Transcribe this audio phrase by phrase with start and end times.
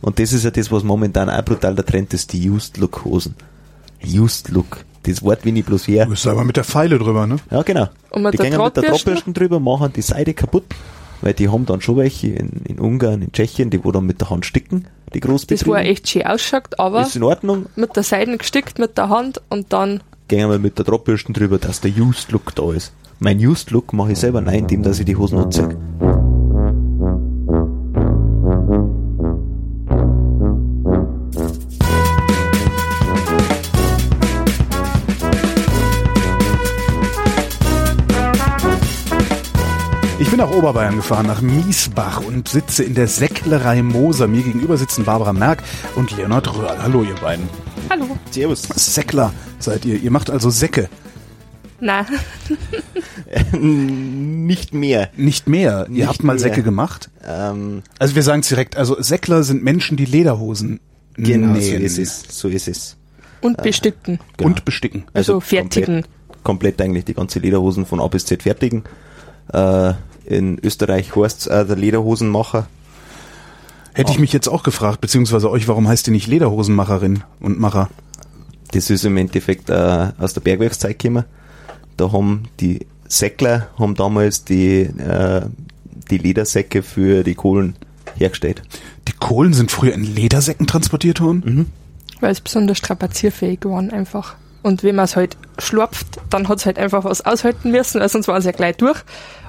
[0.00, 3.04] Und das ist ja das, was momentan auch brutal der Trend ist, die Used Look
[3.04, 3.34] Hosen.
[4.04, 4.84] Used Look.
[5.02, 6.04] Das Wort wie ich bloß her.
[6.04, 7.36] Du bist aber mit der Pfeile drüber, ne?
[7.50, 7.88] Ja, genau.
[8.10, 9.34] Und mit die der gehen mit der Drahtbürsten?
[9.34, 10.64] Drüber, machen die Seite kaputt.
[11.20, 14.20] Weil die haben dann schon welche in, in Ungarn, in Tschechien, die wo dann mit
[14.20, 15.70] der Hand sticken, die Das Großbetriebe.
[15.70, 17.66] war echt schön ausschaut, aber ist in Ordnung.
[17.74, 21.58] mit der Seite gestickt mit der Hand und dann Gehen wir mit der Drahtbürsten drüber,
[21.58, 22.92] dass der Used Look da ist.
[23.18, 25.76] Mein Used Look mache ich selber nein, indem dass ich die Hosen anziehe.
[40.38, 44.28] Bin nach Oberbayern gefahren, nach Miesbach und sitze in der Säcklerei Moser.
[44.28, 45.64] Mir gegenüber sitzen Barbara Merck
[45.96, 46.80] und Leonhard Röhrl.
[46.80, 47.48] Hallo, ihr beiden.
[47.90, 48.16] Hallo.
[48.30, 48.62] Servus.
[48.62, 50.00] Säckler seid ihr.
[50.00, 50.88] Ihr macht also Säcke.
[51.80, 52.06] Na,
[53.52, 55.10] Nicht mehr.
[55.16, 55.86] Nicht mehr.
[55.88, 56.40] Ihr Nicht habt mal mehr.
[56.40, 57.10] Säcke gemacht.
[57.26, 58.76] Ähm, Also wir sagen es direkt.
[58.76, 60.78] Also Säckler sind Menschen, die Lederhosen
[61.16, 62.22] genau, so nähen ist es.
[62.28, 62.96] So ist es.
[63.40, 64.20] und bestücken.
[64.40, 65.04] und besticken.
[65.14, 66.02] Also fertigen.
[66.02, 68.84] Komplett, komplett eigentlich die ganze Lederhosen von A bis Z fertigen.
[69.52, 69.94] Äh,
[70.28, 72.66] in Österreich heißt äh, der Lederhosenmacher.
[73.94, 77.88] Hätte ich mich jetzt auch gefragt, beziehungsweise euch, warum heißt ihr nicht Lederhosenmacherin und Macher?
[78.70, 81.24] Das ist im Endeffekt äh, aus der Bergwerkszeit gekommen.
[81.96, 85.40] Da haben die Säckler haben damals die, äh,
[86.10, 87.74] die Ledersäcke für die Kohlen
[88.16, 88.62] hergestellt.
[89.08, 91.72] Die Kohlen sind früher in Ledersäcken transportiert worden?
[92.20, 94.36] Weil es besonders strapazierfähig waren einfach.
[94.62, 98.08] Und wenn man es halt schlurpft, dann hat es halt einfach was aushalten müssen, weil
[98.08, 98.98] sonst waren sie ja gleich durch.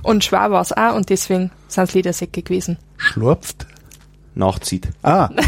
[0.04, 2.78] Und schwer war es auch und deswegen sind es Ledersäcke gewesen.
[2.98, 3.66] Schlurpft?
[4.36, 4.88] Nachzieht.
[5.04, 5.30] Ah.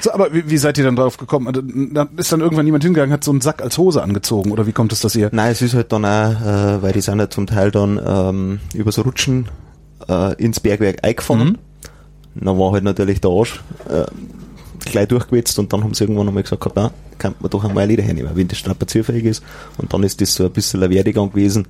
[0.00, 1.48] so, aber wie, wie seid ihr dann drauf gekommen?
[1.48, 4.66] Also, Da ist dann irgendwann jemand hingegangen, hat so einen Sack als Hose angezogen oder
[4.66, 5.28] wie kommt es, dass ihr?
[5.32, 8.60] Nein, es ist halt dann auch, äh, weil die sind ja zum Teil dann ähm,
[8.72, 9.48] übers Rutschen
[10.08, 11.58] äh, ins Bergwerk eingefahren.
[12.34, 14.04] Dann war halt natürlich der Arsch äh,
[14.92, 17.88] gleich durchgewetzt und dann haben sie irgendwann einmal gesagt, na, kann man doch einmal ein
[17.88, 19.42] Leder hernehmen, wenn das strapazierfähig ist.
[19.78, 21.66] Und dann ist das so ein bisschen ein Werdegang gewesen.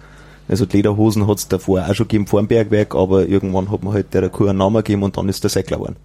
[0.49, 3.83] Also die Lederhosen hat es davor auch schon gegeben vor dem Bergwerk, aber irgendwann hat
[3.83, 5.97] man halt der Kuh einen Namen gegeben und dann ist der Säckler geworden.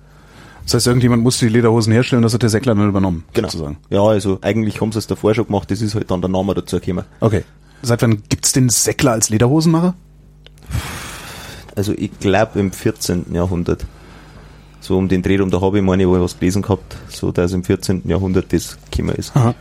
[0.65, 3.77] Das heißt, irgendjemand musste die Lederhosen herstellen, das hat der Säckler dann übernommen, sozusagen.
[3.89, 6.53] Ja, also eigentlich haben sie es davor schon gemacht, das ist halt dann der Name
[6.53, 7.05] dazu gekommen.
[7.19, 7.43] Okay.
[7.81, 9.95] Seit wann gibt's den Säckler als Lederhosenmacher?
[11.75, 13.33] Also ich glaube im 14.
[13.33, 13.85] Jahrhundert.
[14.81, 17.31] So um den Dreh rum, da habe ich meine, wo ich was gelesen gehabt, so
[17.31, 18.01] dass im 14.
[18.05, 19.35] Jahrhundert das gekommen ist.
[19.35, 19.53] Aha.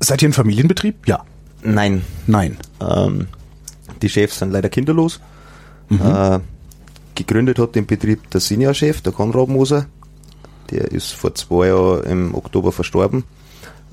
[0.00, 1.06] Seid ihr ein Familienbetrieb?
[1.06, 1.22] Ja.
[1.62, 2.56] Nein, Nein.
[2.80, 3.28] ähm,
[4.00, 5.20] die Chefs sind leider kinderlos.
[5.90, 6.38] Äh,
[7.14, 9.86] gegründet hat den Betrieb der Seniorchef, der Konrad Moser.
[10.70, 13.24] Der ist vor zwei Jahren im Oktober verstorben.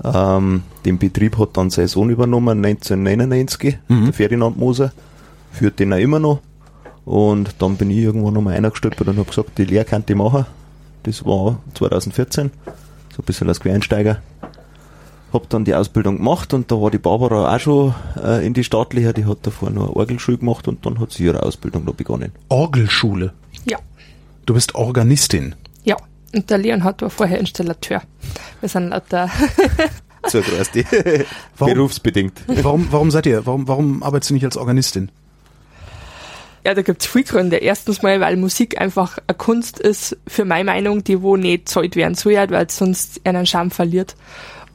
[0.02, 4.92] Ähm, den Betrieb hat dann sein Sohn übernommen, 1999, der Ferdinand Moser.
[5.52, 6.40] Führt den auch immer noch.
[7.08, 10.44] Und dann bin ich irgendwann nochmal eingestolpert und habe gesagt, die Lehre kann ich machen.
[11.04, 12.50] Das war 2014.
[13.16, 14.18] So ein bisschen als Quereinsteiger.
[15.32, 18.62] Hab dann die Ausbildung gemacht und da war die Barbara auch schon äh, in die
[18.64, 22.32] staatliche, die hat davor nur Orgelschule gemacht und dann hat sie ihre Ausbildung da begonnen.
[22.50, 23.32] Orgelschule.
[23.64, 23.78] Ja,
[24.44, 25.54] Du bist Organistin.
[25.84, 25.96] ja.
[26.34, 28.02] Und der Leonhard war vorher Installateur.
[28.60, 29.30] Wir sind lauter
[30.26, 30.42] So?
[31.58, 32.42] Berufsbedingt.
[32.62, 35.10] Warum, warum seid ihr, warum, warum arbeitest du nicht als Organistin?
[36.68, 37.56] Ja, da gibt's viele Gründe.
[37.56, 41.96] Erstens mal, weil Musik einfach eine Kunst ist, für meine Meinung, die wo nicht zahlt
[41.96, 44.16] werden soll, weil es sonst einen Charme verliert.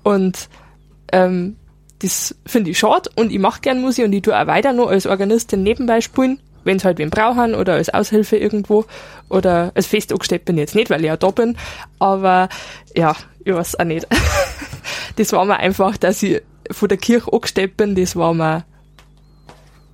[0.01, 0.49] Und
[1.11, 1.55] ähm,
[1.99, 4.87] das finde ich schade und ich mache gern Musik und ich tue auch weiter noch
[4.87, 8.85] als Organistin nebenbei spielen, wenn es halt wen brauchen oder als Aushilfe irgendwo
[9.29, 11.55] oder als fest angestellt bin ich jetzt nicht, weil ich ja da bin,
[11.99, 12.49] aber
[12.95, 13.15] ja,
[13.45, 14.07] ich weiß auch nicht.
[15.17, 18.65] das war mir einfach, dass ich von der Kirche angestellt bin, das war mir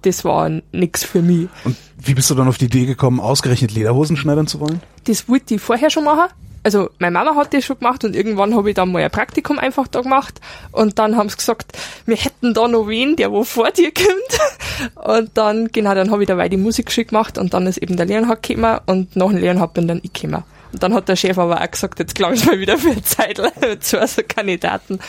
[0.02, 1.48] das war nix für mich.
[1.64, 4.82] Und wie bist du dann auf die Idee gekommen, ausgerechnet Lederhosen schneidern zu wollen?
[5.06, 6.30] Das wollte ich vorher schon machen.
[6.62, 9.60] Also meine Mama hat das schon gemacht und irgendwann habe ich dann mal ein Praktikum
[9.60, 13.44] einfach da gemacht und dann haben sie gesagt, wir hätten da noch wen, der wo
[13.44, 14.96] vor dir kommt.
[14.96, 18.06] Und dann, genau, dann habe ich dabei die Musikschule gemacht und dann ist eben der
[18.06, 20.44] Leonhard gekommen und nach dem Leonhard bin dann ich gekommen.
[20.72, 23.04] Und dann hat der Chef aber auch gesagt, jetzt glaube ich mal wieder für eine
[23.04, 23.42] Zeit
[23.84, 25.00] zu so Kandidaten.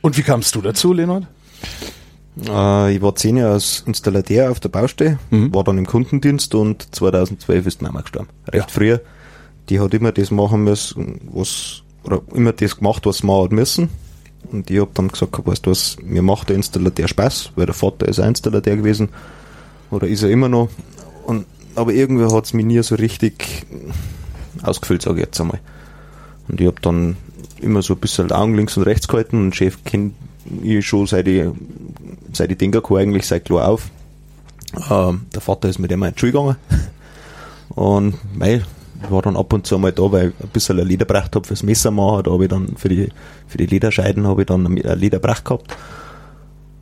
[0.00, 1.24] Und wie kamst du dazu, Leonhard?
[2.40, 6.94] Äh, ich war zehn Jahre als Installateur auf der Baustelle, war dann im Kundendienst und
[6.94, 8.28] 2012 ist die Mama gestorben.
[8.48, 8.72] Recht Ja.
[8.72, 8.98] früh.
[9.68, 13.88] Die hat immer das machen müssen, was, oder immer das gemacht, was machen hat müssen.
[14.50, 17.74] Und ich hab dann gesagt, weißt du was, mir macht der Installateur Spaß, weil der
[17.74, 19.10] Vater ist ein Installateur gewesen,
[19.90, 20.68] oder ist er immer noch.
[21.26, 23.66] Und, aber irgendwie hat's mich nie so richtig
[24.62, 25.60] ausgefüllt, sage ich jetzt einmal.
[26.48, 27.16] Und ich hab dann
[27.60, 30.14] immer so ein bisschen Augen links und rechts gehalten und Chef kennt
[30.62, 31.44] ich schon seit ich,
[32.32, 33.90] seit ich denken kann, eigentlich seit klar auf.
[34.90, 36.56] Ähm, der Vater ist mit ihm in die Schule gegangen.
[37.70, 38.62] Und mei,
[39.02, 41.34] ich war dann ab und zu mal da, weil ich ein bisschen ein Leder gebracht
[41.34, 42.24] habe fürs Messer machen.
[42.24, 43.08] Da habe ich dann für die,
[43.46, 45.76] für die Lederscheiden habe ich dann ein Leder gebracht gehabt.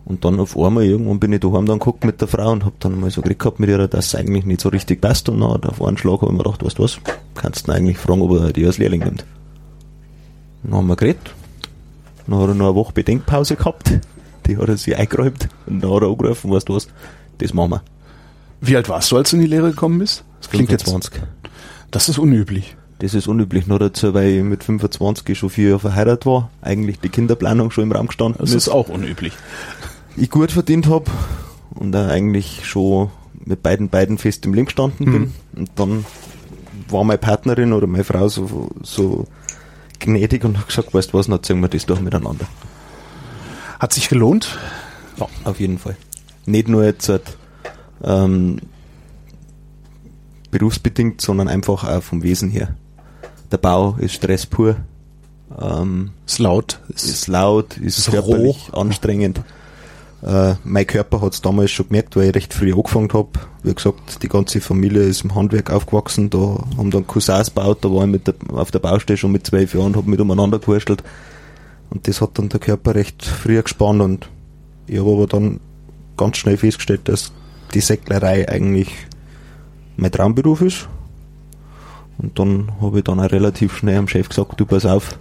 [0.04, 2.78] Und dann auf einmal irgendwann bin ich daheim dann geguckt mit der Frau und hab
[2.80, 5.28] dann mal so geredet gehabt mit ihr, dass es eigentlich nicht so richtig passt.
[5.28, 6.98] Und dann auf einen Schlag habe ich mir gedacht, weißt du was,
[7.34, 9.24] kannst du eigentlich fragen, ob er die als Lehrling nimmt.
[10.64, 11.32] Dann haben wir geredet.
[12.26, 14.00] Dann hat er noch eine Woche Bedenkpause gehabt.
[14.50, 15.48] Die hat er sich eingeräumt.
[15.66, 16.88] Und dann hat er angerufen, weißt du was,
[17.38, 17.82] das machen wir.
[18.60, 20.24] Wie alt warst du, als du in die Lehre gekommen bist?
[20.40, 21.22] Das klingt jetzt 20.
[21.90, 22.76] Das ist unüblich.
[22.98, 27.00] Das ist unüblich, nur dazu, weil ich mit 25 schon vier Jahre verheiratet war, eigentlich
[27.00, 29.32] die Kinderplanung schon im Raum gestanden Das ist auch unüblich.
[30.16, 31.10] ich gut verdient habe
[31.70, 35.20] und da eigentlich schon mit beiden beiden fest im Leben gestanden bin.
[35.22, 35.32] Mhm.
[35.56, 36.04] Und dann
[36.88, 39.26] war meine Partnerin oder meine Frau so, so
[39.98, 42.46] gnädig und hat gesagt, weißt du was, dann ziehen wir das doch miteinander.
[43.80, 44.58] Hat sich gelohnt?
[45.16, 45.96] Ja, auf jeden Fall.
[46.46, 47.36] Nicht nur jetzt halt,
[48.04, 48.60] ähm,
[50.50, 52.74] berufsbedingt, sondern einfach auch vom Wesen her.
[53.50, 54.76] Der Bau ist Stress pur,
[55.60, 56.78] ähm, Ist laut.
[56.94, 59.40] ist laut, ist, ist körperlich anstrengend.
[60.22, 63.30] Äh, mein Körper hat es damals schon gemerkt, weil ich recht früh angefangen habe.
[63.62, 66.28] Wie gesagt, die ganze Familie ist im Handwerk aufgewachsen.
[66.28, 69.46] Da haben dann Cousins gebaut, da war ich mit der, auf der Baustelle schon mit
[69.46, 71.02] zwölf Jahren, habe mit umeinander gewurstelt.
[71.90, 74.28] Und das hat dann der Körper recht früh gespannt und
[74.86, 75.60] ich habe aber dann
[76.16, 77.32] ganz schnell festgestellt, dass
[77.74, 78.92] die Säcklerei eigentlich
[79.96, 80.88] mein Traumberuf ist.
[82.18, 85.18] Und dann habe ich dann auch relativ schnell am Chef gesagt, du pass auf,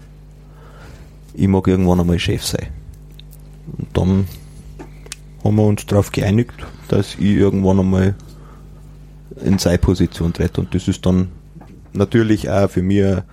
[1.33, 2.68] ich mag irgendwann einmal Chef sein.
[3.77, 4.27] Und dann
[5.44, 6.54] haben wir uns darauf geeinigt,
[6.89, 8.15] dass ich irgendwann einmal
[9.44, 10.62] in seine Position trete.
[10.62, 11.30] Und das ist dann
[11.94, 13.24] natürlich auch für mich eine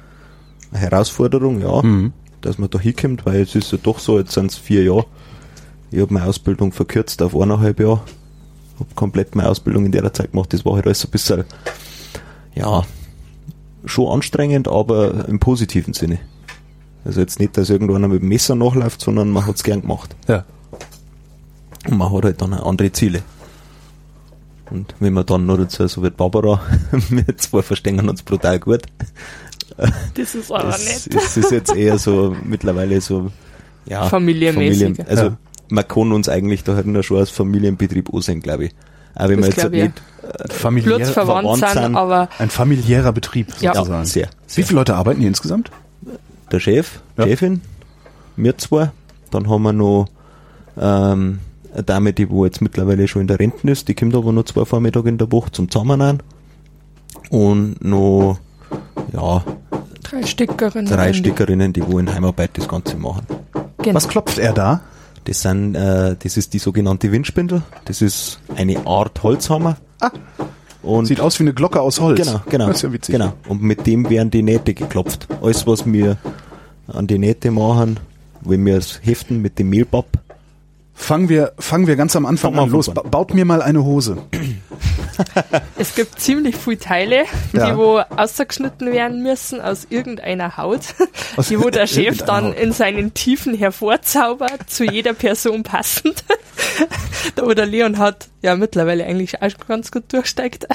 [0.72, 2.12] Herausforderung, ja, Mhm.
[2.46, 5.06] Dass man da hinkommt, weil es ist ja doch so, jetzt sind es vier Jahre.
[5.90, 8.00] Ich habe meine Ausbildung verkürzt auf eineinhalb Jahre.
[8.78, 10.52] Habe komplett meine Ausbildung in der Zeit gemacht.
[10.52, 11.44] Das war halt alles ein bisschen,
[12.54, 12.82] ja,
[13.84, 16.18] schon anstrengend, aber im positiven Sinne.
[17.04, 20.14] Also jetzt nicht, dass irgendeiner mit dem Messer nachläuft, sondern man hat's gern gemacht.
[20.26, 20.44] Ja.
[21.88, 23.22] Und man hat halt dann andere Ziele.
[24.70, 26.60] Und wenn man dann noch dazu so wird Barbara,
[26.90, 28.82] wir zwei verstehen uns brutal gut.
[30.14, 31.22] Das ist aber Das, nett.
[31.22, 33.30] es ist jetzt eher so mittlerweile so
[33.86, 35.06] ja, Familienmäßig.
[35.08, 35.36] also Ja.
[35.68, 38.74] man kann uns eigentlich da halt nur schon als Familienbetrieb ansehen, glaube ich.
[39.14, 43.74] Auch wenn Das wir jetzt nicht Familiär, Blutsverwandt verwandt sind, aber ein familiärer Betrieb Ja.
[43.74, 44.00] sozusagen.
[44.00, 44.64] ja, sehr, Wie sehr.
[44.66, 45.70] viele Leute arbeiten hier insgesamt?
[46.52, 47.24] Der Chef, Ja.
[47.24, 47.60] Chefin,
[48.36, 48.90] wir zwei,
[49.30, 50.06] dann haben wir noch
[50.78, 51.38] ähm,
[51.72, 54.44] eine Dame, die wo jetzt mittlerweile schon in der Rente ist, die kommt aber noch
[54.44, 56.22] zwei Vormittage in der Woche zum Zusammennehmen.
[57.30, 58.38] Und noch
[59.12, 59.44] ja,
[60.02, 60.86] drei Stickerinnen.
[60.92, 63.26] drei Stickerinnen, die wo in Heimarbeit das Ganze machen.
[63.78, 63.94] Genau.
[63.94, 64.80] Was klopft er da?
[65.24, 67.62] Das sind, äh, das ist die sogenannte Windspindel.
[67.84, 69.76] Das ist eine Art Holzhammer.
[70.00, 70.10] Ah.
[70.82, 72.20] Und Sieht aus wie eine Glocke aus Holz.
[72.24, 73.12] genau, genau, Das ist ja witzig.
[73.14, 73.32] genau.
[73.48, 75.26] Und mit dem werden die Nähte geklopft.
[75.42, 76.16] Alles, was wir
[76.86, 77.98] an die Nähte machen,
[78.42, 80.06] wenn wir es heften mit dem Mehlpapp.
[80.98, 82.70] Fangen wir, fangen wir ganz am Anfang Fang mal an.
[82.70, 84.16] Los, ba baut mir mal eine Hose.
[85.78, 87.70] Es gibt ziemlich viele Teile, Ja.
[87.70, 90.80] die wo ausgeschnitten werden müssen aus irgendeiner Haut,
[91.36, 92.58] Aus die wo der Chef dann Haut.
[92.58, 96.24] in seinen Tiefen hervorzaubert, zu jeder Person passend.
[97.34, 100.66] da wo der Leon hat ja mittlerweile eigentlich auch schon ganz gut durchsteigt.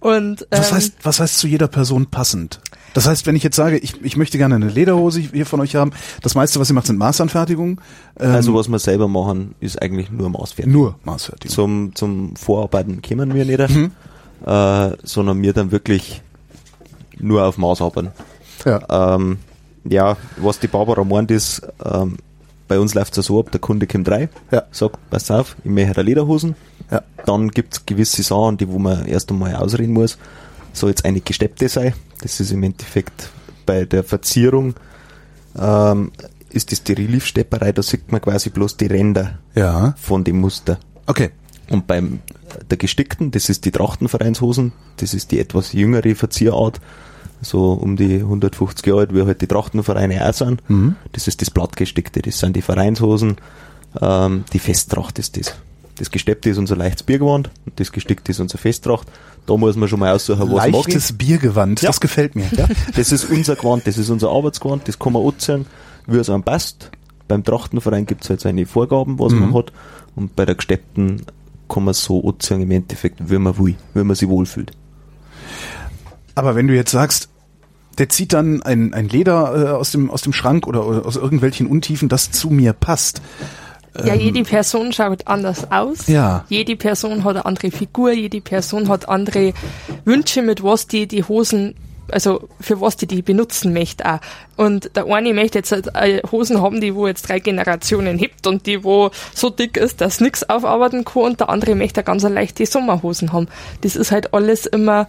[0.00, 2.60] Und Was ähm, heißt, was heißt zu jeder Person passend?
[2.94, 5.74] Das heißt, wenn ich jetzt sage, ich, ich möchte gerne eine Lederhose hier von euch
[5.76, 7.80] haben, das meiste, was ihr macht, sind Maßanfertigungen.
[8.18, 10.72] Ähm, Also was wir selber machen, ist eigentlich nur Maßfertig.
[10.72, 11.54] nur Maßfertigung.
[11.54, 13.92] Zum, zum Vorarbeiten kommen wir nicht, Mhm.
[14.46, 16.22] äh, sondern wir dann wirklich
[17.18, 18.08] nur auf Maß arbeiten.
[18.64, 19.14] Ja.
[19.14, 19.38] Ähm,
[19.84, 22.16] ja, was die Barbara meint ist, ähm,
[22.68, 24.64] bei uns läuft es ja so ab, der Kunde kommt rein, Ja.
[24.72, 26.54] sagt, pass auf, ich möchte eine Lederhosen.
[26.90, 27.02] Ja.
[27.26, 30.18] Dann gibt es gewisse Sachen, die wo man erst einmal ausreden muss.
[30.72, 31.94] Soll jetzt eine gesteppte sein.
[32.22, 33.30] Das ist im Endeffekt
[33.66, 34.74] bei der Verzierung
[35.58, 36.12] ähm,
[36.50, 39.94] ist das die Reliefstepperei, da sieht man quasi bloß die Ränder Ja.
[39.98, 40.78] von dem Muster.
[41.06, 41.30] Okay.
[41.70, 42.20] Und beim
[42.70, 46.80] der gestickten, das ist die Trachtenvereinshosen, das ist die etwas jüngere Verzierart,
[47.42, 50.68] so um die 150 Jahre alt, wie halt die Trachtenvereine auch sind.
[50.70, 50.96] Mhm.
[51.12, 53.36] Das ist das Blattgestickte, das sind die Vereinshosen,
[54.00, 55.54] ähm, die Festtracht ist das.
[55.98, 59.08] Das Gesteppte ist unser leichtes Biergewand und das Gestickte ist unser Festtracht.
[59.46, 60.74] Da muss man schon mal aussuchen, was mag ich.
[60.74, 61.88] Leichtes Biergewand, Ja.
[61.88, 62.46] das gefällt mir.
[62.56, 65.66] Ja, das ist unser Gewand, das ist unser Arbeitsgewand, das kann man anziehen,
[66.06, 66.90] wie es einem passt.
[67.26, 69.40] Beim Trachtenverein gibt es halt seine Vorgaben, was Mhm.
[69.40, 69.72] man hat.
[70.16, 71.22] Und bei der gesteppten
[71.68, 74.70] kann man so anziehen, im Endeffekt, wie man will, wie man sich wohlfühlt.
[76.34, 77.28] Aber wenn du jetzt sagst,
[77.98, 81.16] der zieht dann ein, ein Leder äh, aus, dem, aus dem Schrank oder, oder aus
[81.16, 83.20] irgendwelchen Untiefen, das zu mir passt.
[84.04, 86.06] Ja, jede Person schaut anders aus.
[86.06, 86.44] Ja.
[86.48, 89.52] Jede Person hat eine andere Figur, jede Person hat andere
[90.04, 91.74] Wünsche, mit was die die Hosen,
[92.10, 94.18] also für was die die benutzen möchte auch.
[94.56, 98.46] Und der eine möchte jetzt halt, äh, Hosen haben, die wo jetzt drei Generationen hebt
[98.46, 102.22] und die wo so dick ist, dass nix aufarbeiten kann und der andere möchte ganz
[102.22, 103.48] leichte Sommerhosen haben.
[103.82, 105.06] Das ist halt alles immer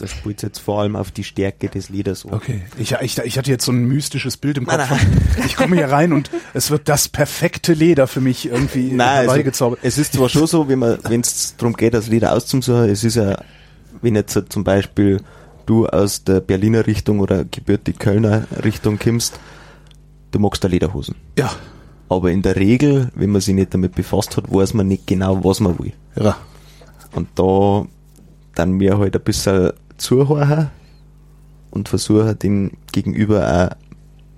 [0.00, 2.32] Da spielt jetzt vor allem auf die Stärke des Leders an.
[2.32, 4.78] Okay, ich, ich, ich hatte jetzt so ein mystisches Bild im Kopf.
[4.78, 8.92] Nein, Von, ich komme hier rein und es wird das perfekte Leder für mich irgendwie
[8.92, 9.80] Nein, herbeigezaubert.
[9.82, 13.16] also, es ist zwar schon so, wenn es darum geht, das Leder auszusuchen, es ist
[13.16, 13.36] ja,
[14.00, 15.20] wenn jetzt so zum Beispiel
[15.66, 19.38] du aus der Berliner Richtung oder gebürtig Kölner Richtung kommst,
[20.30, 21.14] du magst da Lederhosen.
[21.38, 21.50] ja,
[22.08, 25.44] Aber in der Regel, wenn man sich nicht damit befasst hat, weiß man nicht genau,
[25.44, 25.92] was man will.
[26.16, 26.36] ja.
[27.12, 27.86] Und da
[28.54, 30.70] dann wir halt ein bisschen zuhören
[31.70, 33.76] und versuchen, den Gegenüber auch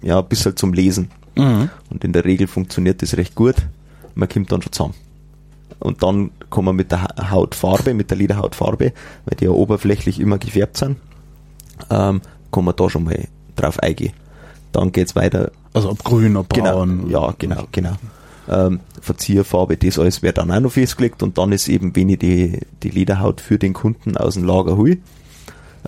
[0.06, 1.10] ja, ein bisschen zum Lesen.
[1.36, 1.70] Mhm.
[1.90, 3.56] Und in der Regel funktioniert das recht gut.
[4.14, 4.94] Man kommt dann schon zusammen.
[5.78, 8.92] Und dann kann man mit der Ha- Hautfarbe, mit der Lederhautfarbe,
[9.24, 10.96] weil die ja oberflächlich immer gefärbt sind,
[11.90, 12.20] ähm,
[12.52, 13.26] kann man da schon mal
[13.56, 14.12] drauf eingehen.
[14.72, 17.10] Dann geht's weiter Also ob grün, ob Genau, braun.
[17.10, 17.92] ja, genau, genau.
[18.48, 22.18] Ähm, Verzierfarbe, das alles wird dann auch noch festgelegt und dann ist eben, wenn ich
[22.18, 24.98] die, die Lederhaut für den Kunden aus dem Lager hol.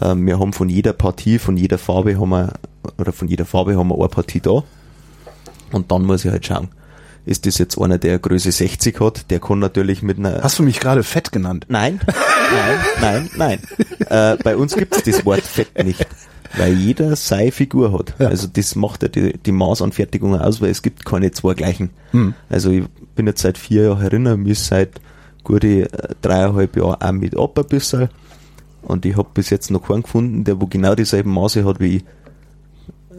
[0.00, 2.52] Ähm, wir haben von jeder Partie, von jeder Farbe haben wir,
[2.98, 4.62] oder von jeder Farbe haben wir eine Partie da.
[5.72, 6.68] Und dann muss ich halt schauen.
[7.26, 10.62] Ist das jetzt einer, der Größe 60 hat, der kann natürlich mit einer Hast du
[10.62, 11.64] mich gerade fett genannt?
[11.68, 13.58] Nein, nein, nein, nein.
[14.10, 16.06] Äh, bei uns gibt's das Wort Fett nicht,
[16.58, 18.14] weil jeder seine Figur hat.
[18.18, 18.28] Ja.
[18.28, 21.90] Also das macht ja die, die Maßanfertigung aus, weil es gibt keine zwei gleichen.
[22.10, 22.34] Hm.
[22.50, 22.84] Also ich
[23.14, 25.00] bin jetzt seit vier Jahren herinnen, mir ist seit
[25.44, 28.10] gute äh, dreieinhalb Jahren auch mit ab ein bisschen.
[28.84, 31.96] Und ich habe bis jetzt noch keinen gefunden, der wo genau dieselben Maße hat wie
[31.96, 32.04] ich.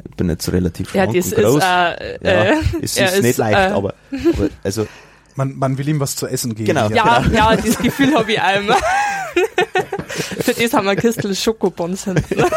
[0.10, 1.56] Ich bin jetzt relativ Ja, schlank das und groß.
[1.58, 4.88] ist, äh, ja, äh, es er ist nicht ist, leicht, äh, aber, aber also
[5.38, 6.68] Man, man will ihm was zu essen geben.
[6.68, 6.88] Genau.
[6.90, 8.78] Ja, ja, das Gefühl habe ich immer.
[10.08, 12.44] Für das haben wir Kistel Schokobons hinten.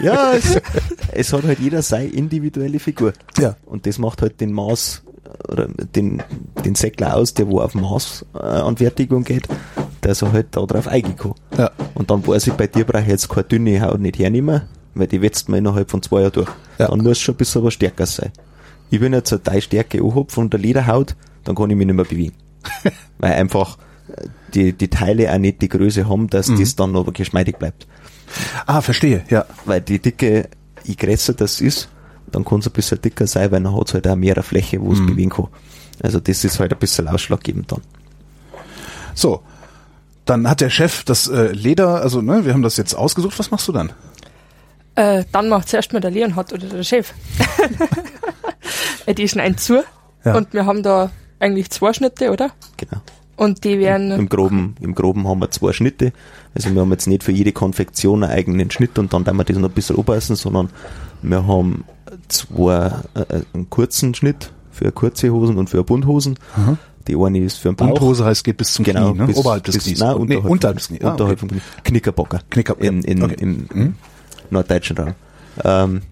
[0.00, 0.60] Ja, es,
[1.12, 3.14] es hat halt jeder seine individuelle Figur.
[3.38, 3.56] Ja.
[3.64, 5.02] Und das macht halt den Maß
[5.48, 6.22] oder den,
[6.64, 9.48] den Säckler aus, der wo auf Maßanfertigung geht,
[10.08, 11.34] dass er halt da drauf eingehen kann.
[11.56, 11.70] Ja.
[11.94, 14.62] Und dann weiß ich, bei dir brauche ich jetzt keine dünne Haut nicht hernehmen,
[14.94, 16.50] weil die wetzt man innerhalb von zwei Jahren durch.
[16.78, 16.88] Ja.
[16.88, 18.32] Dann muss schon ein bisschen was stärker sein.
[18.90, 21.96] Ich bin jetzt eine Teil Stärke anhab von der Lederhaut, dann kann ich mich nicht
[21.96, 22.34] mehr bewegen.
[23.18, 27.12] weil einfach äh, die, die Teile auch nicht die Größe haben, dass das dann aber
[27.12, 27.86] geschmeidig bleibt
[28.66, 29.46] Ah, verstehe, ja.
[29.64, 30.48] weil die Dicke,
[30.84, 31.88] je größer das ist,
[32.30, 34.80] dann kann es ein bisschen dicker sein, weil dann hat es halt auch mehr Fläche,
[34.82, 35.48] wo es bewegen kann.
[36.02, 37.80] Also das ist halt ein bisschen ausschlaggebend dann.
[39.14, 39.42] So.
[40.28, 43.38] Dann hat der Chef das äh, Leder, also ne, wir haben das jetzt ausgesucht.
[43.38, 43.92] Was machst du dann?
[44.94, 47.14] Äh, dann macht zuerst mal der Leonhard oder der Chef.
[49.06, 49.82] Äh, die schneiden zu.
[50.22, 50.36] Ja.
[50.36, 52.50] Und wir haben da eigentlich zwei Schnitte, oder?
[52.76, 53.00] Genau.
[53.36, 56.12] Und die werden, Im Groben, Im Groben haben wir zwei Schnitte.
[56.54, 59.44] Also wir haben jetzt nicht für jede Konfektion einen eigenen Schnitt und dann werden wir
[59.44, 60.68] das noch ein bisschen anpassen, sondern
[61.22, 61.84] wir haben
[62.28, 66.38] zwei, äh, einen kurzen Schnitt für kurze Hosen und für Bundhosen.
[67.08, 67.86] Die eine ist für den Bauch.
[67.88, 69.26] Bunthose heißt, geht bis zum Genau, Knie, ne?
[69.26, 69.98] bis- oberhalb des bis- Knies.
[70.00, 71.02] Nein, nee, unterhalb, unterhalb des Knies.
[71.02, 71.40] Ah, unterhalb okay.
[71.40, 71.60] vom Knie.
[71.84, 72.40] Knickerbocker.
[72.50, 73.36] Knicker- in, in, okay.
[73.40, 73.94] im Mhm.
[74.50, 75.14] norddeutschen Raum.
[75.64, 76.02] Ähm,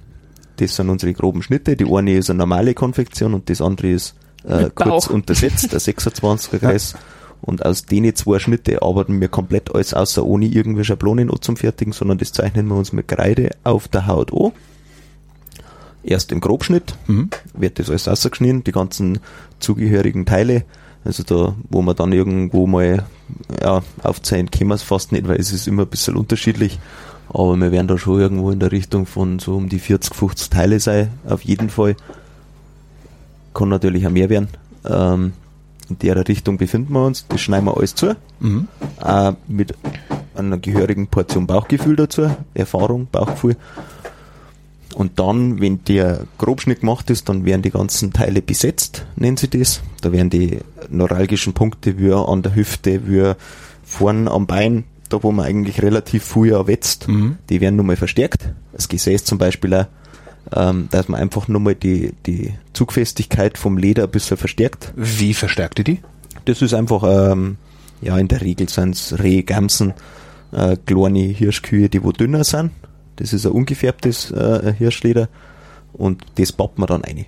[0.56, 1.76] das sind unsere groben Schnitte.
[1.76, 6.58] Die eine ist eine normale Konfektion und das andere ist äh, kurz untersetzt, der 26er
[6.58, 6.94] Kreis.
[7.42, 11.92] Und aus denen zwei Schnitte arbeiten wir komplett alles außer ohne irgendwie Schablonen zum Fertigen,
[11.92, 14.52] sondern das zeichnen wir uns mit Kreide auf der Haut an.
[16.02, 17.30] Erst im Grobschnitt Mhm.
[17.54, 19.18] wird das alles ausgeschnitten, die ganzen
[19.58, 20.64] zugehörigen Teile.
[21.06, 23.04] Also da, wo man dann irgendwo mal
[23.62, 26.78] ja, aufzeigen können wir es fast nicht, weil es ist immer ein bisschen unterschiedlich.
[27.28, 30.50] Aber wir werden da schon irgendwo in der Richtung von so um die 40, 50
[30.50, 31.96] Teile sein, auf jeden Fall.
[33.54, 34.48] Kann natürlich auch mehr werden.
[34.84, 35.32] Ähm,
[35.88, 37.26] in der Richtung befinden wir uns.
[37.28, 38.16] Das schneiden wir alles zu.
[38.40, 38.68] Mhm.
[39.00, 39.74] Auch mit
[40.34, 43.56] einer gehörigen Portion Bauchgefühl dazu, Erfahrung, Bauchgefühl.
[44.96, 49.48] Und dann, wenn der Grobschnitt gemacht ist, dann werden die ganzen Teile besetzt, nennen sie
[49.48, 49.82] das.
[50.00, 53.32] Da werden die neuralgischen Punkte wie an der Hüfte, wie
[53.84, 57.36] vorn am Bein, da wo man eigentlich relativ viel erwetzt, Mhm.
[57.50, 58.48] die werden nochmal verstärkt.
[58.72, 59.86] Das Gesäß zum Beispiel auch,
[60.54, 64.94] ähm, dass man einfach nochmal die, die Zugfestigkeit vom Leder ein bisschen verstärkt.
[64.96, 66.00] Wie verstärkt ihr die?
[66.46, 67.58] Das ist einfach, ähm,
[68.00, 69.92] ja, in der Regel sind es Rehe, Gamsen,
[70.52, 72.70] äh, kleine Hirschkühe, die wo dünner sind.
[73.16, 75.28] Das ist ein ungefärbtes äh, Hirschleder
[75.92, 77.26] und das pappt man dann ein,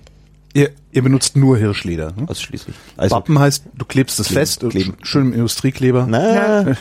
[0.53, 2.11] Ihr, ihr benutzt nur Hirschleder.
[2.17, 2.25] Ne?
[2.27, 2.75] ausschließlich.
[2.97, 4.97] Also, Wappen heißt, du klebst es Kleben, fest, und kleben.
[5.03, 6.07] schön im Industriekleber.
[6.09, 6.65] na,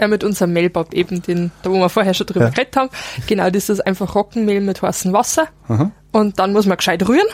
[0.00, 2.50] ja, mit unserem Mehlbob eben, den, da wo wir vorher schon drüber Ja.
[2.50, 2.90] geredet haben.
[3.28, 5.46] Genau, das ist einfach Roggenmehl mit heißem Wasser.
[5.68, 5.90] Aha.
[6.12, 7.26] Und dann muss man gescheit rühren.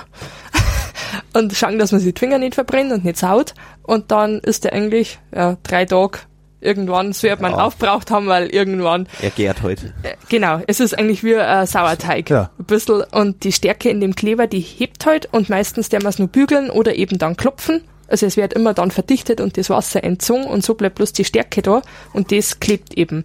[1.35, 3.54] und schauen, dass man sich die Finger nicht verbrennt und nicht saut.
[3.83, 6.19] Und dann ist der eigentlich ja, drei Tage
[6.64, 7.59] irgendwann so wird man ja.
[7.59, 9.06] aufbraucht haben, weil irgendwann.
[9.21, 9.92] Er gärt heute.
[10.02, 10.14] Halt.
[10.14, 12.30] Äh, genau, es ist eigentlich wie ein Sauerteig.
[12.30, 12.50] Ja.
[12.59, 13.02] Ein bisschen.
[13.12, 16.28] Und die Stärke in dem Kleber, die hebt halt und meistens der man es nur
[16.28, 17.83] bügeln oder eben dann klopfen.
[18.09, 21.25] Also es wird immer dann verdichtet und das Wasser entzogen und so bleibt bloß die
[21.25, 23.25] Stärke da und das klebt eben.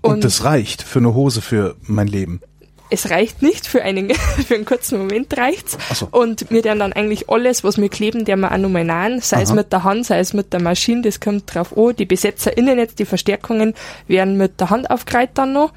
[0.00, 2.40] Und, und das reicht für eine Hose für mein Leben
[2.90, 4.14] es reicht nicht, für einen,
[4.46, 5.76] für einen kurzen Moment reicht's.
[5.94, 6.08] So.
[6.10, 9.36] Und wir dann dann eigentlich alles, was wir kleben, der wir auch nochmal nahen, sei
[9.36, 9.42] Aha.
[9.42, 11.96] es mit der Hand, sei es mit der Maschine, das kommt drauf an.
[11.96, 13.74] Die BesetzerInnen jetzt, die Verstärkungen,
[14.06, 15.72] werden mit der Hand aufgereiht dann noch.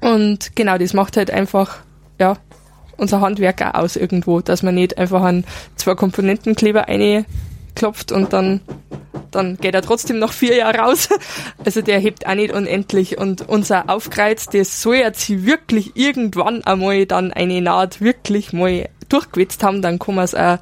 [0.00, 1.78] Und genau, das macht halt einfach,
[2.18, 2.36] ja,
[2.96, 5.44] unser Handwerk auch aus irgendwo, dass man nicht einfach an
[5.76, 6.88] zwei Komponentenkleber
[7.74, 8.60] klopft und dann
[9.30, 11.08] dann geht er trotzdem noch vier Jahre raus.
[11.64, 13.18] Also der hebt auch nicht unendlich.
[13.18, 18.88] Und unser Aufkreuz, das soll jetzt sie wirklich irgendwann einmal dann eine Naht wirklich mal
[19.08, 20.58] durchgewetzt haben, dann kann man es auch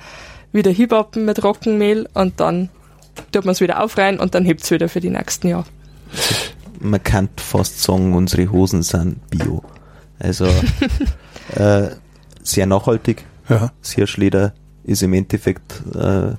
[0.53, 2.69] wieder hinbappen mit Rockenmehl und dann
[3.33, 5.67] tut man es wieder aufreihen und dann hebt es wieder für die nächsten Jahre.
[6.81, 9.63] Man kann fast sagen, unsere Hosen sind bio.
[10.19, 10.47] Also
[11.55, 11.89] äh,
[12.43, 13.25] sehr nachhaltig.
[13.49, 13.73] Ja.
[13.83, 14.53] Sehr Schleder
[14.85, 16.33] ist im Endeffekt äh,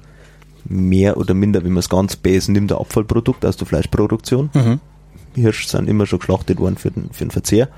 [0.69, 4.49] mehr oder minder, wenn man es ganz base nimmt, ein Abfallprodukt aus der Fleischproduktion.
[4.53, 4.79] Mhm.
[5.35, 7.69] Hirsch sind immer schon geschlachtet worden für den, für den Verzehr.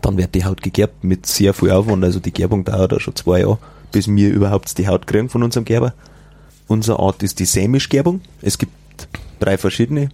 [0.00, 3.14] dann wird die Haut gegerbt mit sehr viel Aufwand, also die Gerbung dauert auch schon
[3.14, 3.58] zwei Jahre,
[3.92, 5.94] bis wir überhaupt die Haut kriegen von unserem Gerber.
[6.66, 8.22] Unsere Art ist die Sämischgerbung.
[8.40, 8.72] Es gibt
[9.38, 10.08] drei verschiedene.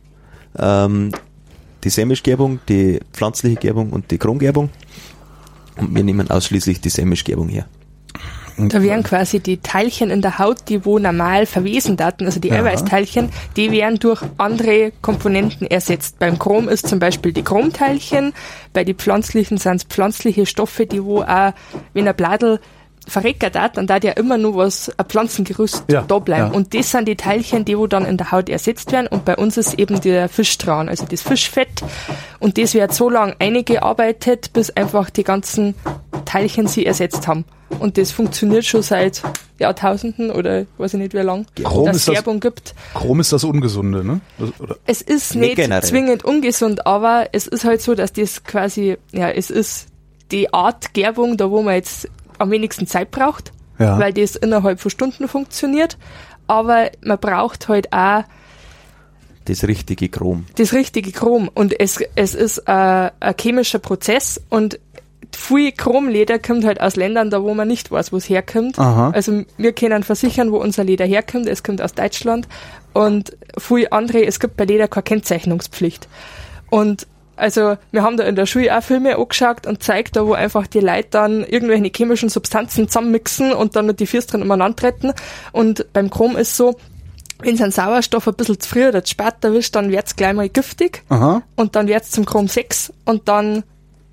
[0.58, 1.12] Ähm,
[1.84, 4.70] die Sämischgerbung, die pflanzliche Gerbung und die Chromgerbung.
[5.76, 7.66] Und wir nehmen ausschließlich die Sämischgerbung her.
[8.56, 12.48] Da wären quasi die Teilchen in der Haut, die wo normal verwesen daten, also die
[12.48, 12.56] ja.
[12.56, 16.18] Eiweißteilchen, die werden durch andere Komponenten ersetzt.
[16.18, 18.32] Beim Chrom ist zum Beispiel die Chromteilchen,
[18.72, 21.52] bei den pflanzlichen sind es pflanzliche Stoffe, die wo auch,
[21.92, 22.60] wenn ein Bladel
[23.06, 26.52] verreckert hat, dann da ja immer nur was, ein Pflanzengerüst ja, da bleiben.
[26.52, 26.56] Ja.
[26.56, 29.06] Und das sind die Teilchen, die wo dann in der Haut ersetzt werden.
[29.06, 31.82] Und bei uns ist eben der Fischstrahl, also das Fischfett.
[32.38, 35.74] Und das wird so lange eingearbeitet, bis einfach die ganzen
[36.24, 37.44] Teilchen sie ersetzt haben.
[37.78, 39.22] Und das funktioniert schon seit
[39.58, 42.74] Jahrtausenden oder weiß ich nicht wie lang, Chrom dass es Werbung gibt.
[42.94, 44.20] Chrom ist das Ungesunde, ne?
[44.58, 44.76] Oder?
[44.86, 49.28] Es ist nicht, nicht zwingend ungesund, aber es ist halt so, dass das quasi, ja,
[49.28, 49.86] es ist
[50.32, 52.08] die Art Gerbung, da wo man jetzt
[52.40, 53.98] am wenigsten Zeit braucht, ja.
[53.98, 55.96] weil das innerhalb von Stunden funktioniert.
[56.46, 58.24] Aber man braucht halt auch
[59.44, 60.46] das richtige Chrom.
[60.56, 61.50] Das richtige Chrom.
[61.52, 64.78] Und es, es ist äh, ein chemischer Prozess und
[65.36, 68.78] viel Chromleder kommt halt aus Ländern, da wo man nicht weiß, wo es herkommt.
[68.78, 69.10] Aha.
[69.10, 71.48] Also wir können versichern, wo unser Leder herkommt.
[71.48, 72.48] Es kommt aus Deutschland.
[72.92, 76.08] Und viel andere, es gibt bei Leder keine Kennzeichnungspflicht.
[76.68, 77.06] Und
[77.40, 80.66] also wir haben da in der Schule auch Filme angeschaut und zeigt da, wo einfach
[80.66, 85.12] die Leute dann irgendwelche chemischen Substanzen zusammenmixen und dann die Füße drin umeinander treten.
[85.52, 86.76] Und beim Chrom ist so,
[87.42, 90.34] wenn es einen Sauerstoff ein bisschen zu früh oder zu spät erwischt, dann wird's gleich
[90.34, 91.42] mal giftig Aha.
[91.56, 93.64] und dann wird's zum Chrom 6 und dann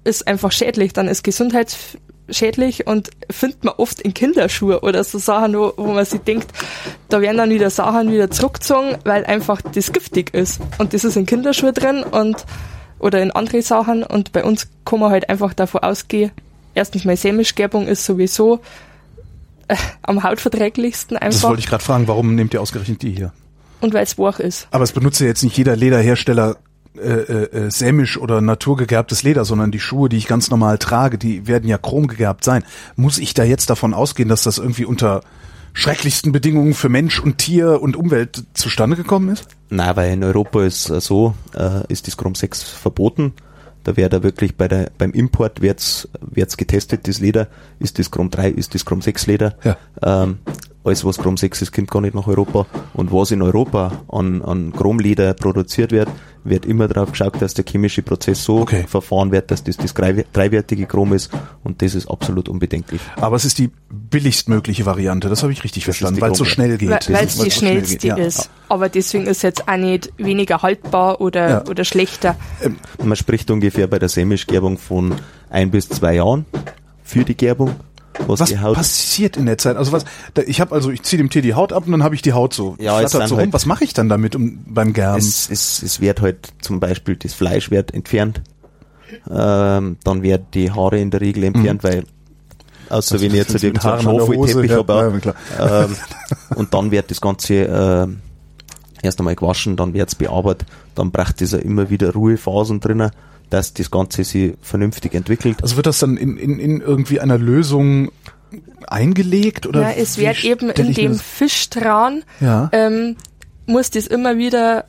[0.05, 5.57] ist einfach schädlich, dann ist gesundheitsschädlich und findet man oft in Kinderschuhe oder so Sachen,
[5.57, 6.51] wo, wo man sich denkt,
[7.09, 10.61] da werden dann wieder Sachen wieder zurückgezogen, weil einfach das giftig ist.
[10.77, 12.45] Und das ist in Kinderschuhe drin und
[12.99, 16.31] oder in andere Sachen und bei uns kann man halt einfach davon ausgehen,
[16.73, 18.59] erstens mal Sämischgerbung ist sowieso
[19.67, 21.41] äh, am hautverträglichsten einfach.
[21.41, 23.33] Das wollte ich gerade fragen, warum nehmt ihr ausgerechnet die hier?
[23.79, 24.67] Und weil es wach ist.
[24.71, 26.57] Aber es benutzt ja jetzt nicht jeder Lederhersteller
[26.97, 31.19] äh, äh, äh, sämisch oder naturgegerbtes Leder, sondern die Schuhe, die ich ganz normal trage,
[31.19, 32.63] die werden ja chromgegerbt sein.
[32.95, 35.21] Muss ich da jetzt davon ausgehen, dass das irgendwie unter
[35.77, 39.47] schrecklichsten Bedingungen für Mensch und Tier und Umwelt zustande gekommen ist?
[39.69, 43.33] Na, weil in Europa ist äh, so, äh, ist das Chrom 6 verboten.
[43.83, 47.47] Da wird da wirklich bei der, beim Import wird's, wird's getestet, das Leder,
[47.79, 49.55] ist das Chrom 3, ist das Chrom 6 Leder.
[49.63, 49.77] Ja.
[50.01, 50.39] Ähm,
[50.87, 52.65] alles was Chrom 6 ist, kommt gar nicht nach Europa.
[52.93, 56.09] Und was in Europa an, an Chromleder produziert wird,
[56.43, 58.85] wird immer darauf geschaut, dass der chemische Prozess so okay.
[58.87, 61.31] verfahren wird, dass das das dreiwertige Chrom ist
[61.63, 63.01] und das ist absolut unbedenklich.
[63.17, 66.45] Aber es ist die billigstmögliche Variante, das habe ich richtig das verstanden, weil es so
[66.45, 67.09] schnell geht.
[67.09, 68.37] Weil es die schnellste ist.
[68.37, 68.45] Ja.
[68.69, 71.65] Aber deswegen ist es jetzt auch nicht weniger haltbar oder, ja.
[71.67, 72.35] oder schlechter.
[72.61, 75.15] Ähm, man spricht ungefähr bei der Semischgerbung von
[75.49, 76.45] ein bis zwei Jahren
[77.03, 77.75] für die Gerbung
[78.25, 79.77] was, passiert in der Zeit?
[79.77, 80.05] Also was?
[80.33, 82.21] Da, ich habe also ich ziehe dem Tier die Haut ab und dann habe ich
[82.21, 82.75] die Haut so.
[82.79, 83.37] Ja, es so rum.
[83.37, 85.19] Halt, was mache ich dann damit um, beim Gerben?
[85.19, 88.41] Es, es, es wird halt zum Beispiel das Fleisch wird entfernt.
[89.29, 91.87] Ähm, dann werden die Haare in der Regel entfernt, mhm.
[91.87, 92.03] weil
[92.89, 95.21] außer also wenn ich jetzt Schafwollteppich ja, habe.
[95.57, 95.95] Ja, ähm,
[96.55, 98.07] und dann wird das Ganze äh,
[99.01, 103.11] erst einmal gewaschen, dann wird's bearbeitet, dann braucht es ja immer wieder Ruhephasen drinnen
[103.49, 105.57] dass das Ganze sich vernünftig entwickelt.
[105.61, 108.11] Also wird das dann in, in, in irgendwie einer Lösung
[108.87, 109.81] eingelegt oder?
[109.81, 112.69] Ja, es wird eben in dem Fischtran, Ja.
[112.71, 113.15] ähm,
[113.65, 114.85] muss das immer wieder,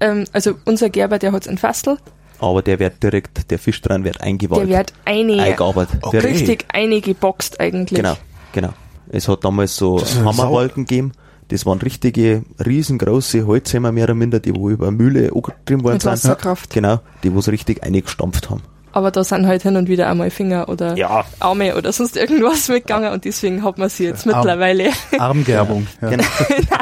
[0.00, 1.98] ähm, also unser Gerber, der hat's in Fastel,
[2.38, 4.58] Aber der wird direkt, der Fisch dran wird eingebaut.
[4.62, 6.00] der wird eine, eingearbeitet.
[6.02, 6.18] Okay.
[6.18, 7.96] Richtig eingeboxt eigentlich.
[7.96, 8.16] Genau,
[8.52, 8.70] genau.
[9.08, 11.12] Es hat damals so Hammerwolken gegeben.
[11.48, 16.02] Das waren richtige, riesengroße Holzhämmer mehr oder minder, die wo über Mühle angetrieben worden Mit
[16.02, 16.12] sind.
[16.12, 16.70] Wasserkraft.
[16.70, 18.62] Genau, die wo es richtig eingestampft haben.
[18.92, 21.26] Aber da sind halt hin und wieder einmal Finger oder Ja.
[21.38, 24.36] Arme oder sonst irgendwas mitgegangen und deswegen hat man sie jetzt Arm.
[24.38, 24.90] mittlerweile.
[25.18, 25.86] Armgerbung.
[26.00, 26.08] Ja.
[26.08, 26.24] Genau.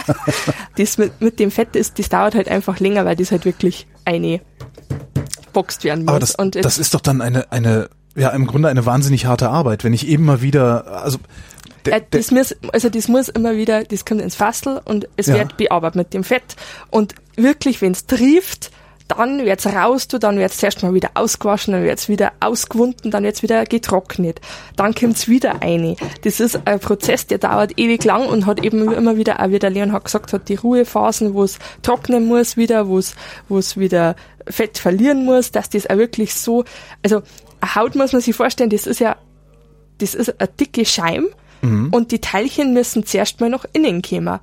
[0.78, 3.88] das mit, mit dem Fett ist, das dauert halt einfach länger, weil das halt wirklich
[4.04, 4.40] eine
[5.52, 6.08] boxt werden muss.
[6.10, 9.82] Aber das, das ist doch dann eine, eine, ja, im Grunde eine wahnsinnig harte Arbeit,
[9.82, 11.18] wenn ich eben mal wieder, also,
[11.86, 15.34] äh, das muss, also das muss immer wieder, das kommt ins Fastel und es Ja.
[15.34, 16.56] wird bearbeitet mit dem Fett.
[16.90, 18.70] Und wirklich, wenn es trifft,
[19.06, 23.22] dann wird's raus, du, dann wird's zuerst mal wieder ausgewaschen, dann wird's wieder ausgewunden, dann
[23.22, 24.40] wird's wieder getrocknet,
[24.76, 25.96] dann kommt's wieder eine.
[26.22, 29.58] Das ist ein Prozess, der dauert ewig lang und hat eben immer wieder, auch wie
[29.58, 33.14] der Leonhard gesagt hat, die Ruhephasen, wo es trocknen muss wieder, wo es,
[33.48, 34.16] wo es wieder
[34.48, 36.64] Fett verlieren muss, dass das auch wirklich so,
[37.02, 37.22] also
[37.60, 39.16] eine Haut muss man sich vorstellen, das ist ja,
[39.98, 40.84] das ist eine dicke
[41.64, 44.38] Scheim und die Teilchen müssen zuerst mal nach innen kommen.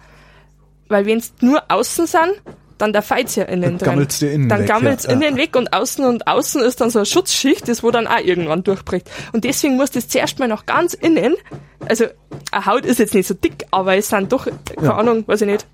[0.88, 2.34] Weil wenn's nur außen sind,
[2.78, 3.86] dann der feit's ja innen Dann drin.
[3.90, 5.12] gammelt's dir innen dann weg, gammelt's ja.
[5.12, 8.20] innen weg und außen und außen ist dann so eine Schutzschicht, das wo dann auch
[8.20, 9.10] irgendwann durchbricht.
[9.34, 11.36] Und deswegen muss das zuerst mal noch ganz innen,
[11.88, 12.06] also
[12.52, 14.96] eine Haut ist jetzt nicht so dick, aber es sind doch, keine Ja.
[14.98, 15.66] Ahnung, weiß ich nicht,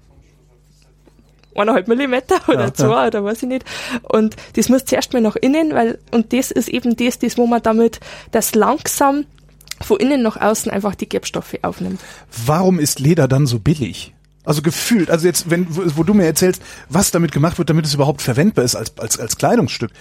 [1.55, 3.07] eineinhalb Millimeter oder Ja, zwei ja.
[3.07, 3.65] oder weiß ich nicht.
[4.03, 7.47] Und das muss zuerst mal nach innen, weil, und das ist eben das, das, wo
[7.47, 7.99] man damit
[8.31, 9.25] das langsam
[9.81, 11.99] von innen nach außen einfach die Gerbstoffe aufnimmt.
[12.45, 14.13] warum ist Leder dann so billig?
[14.47, 17.85] Also gefühlt, also jetzt, wenn, wo, wo du mir erzählst, was damit gemacht wird, damit
[17.85, 19.91] es überhaupt verwendbar ist als, als, als Kleidungsstück,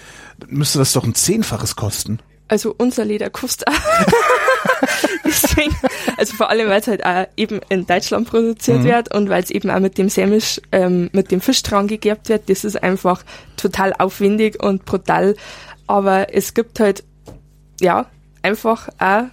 [0.46, 2.20] müsste das doch ein Zehnfaches kosten.
[2.46, 3.72] Also unser Leder kostet auch.
[5.24, 5.74] Deswegen,
[6.16, 9.50] also vor allem, weil es halt auch eben in Deutschland produziert wird und weil es
[9.50, 13.24] eben auch mit dem Sämisch, ähm, mit dem Fisch dran gegerbt wird, das ist einfach
[13.56, 15.34] total aufwendig und brutal.
[15.88, 17.02] Aber es gibt halt,
[17.80, 18.06] ja,
[18.42, 19.24] einfach auch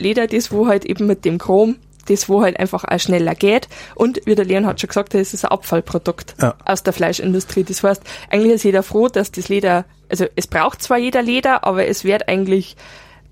[0.00, 1.76] Leder, das wo halt eben mit dem Chrom,
[2.08, 3.68] das wo halt einfach auch schneller geht.
[3.94, 6.54] Und wie der Leon hat schon gesagt, das ist ein Abfallprodukt Ja.
[6.64, 7.62] aus der Fleischindustrie.
[7.64, 11.64] Das heißt, eigentlich ist jeder froh, dass das Leder, also es braucht zwar jeder Leder,
[11.64, 12.76] aber es wird eigentlich,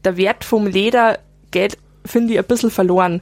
[0.05, 1.19] der Wert vom Leder
[1.51, 3.21] geht, finde ich, ein bisschen verloren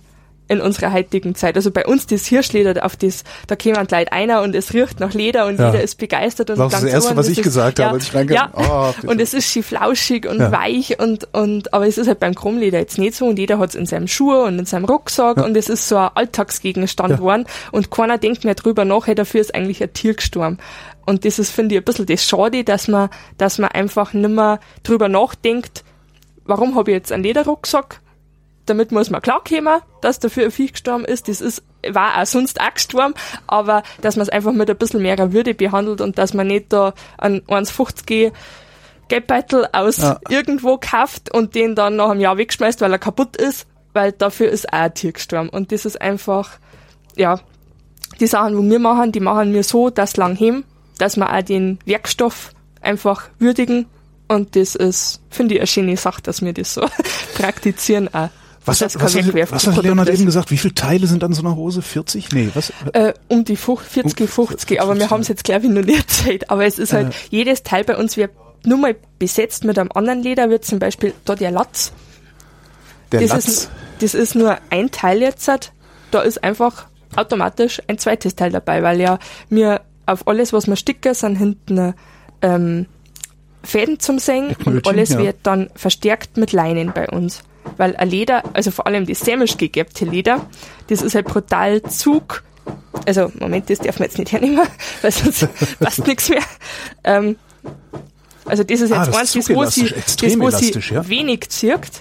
[0.49, 1.57] in unserer heutigen Zeit.
[1.57, 5.13] Also bei uns das Hirschleder, auf das, da käme Leute einer und es riecht nach
[5.13, 5.71] Leder und Ja.
[5.73, 7.99] jeder ist begeistert und Das ist das Erste, ohren, was ich ist- gesagt ja, habe,
[7.99, 8.37] ich reingehe.
[8.37, 10.53] Ja, Oh, und es ist schön flauschig und Ja.
[10.53, 13.71] weich und, und, aber es ist halt beim Chromleder jetzt nicht so und jeder hat
[13.71, 17.45] es in seinem Schuh und in seinem Rucksack und es ist so ein Alltagsgegenstand geworden
[17.73, 20.59] und keiner denkt mehr drüber nach, hey, dafür ist eigentlich ein Tier gestorben.
[21.07, 24.61] Und das ist, finde ich, ein bisschen das Schade, dass man, dass man einfach nimmer
[24.83, 25.85] drüber nachdenkt,
[26.45, 28.01] warum habe ich jetzt einen Lederrucksack?
[28.67, 31.29] Damit muss man klarkommen, dass dafür ein Viech gestorben ist.
[31.29, 33.15] Das ist, war auch sonst auch gestorben,
[33.47, 36.73] aber dass man es einfach mit ein bisschen mehr Würde behandelt und dass man nicht
[36.73, 38.33] da einen 1,50
[39.09, 40.19] Geldbeutel aus Ja.
[40.29, 44.49] irgendwo kauft und den dann nach einem Jahr wegschmeißt, weil er kaputt ist, weil dafür
[44.51, 45.49] ist auch ein Tier gestorben.
[45.49, 46.51] Und das ist einfach,
[47.15, 47.41] ja,
[48.19, 50.65] die Sachen, wo wir machen, die machen wir so, dass lang heben,
[50.99, 53.87] dass wir auch den Werkstoff einfach würdigen.
[54.29, 56.85] Und das ist, finde ich, eine schöne Sache, dass wir das so
[57.37, 58.31] praktizieren auch.
[58.67, 60.15] Was, Das was, Wegwerfen- was hat ist.
[60.15, 60.51] eben gesagt?
[60.51, 61.83] Wie viele Teile sind an so einer Hose?
[61.83, 62.33] 40?
[62.33, 62.73] Nee, was?
[62.93, 66.51] Äh, um die 40, 50, aber wir haben es jetzt glaube ich noch nicht erzählt.
[66.51, 68.33] Aber es ist halt, jedes Teil bei uns wird
[68.65, 71.93] nur mal besetzt mit einem anderen Leder, wird zum Beispiel da der Latz.
[73.13, 73.47] Der das, Latz.
[73.47, 75.49] Ist, das ist nur ein Teil jetzt.
[76.11, 80.77] Da ist einfach automatisch ein zweites Teil dabei, weil ja wir auf alles, was wir
[80.77, 81.95] sticken, sind hinten
[82.43, 82.87] ähm,
[83.63, 85.19] Fäden zum Sägen und alles ja.
[85.19, 87.43] wird dann verstärkt mit Leinen bei uns.
[87.77, 90.47] Weil ein Leder, also vor allem das sämisch gegerbte Leder,
[90.89, 92.43] das ist halt brutal Zug.
[93.07, 94.67] Also, Moment, das darf man jetzt nicht hernehmen,
[95.03, 95.49] weil sonst
[95.81, 96.43] passt nichts mehr.
[97.05, 97.37] Ähm,
[98.45, 101.09] also das ist Ah, jetzt das eins, das, wo sie, das, wo sie ja.
[101.09, 102.01] wenig zirkt.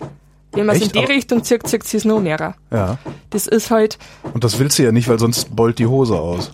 [0.54, 2.56] Wenn man es in die Aber- Richtung zirkt, zirkt sie es noch näher.
[2.72, 2.98] Ja.
[3.32, 3.98] Das ist halt
[4.34, 6.52] Und das willst du ja nicht, weil sonst beult die Hose aus.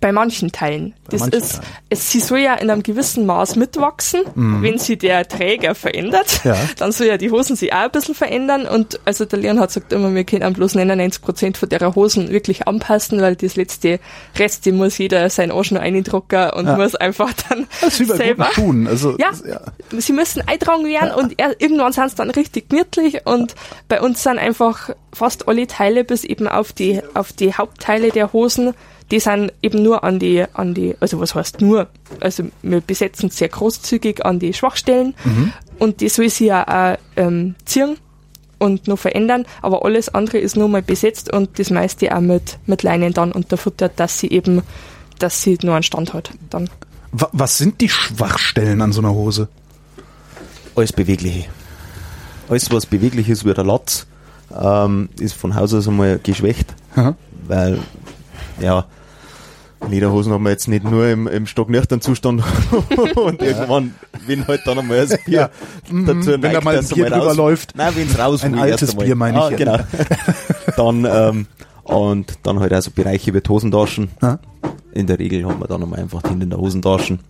[0.00, 0.94] Bei manchen Teilen.
[1.10, 1.66] Das manchen ist, Teilen.
[1.90, 4.22] es, sie soll ja in einem gewissen Maß mitwachsen.
[4.34, 6.56] Wenn sie der Träger verändert, Ja.
[6.78, 8.66] dann soll ja die Hosen sich auch ein bisschen verändern.
[8.66, 12.66] Und also der Leonhard sagt immer, wir können bloß 99 Prozent von der Hosen wirklich
[12.66, 14.00] anpassen, weil das letzte
[14.38, 16.76] Rest, die muss jeder sein Arsch noch eindrucken und Ja.
[16.76, 18.48] muss einfach dann Das bei selber.
[18.54, 18.86] Schuhen.
[18.86, 19.60] Also, Ja, ja.
[19.98, 23.54] sie müssen eintragen werden und er, irgendwann sind es dann richtig gemütlich und
[23.88, 28.32] bei uns sind einfach fast alle Teile bis eben auf die, auf die Hauptteile der
[28.32, 28.72] Hosen,
[29.10, 31.88] die sind eben nur an die, an die, also was heißt nur,
[32.20, 35.14] also wir besetzen sehr großzügig an die Schwachstellen
[35.78, 37.96] und die soll sie ja auch ähm, ziehen
[38.58, 42.58] und noch verändern, aber alles andere ist nur mal besetzt und das meiste auch mit,
[42.66, 44.62] mit Leinen dann unterfuttert, dass sie eben,
[45.18, 46.30] dass sie nur einen Stand hat.
[46.50, 46.68] Dann.
[47.12, 49.48] Wa- Was sind die Schwachstellen an so einer Hose?
[50.76, 51.46] Alles Bewegliche.
[52.48, 54.06] Alles, was beweglich ist wie der Latz,
[54.60, 57.14] ähm, ist von Haus aus einmal geschwächt, Aha.
[57.46, 57.78] weil,
[58.60, 58.86] ja,
[59.88, 62.42] Lederhosen haben wir jetzt nicht nur im, im stocknüchternen Zustand
[63.16, 63.94] und irgendwann,
[64.26, 65.50] wenn halt dann einmal das Bier Ja.
[65.90, 67.76] dazu Mhm, wenn da mal ein er Bier drüber raus- läuft.
[67.76, 68.94] Nein, wenn es raus Ein altes.
[68.94, 69.56] Bier, meine ich, Ah, ja.
[69.56, 69.78] genau.
[70.76, 71.46] dann, ähm,
[71.84, 74.10] und dann halt also Bereiche wie die Hosentaschen.
[74.92, 77.20] In der Regel haben wir dann einmal einfach hinten in der Hosentaschen.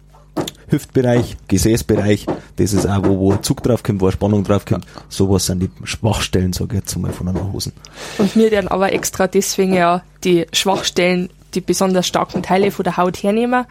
[0.69, 4.87] Hüftbereich, Gesäßbereich, das ist auch, wo, wo Zug draufkommt, wo eine Spannung draufkommt.
[5.09, 7.73] Sowas sind die Schwachstellen, sage ich jetzt mal, von einer Hosen.
[8.19, 12.97] Und wir werden aber extra deswegen ja die Schwachstellen, die besonders starken Teile von der
[12.97, 13.67] Haut hernehmen.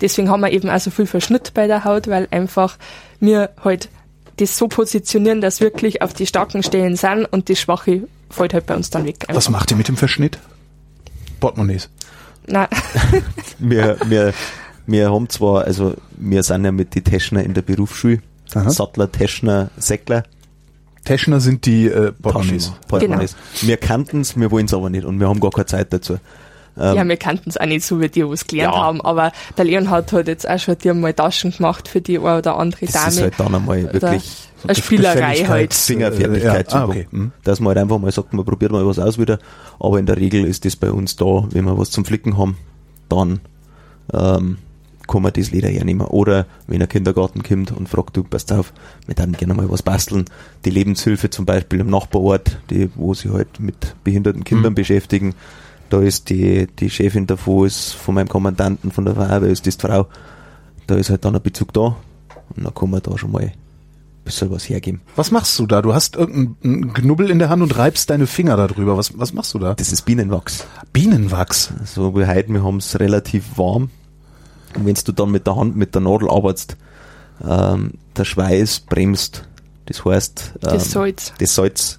[0.00, 2.76] Deswegen haben wir eben auch so viel Verschnitt bei der Haut, weil einfach
[3.20, 3.88] wir halt
[4.36, 8.66] das so positionieren, dass wirklich auf die starken Stellen sind und das Schwache fällt halt
[8.66, 9.24] bei uns dann weg.
[9.28, 10.38] Was macht ihr mit dem Verschnitt?
[11.38, 11.88] Portemonnaies.
[12.46, 12.68] Nein,
[13.58, 14.34] Wir, wir,
[14.86, 18.20] wir haben zwar, also wir sind ja mit den Teschner in der Berufsschule,
[18.54, 18.68] Aha.
[18.70, 20.24] Sattler, Teschner, Säckler,
[21.04, 22.72] Teschner sind die äh, Portemonnaies.
[22.88, 23.36] Portemonnaies.
[23.60, 26.18] Wir kannten es, wir wollen es aber nicht und wir haben gar keine Zeit dazu.
[26.78, 28.80] Ähm, ja, wir kannten es auch nicht so wie die, die es gelernt Ja.
[28.82, 32.38] haben, aber der Leonhard hat jetzt auch schon dir mal Taschen gemacht für die eine
[32.38, 33.08] oder andere das Dame.
[33.08, 35.74] ist halt dann einmal wirklich eine Spielerei halt.
[35.74, 36.68] Fingerfertigkeit.
[36.68, 36.82] Äh, ja.
[36.82, 37.06] ah, zu okay.
[37.10, 37.32] Mhm.
[37.44, 39.38] Dass man halt einfach mal sagt, man probiert mal was aus wieder.
[39.78, 42.56] Aber in der Regel ist das bei uns da, wenn wir was zum Flicken haben,
[43.08, 43.40] dann
[44.12, 44.58] ähm,
[45.06, 46.06] kann man das Leder hernehmen.
[46.06, 48.72] Oder wenn ein Kindergarten kommt und fragt, du, passt auf,
[49.06, 50.24] wir dann gerne mal was basteln.
[50.64, 54.76] Die Lebenshilfe zum Beispiel im Nachbarort, die, wo sie halt mit behinderten Kindern Mhm.
[54.76, 55.34] beschäftigen,
[55.90, 59.72] da ist die, die Chefin davon, ist von meinem Kommandanten von der Feuerwehr, ist die
[59.72, 60.06] Frau.
[60.86, 61.96] Da ist halt dann ein Bezug da.
[62.56, 63.52] Und dann kann man da schon mal ein
[64.24, 65.00] bisschen was hergeben.
[65.16, 65.82] Was machst du da?
[65.82, 68.96] Du hast irgendeinen Knubbel in der Hand und reibst deine Finger darüber.
[68.96, 69.74] Was, was machst du da?
[69.74, 70.66] Das ist Bienenwachs.
[70.92, 71.72] Bienenwachs.
[71.84, 73.90] So wie heute, wir haben es relativ warm.
[74.74, 76.76] Und wenn du dann mit der Hand, mit der Nadel arbeitest,
[77.46, 79.46] ähm, der Schweiß bremst.
[79.86, 81.32] Das heißt, ähm, Das Salz.
[81.38, 81.98] das Salz,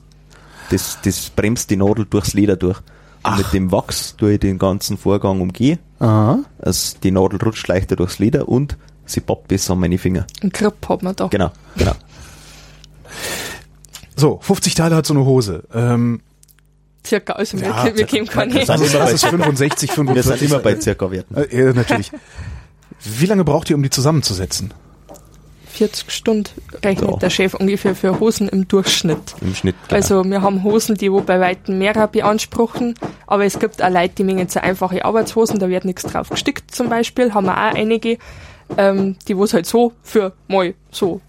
[0.71, 2.79] das, das bremst die Nadel durchs Leder durch.
[3.25, 5.79] Und mit dem Wachs tue ich den ganzen Vorgang umgehen.
[5.99, 6.39] Aha.
[6.59, 10.25] Also die Nadel rutscht leichter durchs Leder und sie pappt besser an meine Finger.
[10.41, 11.27] Ein Grip hat man da.
[11.27, 11.93] Genau, genau.
[14.15, 15.63] So, 50 Teile hat so eine Hose.
[15.73, 16.21] Ähm,
[17.05, 18.67] Circa, also wir, Ja, wir kämen gar nicht.
[18.67, 20.39] Das also das ist 65, Wir 45.
[20.39, 21.35] sind immer bei circa Werten.
[21.35, 22.11] Äh, ja, natürlich.
[23.03, 24.73] Wie lange braucht ihr, um die zusammenzusetzen?
[25.75, 26.49] 40 Stunden
[26.83, 27.17] rechnet Ja.
[27.17, 29.35] der Chef ungefähr für Hosen im Durchschnitt.
[29.41, 29.75] Im Schnitt.
[29.87, 29.95] Genau.
[29.95, 32.95] Also wir haben Hosen, die wo bei weitem mehrer beanspruchen,
[33.27, 36.73] aber es gibt auch Leute, die mengen so einfache Arbeitshosen, da wird nichts drauf gestickt
[36.73, 38.17] zum Beispiel, haben wir auch einige,
[38.77, 41.21] ähm, die wo es halt so für mal so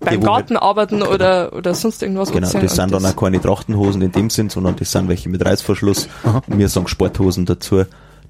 [0.00, 4.02] beim wo Garten arbeiten oder, oder sonst irgendwas Genau, das sind dann auch keine Trachtenhosen
[4.02, 6.08] in dem Sinn, sondern das sind welche mit Reißverschluss.
[6.48, 7.84] Wir sagen Sporthosen dazu.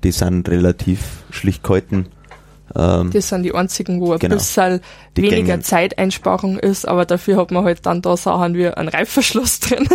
[0.05, 2.09] Die sind relativ schlicht gehalten.
[2.75, 4.37] Ähm, Das sind die einzigen, wo ein Genau.
[4.37, 4.81] bisschen
[5.17, 8.89] Die weniger gängen- Zeiteinsparung ist, aber dafür hat man halt dann da Sachen wie einen
[8.89, 9.89] Reifverschluss drin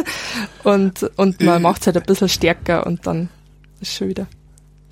[0.63, 3.29] und, und man macht es halt ein bisschen stärker und dann
[3.81, 4.27] ist schon wieder.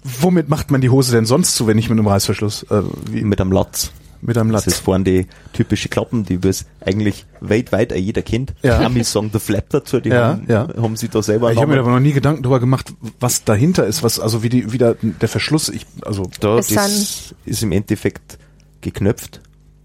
[0.03, 2.63] Womit macht man die Hose denn sonst zu, wenn nicht mit einem Reißverschluss?
[2.69, 3.91] Äh, wie, mit einem Latz.
[4.25, 4.79] Mit einem Das ist Latz.
[4.83, 8.53] vorne die typische Klappen, die es eigentlich weltweit jeder kennt.
[8.63, 8.79] Ja.
[8.79, 10.67] Die Amis sagen der Flap dazu, die Ja, haben, ja.
[10.81, 13.85] haben sie da selber Ich habe mir aber noch nie Gedanken darüber gemacht, was dahinter
[13.85, 15.69] ist, was also wie die wie der, der Verschluss.
[15.69, 18.37] Ich also da, das ist im Endeffekt
[18.81, 19.41] geknöpft,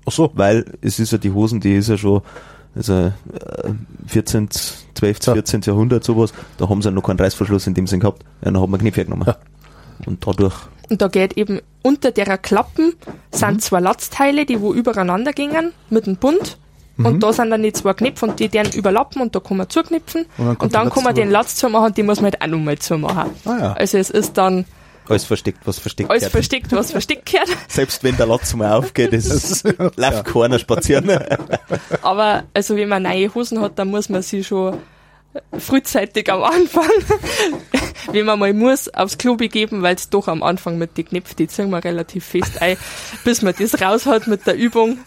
[0.06, 0.30] ach so.
[0.34, 2.22] weil es ist ja die Hosen, die ist ja schon
[2.74, 3.12] also äh,
[4.06, 4.48] 14.,
[4.94, 5.32] 12., Ja.
[5.34, 5.62] 14.
[5.62, 8.22] Jahrhundert sowas, da haben sie ja noch keinen Reißverschluss in dem Sinn gehabt.
[8.44, 9.26] Ja, dann hat man Kniff hergenommen.
[9.26, 9.36] Ja.
[10.06, 10.54] Und dadurch
[10.90, 12.94] Und da geht eben unter derer Klappen
[13.32, 13.60] sind Mhm.
[13.60, 16.58] zwei Latzteile, die wo übereinander gingen mit dem Bund.
[16.96, 17.06] Mhm.
[17.06, 19.70] Und da sind dann die zwei Knöpfe und die deren überlappen und da kann man
[19.70, 20.22] zuknipfen.
[20.22, 22.46] Und dann Und kommt dann, kann man den Latz zumachen, die muss man halt auch
[22.48, 23.30] nochmal zumachen.
[23.46, 23.72] Ah ja.
[23.74, 24.64] Also es ist dann
[25.08, 26.32] alles versteckt, was versteckt alles gehört.
[26.32, 27.48] versteckt, was versteckt gehört.
[27.68, 29.64] Selbst wenn der Latz mal aufgeht, ist,
[29.96, 31.10] läuft keiner spazieren.
[32.02, 34.76] Aber also wenn man neue Hosen hat, dann muss man sie schon
[35.56, 36.90] frühzeitig am Anfang,
[38.12, 41.36] wenn man mal muss, aufs Klo begeben, weil es doch am Anfang mit den Knöpfen,
[41.36, 42.76] die ziehen wir relativ fest ein,
[43.24, 44.98] bis man das raus hat mit der Übung.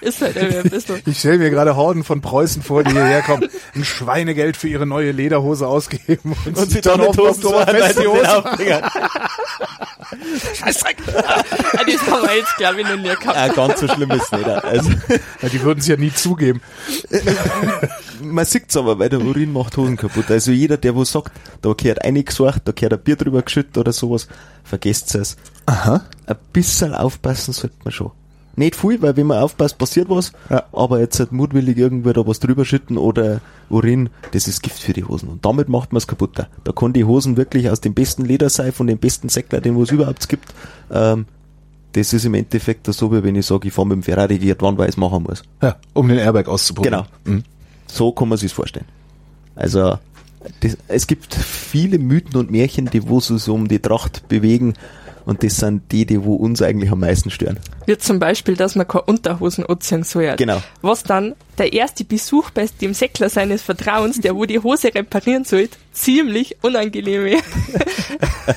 [0.00, 1.00] Ist halt ein bisschen.
[1.06, 4.86] Ich stelle mir gerade Horden von Preußen vor, die hierher kommen, ein Schweinegeld für ihre
[4.86, 8.42] neue Lederhose ausgeben und, Und sie dann auf Oktoberfest die Hose.
[10.54, 10.96] Scheißdreck.
[11.06, 13.36] Das haben wir jetzt, glaube ich, noch nie gehabt.
[13.36, 14.46] Ah, ganz so schlimm ist es nicht.
[14.48, 14.90] Also,
[15.42, 16.60] Ja, die würden es ja nie zugeben.
[18.22, 20.30] man sieht's aber, weil der Urin macht Hosen kaputt.
[20.30, 21.32] Also jeder, der wo sagt,
[21.62, 24.28] da gehört eingesucht, da gehört ein Bier drüber geschüttet oder sowas,
[24.62, 25.36] vergesst es.
[25.66, 26.02] Aha.
[26.26, 28.12] Ein bisschen aufpassen sollte man schon.
[28.56, 30.32] Nicht viel, weil wenn man aufpasst, passiert was.
[30.50, 30.64] Ja.
[30.72, 34.92] Aber jetzt halt mutwillig irgendwo da was drüber schütten oder Urin, das ist Gift für
[34.92, 35.28] die Hosen.
[35.28, 36.36] Und damit macht man es kaputt.
[36.36, 39.80] Da kann die Hosen wirklich aus dem besten Leder sein, von dem besten Säckler, den
[39.80, 40.54] es überhaupt gibt.
[40.90, 41.26] Ähm,
[41.92, 44.54] das ist im Endeffekt so, wie wenn ich sage, ich fahre mit dem Ferrari die
[44.58, 45.42] wann weil ich es machen muss.
[45.62, 47.06] Ja, um den Airbag auszuprobieren.
[47.24, 47.36] Genau.
[47.36, 47.44] Mhm.
[47.86, 48.86] So kann man sich vorstellen.
[49.54, 49.98] Also
[50.60, 54.74] das, es gibt viele Mythen und Märchen, die wo so um die Tracht bewegen
[55.26, 57.58] und das sind die, die wo uns eigentlich am meisten stören.
[57.86, 60.34] Wie zum Beispiel, dass man keine Unterhosen anziehen soll.
[60.36, 60.62] Genau.
[60.82, 65.44] Was dann der erste Besuch bei dem Säckler seines Vertrauens, der wo die Hose reparieren
[65.44, 67.42] soll, ziemlich unangenehm wäre.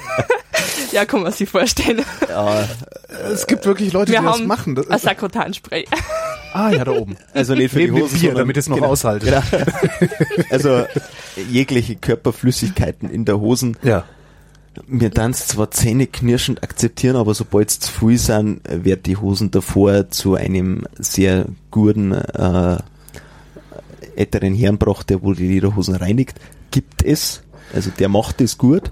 [0.91, 2.03] ja, kann man sich vorstellen.
[2.29, 2.67] Ja,
[3.31, 4.75] Es gibt wirklich Leute, Wir die das machen.
[4.75, 5.85] Das, ein Sakrotanspray.
[6.53, 7.17] ah, ja, da oben.
[7.33, 9.43] also nicht für Neben die Hosen, Bier, sondern- damit es noch genau, aushaltet.
[9.51, 9.63] Genau.
[10.49, 10.85] Also
[11.51, 13.77] jegliche Körperflüssigkeiten in der Hosen.
[13.83, 14.05] Ja.
[14.87, 20.09] Wir dann zwar zähneknirschend akzeptieren, aber sobald es zu viel sind, wird die Hosen davor
[20.09, 22.77] zu einem sehr guten äh,
[24.15, 26.39] älteren Herrn gebracht, der wohl die Lederhosen reinigt.
[26.71, 27.41] Gibt es.
[27.73, 28.91] Also der macht es gut.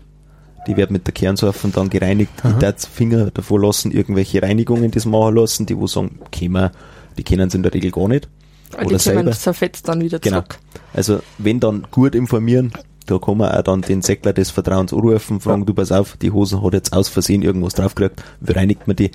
[0.67, 2.31] Die wird mit der Kernseife dann gereinigt.
[2.43, 6.71] Ich darf Finger davor lassen, irgendwelche Reinigungen das machen lassen, die wo sagen, kämen,
[7.17, 8.27] die kennen sie in der Regel gar nicht.
[8.71, 9.31] Weil Oder die selber.
[9.31, 10.37] zerfetzt dann wieder Genau.
[10.41, 10.57] zurück.
[10.93, 12.71] Also wenn dann gut informieren,
[13.05, 15.65] da kann man auch dann den Säckler des Vertrauens anrufen, fragen, Ja.
[15.65, 19.11] du pass auf, die Hosen hat jetzt aus Versehen irgendwas draufgekriegt, wie reinigt man die?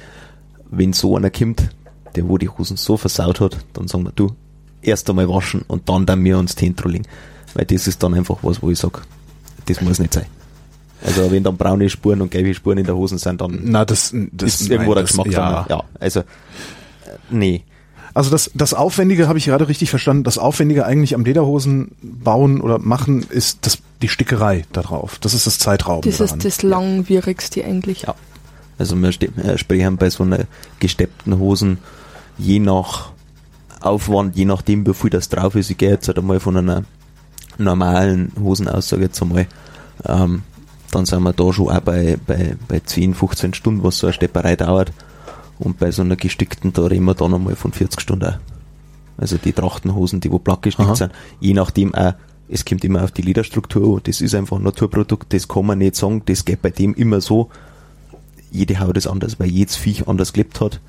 [0.71, 1.71] Wenn so einer kommt,
[2.15, 4.33] der wo die Hosen so versaut hat, dann sagen wir, du,
[4.83, 7.05] erst einmal waschen und dann dann wir uns legen.
[7.55, 9.03] Weil das ist dann einfach was, wo ich sag,
[9.67, 10.27] das muss nicht sein.
[11.05, 14.15] Also wenn dann braune Spuren und gelbe Spuren in der Hosen sind, dann Na, das,
[14.33, 15.53] das ist irgendwo nein, der das- Geschmack ja.
[15.53, 15.67] dran.
[15.69, 16.25] Ja, also äh,
[17.31, 17.65] nee.
[18.15, 22.61] Also das, das Aufwendige, habe ich gerade richtig verstanden, das Aufwendige eigentlich am Lederhosen bauen
[22.61, 25.19] oder machen, ist das, die Stickerei da drauf.
[25.21, 26.39] Das ist das Zeitraubende Das daran.
[26.39, 28.03] ist das langwierigste eigentlich.
[28.03, 28.15] Ja.
[28.79, 30.47] Also wir äh, sprechen bei so einer
[30.79, 31.79] gesteppten Hosen
[32.39, 33.13] je nach
[33.81, 35.71] Aufwand, je nachdem wie viel das drauf ist.
[35.71, 36.85] Ich gehe jetzt halt einmal von einer
[37.59, 39.47] normalen Hosenaussage jetzt einmal,
[40.07, 40.43] ähm,
[40.91, 44.15] dann sind wir da schon auch bei, bei, bei 10, 15 Stunden, was so eine
[44.15, 44.93] Stepperei dauert.
[45.61, 48.39] Und bei so einer gestickten, da reden wir dann einmal von 40 Stunden auch.
[49.19, 50.97] Also die Trachtenhosen, die wo platt gestickt Aha.
[50.97, 52.15] sind, je nachdem auch,
[52.49, 55.79] es kommt immer auf die Lederstruktur an, das ist einfach ein Naturprodukt, das kann man
[55.79, 57.51] nicht sagen, das geht bei dem immer so,
[58.51, 60.81] jede Haut ist anders, weil jedes Viech anders gelebt hat.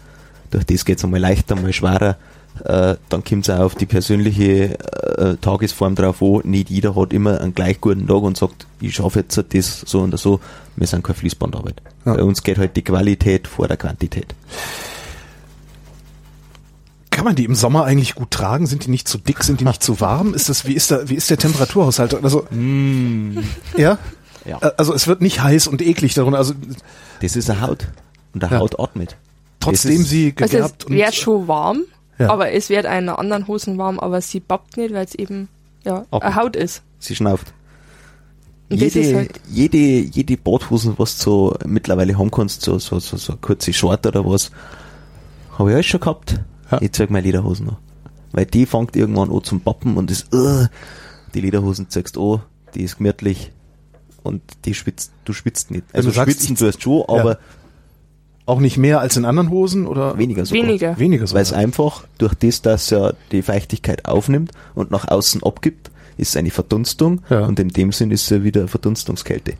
[0.49, 2.17] Durch das geht es einmal leichter, mal schwerer.
[2.63, 4.77] Äh, dann kommt es auch auf die persönliche
[5.17, 6.41] äh, Tagesform drauf an.
[6.43, 10.01] Nicht jeder hat immer einen gleich guten Tag und sagt, ich schaffe jetzt das so
[10.01, 10.39] und so.
[10.75, 11.81] Wir sind keine Fließbandarbeit.
[12.05, 12.13] Ja.
[12.13, 14.35] Bei uns geht halt die Qualität vor der Quantität.
[17.09, 18.67] Kann man die im Sommer eigentlich gut tragen?
[18.67, 19.43] Sind die nicht zu dick?
[19.43, 20.33] Sind die nicht zu warm?
[20.33, 22.23] Ist das, wie ist da, wie ist der Temperaturhaushalt?
[22.23, 22.47] Also,
[23.77, 23.97] ja?
[24.45, 24.57] Ja.
[24.59, 26.37] Ä- Also es wird nicht heiß und eklig darunter.
[26.39, 26.53] Also
[27.21, 27.87] Das ist eine Haut.
[28.33, 28.59] Und eine Ja.
[28.59, 29.17] Haut atmet.
[29.59, 31.81] trotzdem ist- sie Also gegerbt es wird schon warm,
[32.21, 32.29] Ja.
[32.29, 35.47] aber es wird einer anderen Hosen warm, aber sie babbt nicht, weil es eben
[35.83, 36.83] ja, Ab- eine Haut ist.
[36.99, 37.53] Sie schnauft.
[38.69, 42.99] Und ist Jede, halt, jede, jede Badhosen, was du so mittlerweile haben kannst, so, so,
[42.99, 44.51] so, so kurze Short oder was,
[45.57, 46.39] habe ich alles schon gehabt.
[46.71, 46.81] Ja.
[46.81, 47.77] Ich zeig meine Lederhosen an.
[48.31, 50.67] Weil die fängt irgendwann an zum Pappen und das, uh,
[51.33, 52.41] die Lederhosen zeigst du an,
[52.73, 53.51] die ist gemütlich
[54.23, 55.83] und die schwitzt, du schwitzt nicht.
[55.91, 57.37] Also du sagst, schwitzen ich- tust schon, Ja.
[58.51, 60.63] Auch nicht mehr als in anderen Hosen oder weniger sogar.
[60.63, 60.99] weniger.
[60.99, 61.35] weniger so.
[61.35, 66.29] Weil es einfach durch das, dass er die Feuchtigkeit aufnimmt und nach außen abgibt, ist
[66.29, 67.45] es eine Verdunstung Ja.
[67.45, 69.53] und in dem Sinn ist es ja wieder Verdunstungskälte.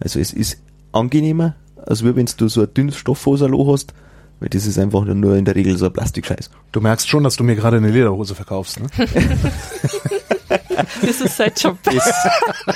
[0.00, 0.58] Also es ist
[0.92, 1.54] angenehmer,
[1.86, 3.94] als wenn du so ein dünnes Stoffhoserloh hast,
[4.40, 6.50] weil das ist einfach nur in der Regel so ein Plastikscheiß.
[6.72, 8.86] Du merkst schon, dass du mir gerade eine Lederhose verkaufst, ne?
[11.02, 11.76] Das ist sein Job.
[11.84, 12.12] Das,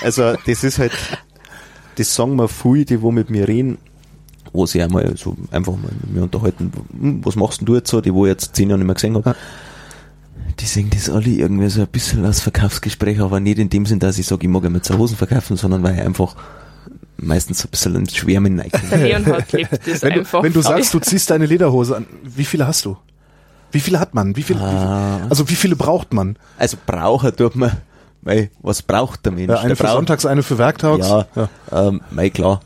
[0.02, 0.92] also das ist halt,
[1.96, 3.78] das sagen mir viele, die wo mit mir reden,
[4.52, 7.90] wo sie einmal so einfach mal mit mir unterhalten, hm, was machst denn du jetzt
[7.90, 9.30] so, die wo ich jetzt zehn Jahre nicht mehr gesehen habe.
[9.30, 9.36] Ja.
[10.60, 13.98] Die sehen das alle irgendwie so ein bisschen als Verkaufsgespräch, aber nicht in dem Sinn,
[13.98, 16.36] dass ich sage, ich mag mit so Hosen verkaufen, sondern weil ich einfach
[17.16, 18.78] meistens so ein bisschen ins Schwärmen neige.
[18.90, 22.44] Der Leonhard lebt das Wenn du, wenn du sagst, du ziehst deine Lederhose an, wie
[22.44, 22.96] viele hast du?
[23.70, 24.36] Wie viele hat man?
[24.36, 25.20] Wie viele, Ah.
[25.30, 26.36] also wie viele braucht man?
[26.58, 27.72] Also brauchen tut man,
[28.20, 29.48] weil was braucht der Mensch?
[29.50, 31.08] Ja, eine der für braucht- sonntags, eine für werktags?
[31.08, 31.26] Ja,
[31.72, 32.60] Ähm, mei, klar.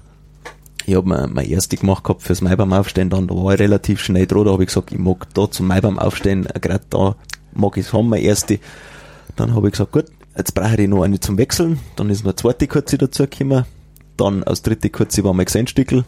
[0.86, 4.00] Ich habe mir meine erste gemacht gehabt fürs Maibaum aufstehen, dann da war ich relativ
[4.00, 7.16] schnell dran, da habe ich gesagt, ich mag da zum Maibaum aufstehen, äh, gerade da
[7.52, 8.60] mag ich es haben, meine erste.
[9.34, 10.04] Dann habe ich gesagt, gut,
[10.36, 13.64] jetzt brauche ich noch eine zum Wechseln, dann ist noch eine zweite kurze dazugekommen,
[14.16, 16.04] dann aus dritte kurze war mein Gesendstückel,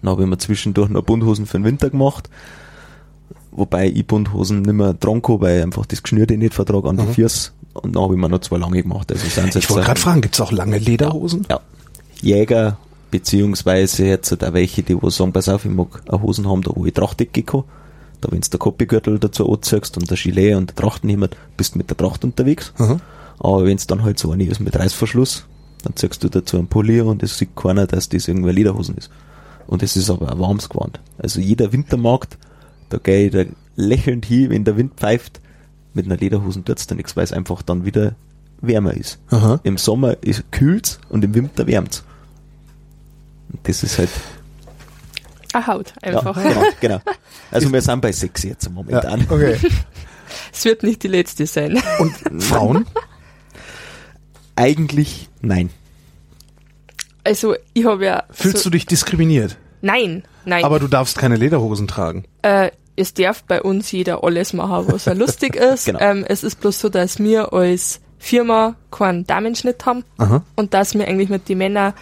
[0.00, 2.30] dann habe ich mir zwischendurch noch Bundhosen für den Winter gemacht,
[3.50, 6.96] wobei ich Bundhosen nicht mehr dran kann, weil ich einfach das Geschnürte nicht vertrage an
[6.96, 7.50] die Füße.
[7.74, 10.22] Und dann habe ich mir noch zwei lange gemacht, also sind Ich wollte gerade fragen,
[10.22, 11.46] gibt's auch lange Lederhosen?
[11.50, 11.60] ja,
[12.22, 12.78] Jäger,
[13.10, 16.72] beziehungsweise jetzt da welche, die wo sagen, pass auf, ich mag eine Hosen haben, da
[16.74, 17.64] wo ich Trachtdecke.
[18.20, 21.78] Da wenn du der Koppigürtel dazu anziehst und der Gilet und der Trachtenhemd, bist du
[21.78, 22.72] mit der Tracht unterwegs.
[22.78, 22.98] Aha.
[23.38, 25.44] Aber wenn es dann halt so eine ist mit Reißverschluss,
[25.82, 29.10] dann ziehst du dazu einen Pulli und es sieht keiner, dass das irgendwie Lederhosen ist.
[29.66, 31.00] Und es ist aber ein warmes Gewand.
[31.18, 32.38] Also jeder Wintermarkt,
[32.88, 33.44] da gehe ich da
[33.76, 35.40] lächelnd hin, wenn der Wind pfeift,
[35.92, 38.14] mit einer Lederhosen tut's da nichts, weil es einfach dann wieder
[38.60, 39.18] wärmer ist.
[39.30, 39.60] Aha.
[39.62, 42.04] Im Sommer ist kühlt's und im Winter wärmt's.
[43.62, 44.10] Das ist halt
[45.52, 46.36] Ah, Haut einfach.
[46.36, 47.00] Ja, genau, genau.
[47.50, 49.26] Also wir sind bei sechs jetzt Ja, momentan.
[49.30, 49.56] okay.
[50.52, 51.80] Es wird nicht die letzte sein.
[51.98, 52.84] Und Frauen?
[54.56, 55.70] Eigentlich nein.
[57.24, 58.24] Also ich habe ja.
[58.30, 59.56] Fühlst so, du dich diskriminiert?
[59.82, 60.64] Nein, nein.
[60.64, 62.24] Aber du darfst keine Lederhosen tragen.
[62.42, 65.84] äh, es darf bei uns jeder alles machen, was er lustig ist.
[65.84, 66.00] Genau.
[66.00, 70.42] ähm, es ist bloß so, dass wir als Firma keinen Damenschnitt haben Aha.
[70.56, 71.92] und dass wir eigentlich mit den Männern,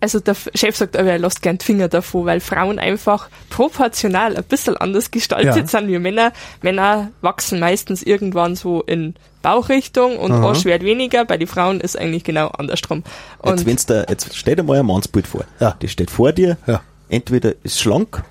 [0.00, 4.36] also der Chef sagt aber, er lässt gern die Finger davor, weil Frauen einfach proportional
[4.36, 5.66] ein bisschen anders gestaltet Ja.
[5.66, 6.32] sind wie Männer.
[6.62, 10.48] Männer wachsen meistens irgendwann so in Bauchrichtung und Aha.
[10.48, 11.24] Arsch wird weniger.
[11.24, 13.02] Bei den Frauen ist eigentlich genau andersrum.
[13.44, 15.44] Jetzt, Und wenn's da, jetzt stell dir mal ein Mannsbild vor.
[15.60, 15.76] Ja.
[15.80, 16.56] Das steht vor dir.
[16.66, 16.82] Ja.
[17.08, 18.22] Entweder ist schlank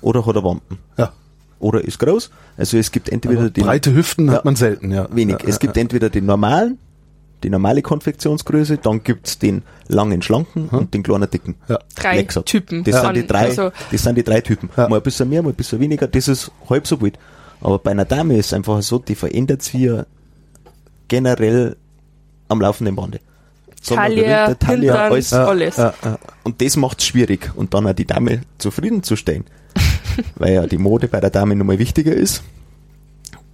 [0.00, 0.78] oder hat er Wampen.
[0.96, 1.12] Ja.
[1.58, 2.30] Oder ist groß.
[2.56, 4.34] Also es gibt entweder die Breite Hüften Ja.
[4.34, 5.08] hat man selten, ja.
[5.10, 5.38] wenig.
[5.42, 6.78] Ja, es gibt entweder den normalen,
[7.44, 11.54] die normale Konfektionsgröße, dann gibt's den langen, schlanken und den kleinen, dicken.
[11.68, 11.78] Ja.
[11.94, 12.48] drei gesagt.
[12.48, 12.82] Typen.
[12.82, 14.70] Das an- sind die drei, Also, das sind die drei Typen.
[14.76, 14.88] Ja.
[14.88, 16.08] Mal ein bisschen mehr, mal ein bisschen weniger.
[16.08, 17.18] Das ist halb so wild.
[17.60, 20.04] Aber bei einer Dame ist es einfach so, die verändert sich ja
[21.08, 21.76] generell
[22.48, 23.20] am laufenden Bande.
[23.86, 25.32] Taille, Hintern, alles.
[25.32, 25.76] alles.
[25.76, 26.18] Ja, ja.
[26.42, 27.52] Und das macht's schwierig.
[27.54, 29.44] Und dann auch die Dame zufriedenzustellen.
[30.36, 32.42] weil ja die Mode bei der Dame nochmal wichtiger ist.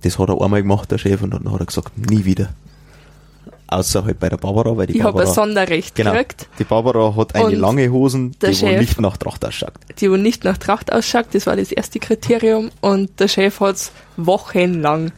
[0.03, 2.51] Das hat er einmal gemacht, der Chef, und dann hat er gesagt, nie wieder.
[3.73, 5.29] Außer halt bei der Barbara, weil die ich habe Barbara.
[5.31, 6.49] ein Sonderrecht genau, gekriegt.
[6.59, 9.75] die Barbara hat eine Und lange Hosen, die wo Chef- nicht nach Tracht ausschaut.
[10.01, 13.93] die wo nicht nach Tracht ausschaut, das war das erste Kriterium und der Chef hat's
[14.17, 15.13] wochenlang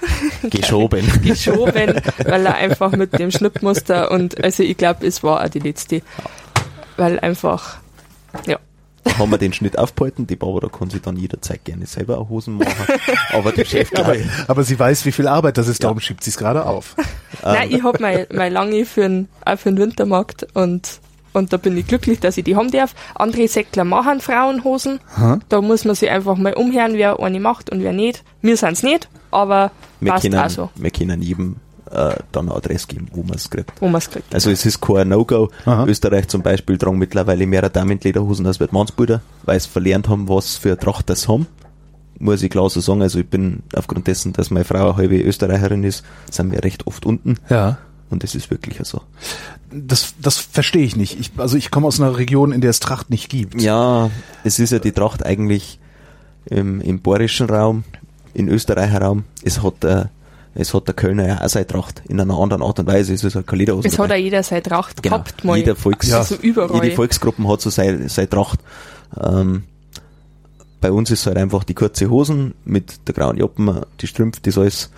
[0.50, 1.06] Geschoben.
[1.22, 1.94] geschoben,
[2.24, 6.00] weil er einfach mit dem Schnittmuster und also ich glaube, es war auch die letzte,
[6.96, 7.76] weil einfach
[8.46, 8.58] ja,
[9.18, 10.26] haben wir den Schnitt aufgehalten.
[10.26, 12.86] Die Barbara kann sich dann jederzeit gerne selber auch Hosen machen.
[13.32, 14.16] Aber der Chef Aber,
[14.48, 16.96] aber sie weiß, wie viel Arbeit das ist, darum schiebt sie es gerade auf.
[17.42, 21.00] nein, ich hab mein, mein lange für den auch für den Wintermarkt und
[21.32, 22.92] und da bin ich glücklich, dass ich die haben darf.
[23.14, 24.98] Andere Säckler machen Frauenhosen.
[25.48, 28.24] Da muss man sich einfach mal umhören, wer eine macht und wer nicht.
[28.42, 29.70] Wir sind's nicht, aber
[30.00, 31.56] Wir passt können, auch so, wir können jedem
[31.90, 33.72] äh, dann eine Adresse geben, wo man es kriegt.
[33.80, 34.32] wo man's kriegt.
[34.34, 35.50] Also es ist kein No-Go.
[35.86, 40.56] Österreich zum Beispiel tragen mittlerweile mehr Damenlederhosen als wird Mannsbilder, weil sie verlernt haben, was
[40.56, 41.46] für eine Tracht das haben.
[42.18, 43.02] Muss ich klar so sagen.
[43.02, 46.86] Also ich bin aufgrund dessen, dass meine Frau eine halbe Österreicherin ist, sind wir recht
[46.86, 47.36] oft unten.
[47.48, 47.78] Ja.
[48.10, 49.00] Und das ist wirklich so.
[49.72, 51.18] Das, das verstehe ich nicht.
[51.18, 53.60] Ich, also ich komme aus einer Region, in der es Tracht nicht gibt.
[53.62, 54.10] Ja,
[54.44, 55.78] es ist ja die Tracht eigentlich
[56.44, 57.84] im, im bayerischen Raum,
[58.34, 59.24] in Österreicher Raum.
[59.42, 60.10] Es hat der,
[60.54, 63.14] es hat der Kölner ja auch seine Tracht in einer anderen Art und Weise.
[63.14, 64.18] Es ist halt keine Lederhosen Es hat dabei.
[64.20, 65.16] auch jeder seine Tracht Genau.
[65.18, 65.56] gehabt mal.
[65.56, 66.18] Jeder Volks, Ja.
[66.18, 66.82] Also überall.
[66.82, 68.60] jede Volksgruppe hat so seine, seine Tracht.
[69.22, 69.64] Ähm,
[70.80, 74.56] bei uns ist halt einfach die kurze Hosen mit der grauen Joppen, die Strümpfe, das
[74.58, 74.90] alles,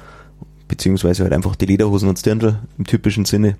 [0.69, 3.57] beziehungsweise halt einfach die Lederhosen und das Dirndl im typischen Sinne.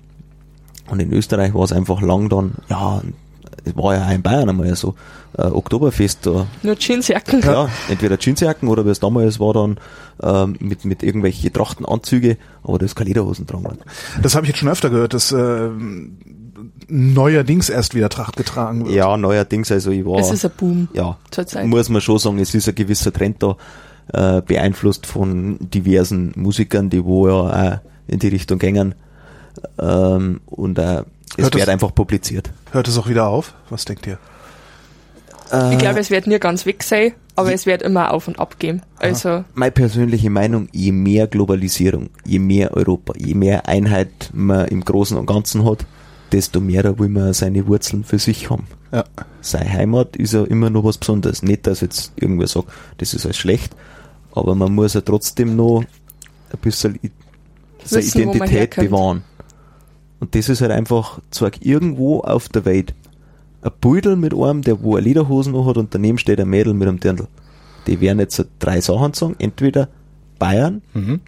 [0.89, 3.32] Und in Österreich war es einfach lang dann, ja, es
[3.75, 4.95] war ja auch in Bayern einmal so,
[5.37, 7.41] äh, Oktoberfest, da Nur Jeansjacken.
[7.41, 9.77] ja, entweder Jeansjacken oder wie es damals war dann
[10.21, 13.79] ähm, mit, mit irgendwelche Trachtenanzüge, aber das ist keine Lederhosen worden.
[14.21, 15.69] Das habe ich jetzt schon öfter gehört, dass äh,
[16.87, 18.95] neuerdings erst wieder Tracht getragen wird.
[18.95, 21.67] Ja, neuerdings, also ich war, Es ist ein Boom ja, zurzeit.
[21.67, 23.57] muss man schon sagen, es ist ein gewisser Trend da,
[24.11, 28.95] äh, beeinflusst von diversen Musikern, die wo ja auch in die Richtung gängen.
[29.79, 31.03] Ähm, und äh,
[31.37, 32.51] es Hört wird einfach publiziert.
[32.71, 33.53] Hört es auch wieder auf?
[33.69, 34.17] Was denkt ihr?
[35.71, 38.57] Ich glaube, es wird nie ganz weg sein, aber es wird immer auf und ab
[38.57, 38.81] gehen.
[38.97, 44.83] Also, Meine persönliche Meinung, je mehr Globalisierung, je mehr Europa, je mehr Einheit man im
[44.83, 45.85] Großen und Ganzen hat,
[46.31, 48.65] desto mehr will man seine Wurzeln für sich haben.
[48.91, 49.05] Ja.
[49.41, 51.43] Seine Heimat ist ja immer noch was Besonderes.
[51.43, 53.75] Nicht, dass jetzt irgendwer sagt, das ist alles schlecht,
[54.33, 55.83] aber man muss ja trotzdem noch
[56.51, 56.99] ein bisschen
[57.83, 58.89] seine Wissen, man Identität herkommt.
[58.89, 59.23] bewahren.
[60.23, 62.93] Und das ist halt einfach, zeig irgendwo auf der Welt
[63.61, 66.73] ein Beutel mit einem, der wo eine Lederhosen noch hat und daneben steht ein Mädel
[66.73, 67.27] mit einem Dirndl.
[67.87, 69.89] Die werden jetzt so drei Sachen sagen, entweder
[70.39, 71.19] Bayern, Mhm.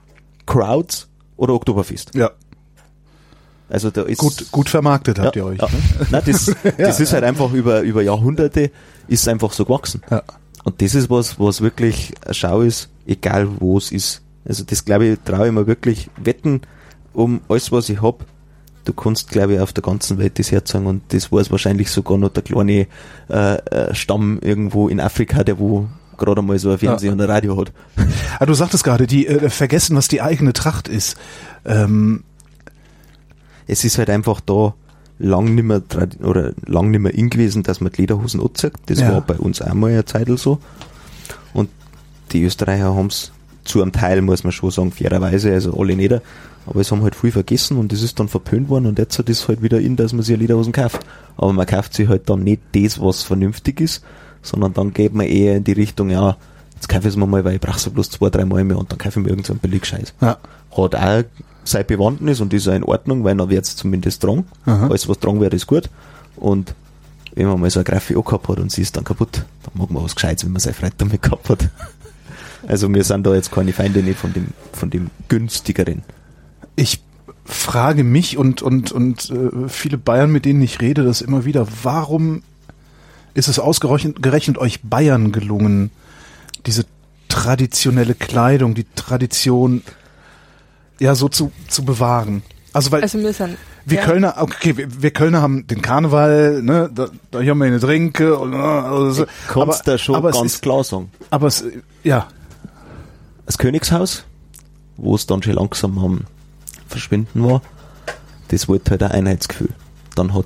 [0.45, 2.15] Crowds oder Oktoberfest.
[2.15, 2.31] Ja.
[3.67, 5.59] Also da ist Gut, gut vermarktet habt ihr euch.
[5.59, 5.65] ja.
[5.67, 6.07] Ne?
[6.11, 8.71] Nein, das, das ist halt einfach über, über Jahrhunderte
[9.09, 10.01] ist einfach so gewachsen.
[10.09, 10.23] Ja.
[10.63, 14.21] Und das ist was, was wirklich eine Schau ist, egal wo es ist.
[14.47, 16.61] Also das glaube ich, traue ich mir wirklich wetten
[17.11, 18.25] um alles, was ich hab.
[18.85, 22.17] Du kannst, glaube ich, auf der ganzen Welt das herzeigen und das weiß wahrscheinlich sogar
[22.17, 22.87] noch der kleine
[23.29, 27.29] äh, äh, Stamm irgendwo in Afrika, der wo gerade mal so ein Fernsehen und ein
[27.29, 27.73] Radio hat.
[28.39, 31.17] Ah, du sagtest gerade, die äh, vergessen, was die eigene Tracht ist.
[31.65, 32.23] Ähm,
[33.67, 34.75] Es ist halt einfach da
[35.17, 35.81] lang nimmer
[36.21, 38.73] oder lang nimmer in gewesen, dass man die Lederhosen anzieht.
[38.85, 39.11] Das Ja.
[39.13, 40.59] war bei uns auch mal eine Zeit so.
[41.53, 41.69] Und
[42.31, 43.31] die Österreicher haben es
[43.65, 46.13] zu einem Teil, muss man schon sagen, fairerweise, also alle nicht,
[46.65, 49.29] aber es haben halt viel vergessen und es ist dann verpönt worden und jetzt hat
[49.29, 51.05] es halt wieder in, dass man sich Lederhosen kauft.
[51.37, 54.03] Aber man kauft sich halt dann nicht das, was vernünftig ist,
[54.41, 56.37] sondern dann geht man eher in die Richtung, ja,
[56.75, 58.77] jetzt kaufe ich es mir mal, weil ich brauche es bloß zwei, drei Mal mehr
[58.77, 60.37] und dann kaufe ich mir irgendeinen Billigscheiß ja.
[60.71, 61.23] hat auch
[61.63, 64.45] seine Bewandtnis und ist auch in Ordnung, weil dann wird's zumindest dran.
[64.65, 64.87] Aha.
[64.87, 65.89] Alles, was dran wird, ist gut.
[66.35, 66.75] Und
[67.33, 69.91] wenn man mal so eine Grafik gehabt hat und sie ist dann kaputt, dann mag
[69.91, 71.69] man was Gescheites, wenn man seine Freude damit gehabt hat.
[72.67, 76.03] Also wir sind da jetzt keine Feinde nicht von dem, von dem günstigeren.
[76.75, 77.01] Ich
[77.45, 81.67] frage mich und, und, und äh, viele Bayern, mit denen ich rede, das immer wieder,
[81.83, 82.43] warum
[83.33, 85.91] ist es ausgerechnet gerechnet euch Bayern gelungen,
[86.65, 86.85] diese
[87.29, 89.83] traditionelle Kleidung, die Tradition
[90.99, 92.41] ja so zu, zu bewahren?
[92.73, 93.57] Also weil Also wir sind.
[93.85, 97.65] wir ja, Kölner, okay, wir, wir Kölner haben den Karneval, ne, da, da haben wir
[97.65, 101.11] eine Trinke und äh, also, Kannst da schon aber es ganz ist, klar sagen.
[101.29, 101.63] aber es,
[102.03, 102.27] ja,
[103.45, 104.23] Das Königshaus,
[104.97, 106.21] wo es dann schon langsam am
[106.87, 107.61] Verschwinden war,
[108.47, 109.69] das wollte halt ein Einheitsgefühl.
[110.15, 110.45] Dann hat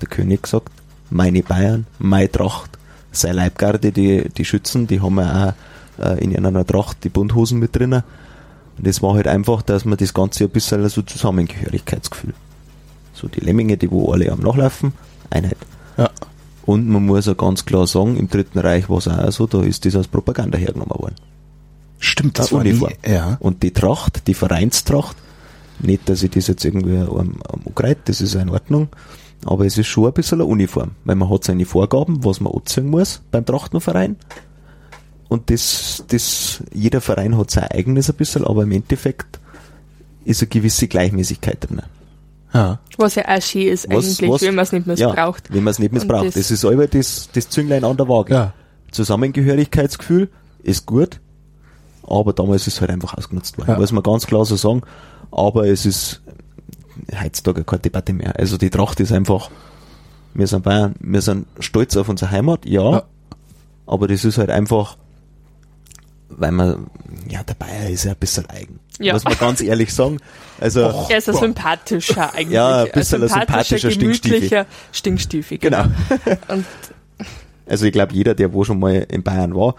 [0.00, 0.70] der König gesagt,
[1.10, 2.78] meine Bayern, meine Tracht,
[3.12, 5.54] seine Leibgarde, die, die Schützen, die haben ja
[5.98, 8.02] auch äh, in einer Tracht die Bundhosen mit drinnen.
[8.78, 12.34] Und das war halt einfach, dass man das Ganze ein bisschen so Zusammengehörigkeitsgefühl.
[13.12, 14.92] So die Lemminge, die wo alle am Nachlaufen,
[15.28, 15.58] Einheit.
[15.98, 16.08] ja.
[16.64, 19.62] Und man muss ja ganz klar sagen, im Dritten Reich war es auch so, da
[19.62, 21.16] ist das als Propaganda hergenommen worden.
[22.02, 22.92] Stimmt, das Eine war nie, Uniform.
[23.06, 23.36] ja.
[23.40, 25.16] Und die Tracht, die Vereinstracht,
[25.80, 27.62] nicht, dass ich das jetzt irgendwie am, am
[28.04, 28.88] das ist ja in Ordnung,
[29.44, 32.52] aber es ist schon ein bisschen eine Uniform, weil man hat seine Vorgaben, was man
[32.52, 34.16] anziehen muss beim Trachtenverein.
[35.28, 39.38] Und das, das, jeder Verein hat sein eigenes ein bisschen, aber im Endeffekt
[40.24, 41.82] ist eine gewisse Gleichmäßigkeit drin.
[42.52, 42.78] ja.
[42.98, 45.48] Was ja auch schön ist Was- eigentlich, was- wenn man es nicht missbraucht.
[45.48, 46.26] Ja, wenn man es nicht missbraucht.
[46.26, 48.34] das- Das, ist aber das, das Zünglein an der Waage.
[48.34, 48.52] Ja.
[48.90, 50.28] Zusammengehörigkeitsgefühl
[50.62, 51.20] ist gut,
[52.10, 53.70] aber damals ist es halt einfach ausgenutzt worden.
[53.70, 53.78] Ja.
[53.78, 54.82] Muss man ganz klar so sagen.
[55.30, 56.20] Aber es ist
[57.22, 58.36] heutzutage keine Debatte mehr.
[58.38, 59.50] Also die Tracht ist einfach,
[60.34, 63.02] wir sind Bayern, wir sind stolz auf unsere Heimat, ja, Ja.
[63.86, 64.96] aber das ist halt einfach,
[66.28, 66.86] weil man,
[67.28, 68.78] ja, der Bayer ist ja ein bisschen eigen.
[68.98, 69.14] Ja.
[69.14, 70.18] Muss man ganz ehrlich sagen.
[70.60, 72.50] Also, Er ist ein sympathischer eigentlich.
[72.50, 74.38] Ja, ein bisschen ein sympathischer Stinkstiefel.
[74.40, 75.58] gemütlicher Stinkstiefel.
[75.58, 75.84] genau.
[76.48, 76.66] Und
[77.66, 79.74] Also ich glaube, jeder, der wo schon mal in Bayern war,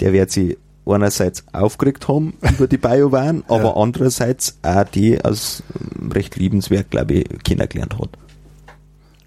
[0.00, 0.56] der wird sich
[0.92, 7.14] einerseits aufgeregt haben über die Biowaren, aber andererseits auch die als ähm, recht liebenswert, glaube
[7.14, 8.10] ich, kennengelernt hat.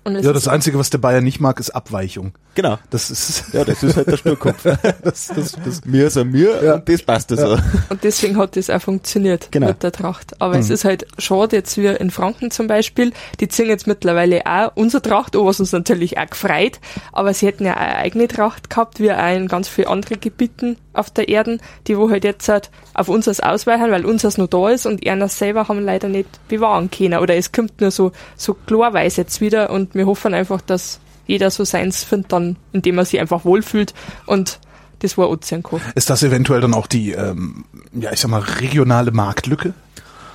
[0.08, 2.34] Ja, ist, das Einzige, was der Bayer nicht mag, ist Abweichung.
[2.56, 2.80] Genau.
[2.90, 4.64] Das ist, Ja, das ist halt der Sturkopf.
[5.04, 6.74] das, das, das, mir sind mir Ja.
[6.76, 7.58] und das passt so.
[7.90, 9.68] und deswegen hat das auch funktioniert Genau.
[9.68, 10.42] mit der Tracht.
[10.42, 14.42] Aber es ist halt schade, jetzt wie in Franken zum Beispiel, die ziehen jetzt mittlerweile
[14.46, 16.80] auch unsere Tracht was uns natürlich auch gefreut,
[17.14, 20.20] aber sie hätten ja auch eine eigene Tracht gehabt, wie auch in ganz vielen anderen
[20.20, 24.48] Gebieten auf der Erde, die wo halt jetzt halt auf unseres ausweichen, weil unseres noch
[24.48, 27.20] da ist und einer selber haben leider nicht bewahren können.
[27.20, 31.52] Oder es kommt nur so, so klarweise jetzt wieder und wir hoffen einfach, dass jeder
[31.52, 33.94] so seins findet dann, indem er sich einfach wohlfühlt
[34.26, 34.60] und
[35.00, 35.82] das war kann.
[35.96, 39.74] ist das eventuell dann auch die, ähm, ja, ich sag mal, regionale Marktlücke?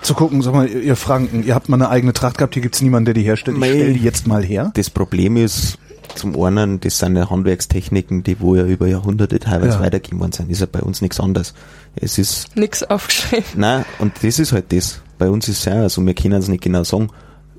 [0.02, 2.82] Zu gucken, sag mal, ihr Franken, ihr habt mal eine eigene Tracht gehabt, hier gibt's
[2.82, 3.56] niemanden, der die herstellt.
[3.58, 4.72] Ich stell die jetzt mal her.
[4.74, 5.78] Das Problem ist,
[6.16, 9.80] zum einen, das sind ja Handwerkstechniken, die wo ja über Jahrhunderte teilweise Ja.
[9.80, 10.50] weitergegeben worden sind.
[10.50, 11.54] Ist ja bei uns nichts anderes.
[11.94, 13.44] Es ist Nix aufgeschrieben.
[13.56, 15.00] Nein, und das ist halt das.
[15.18, 17.10] Bei uns ist es ja, also wir können es nicht genau sagen,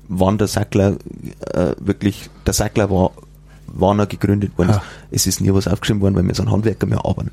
[0.08, 0.96] wann der Sackler
[1.52, 3.10] äh, wirklich, der Sackler war,
[3.66, 4.70] wann er gegründet worden
[5.10, 5.22] ist.
[5.22, 7.30] Es ist nie was aufgeschrieben worden, weil wir sind Handwerker, wir arbeiten.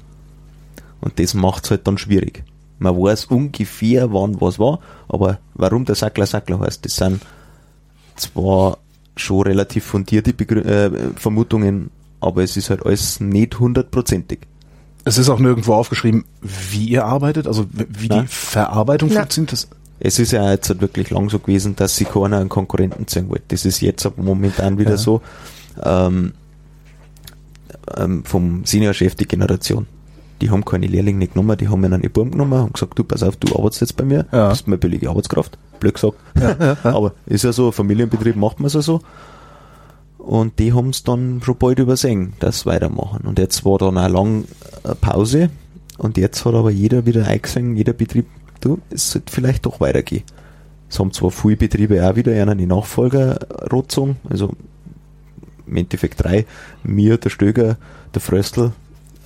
[1.02, 2.44] Und das macht es halt dann schwierig.
[2.80, 7.22] Man weiß ungefähr, wann was war, aber warum der Sackler Sackler heißt, das sind
[8.16, 8.78] zwar
[9.16, 11.90] schon relativ fundierte Begrü äh, Vermutungen,
[12.22, 14.40] aber es ist halt alles nicht hundertprozentig.
[15.04, 18.22] Es ist auch nirgendwo aufgeschrieben, wie ihr arbeitet, also wie Nein.
[18.24, 19.20] die Verarbeitung Nein.
[19.20, 19.52] funktioniert.
[19.54, 19.68] Das,
[20.00, 23.30] Es ist ja jetzt halt wirklich lang so gewesen, dass sie keiner einen Konkurrenten zeigen
[23.30, 23.44] wollte.
[23.50, 24.98] Das ist jetzt aber momentan wieder Ja.
[24.98, 25.22] so.
[25.84, 26.34] Ähm,
[27.98, 29.86] ähm, vom Seniorchef die Generation.
[30.42, 33.24] Die haben keine Lehrlinge nicht genommen, die haben einen Buben genommen und gesagt, du pass
[33.24, 34.50] auf, du arbeitest jetzt bei mir, Ja.
[34.50, 36.18] bist meine billige Arbeitskraft, blöd gesagt.
[36.84, 39.02] Aber ist ja so, Familienbetrieb macht man es ja so.
[40.18, 43.28] Und die haben es dann schon bald übersehen, das weitermachen.
[43.28, 44.46] Und jetzt war dann auch lang
[44.84, 45.50] eine Pause
[45.98, 48.26] und jetzt hat aber jeder wieder eingesehen, jeder Betrieb,
[48.60, 50.24] du, es sollte vielleicht doch weitergehen.
[50.90, 53.40] Es haben zwar viele Betriebe auch wieder einen die Nachfolger
[53.72, 54.54] rotzung, also
[55.68, 56.46] im Endeffekt drei,
[56.84, 57.78] mir, der Stöger,
[58.14, 58.72] der Fröstl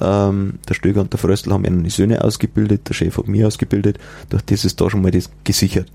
[0.02, 4.00] Ähm, der Stöger und der Fröstl haben die Söhne ausgebildet, der Chef hat mich ausgebildet.
[4.30, 5.91] Durch das ist da schon mal das gesichert.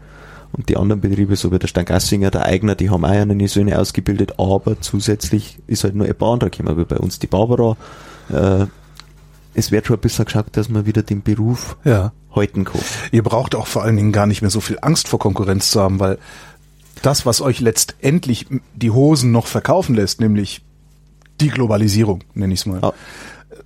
[0.57, 3.78] Und die anderen Betriebe, so wie der Steingassinger, der Eigner, die haben auch eine Söhne
[3.78, 7.76] ausgebildet, aber zusätzlich ist halt nur ein paar andere gekommen, wie bei uns die Barbara.
[8.30, 8.66] Äh,
[9.55, 12.12] es wird schon ein bisschen geschaut, dass man wieder den Beruf Ja.
[12.34, 12.80] halten kann.
[13.12, 15.80] Ihr braucht auch vor allen Dingen gar nicht mehr so viel Angst vor Konkurrenz zu
[15.80, 16.18] haben, weil
[17.02, 20.62] das, was euch letztendlich die Hosen noch verkaufen lässt, nämlich
[21.40, 22.92] die Globalisierung, nenne ich es mal, Ja.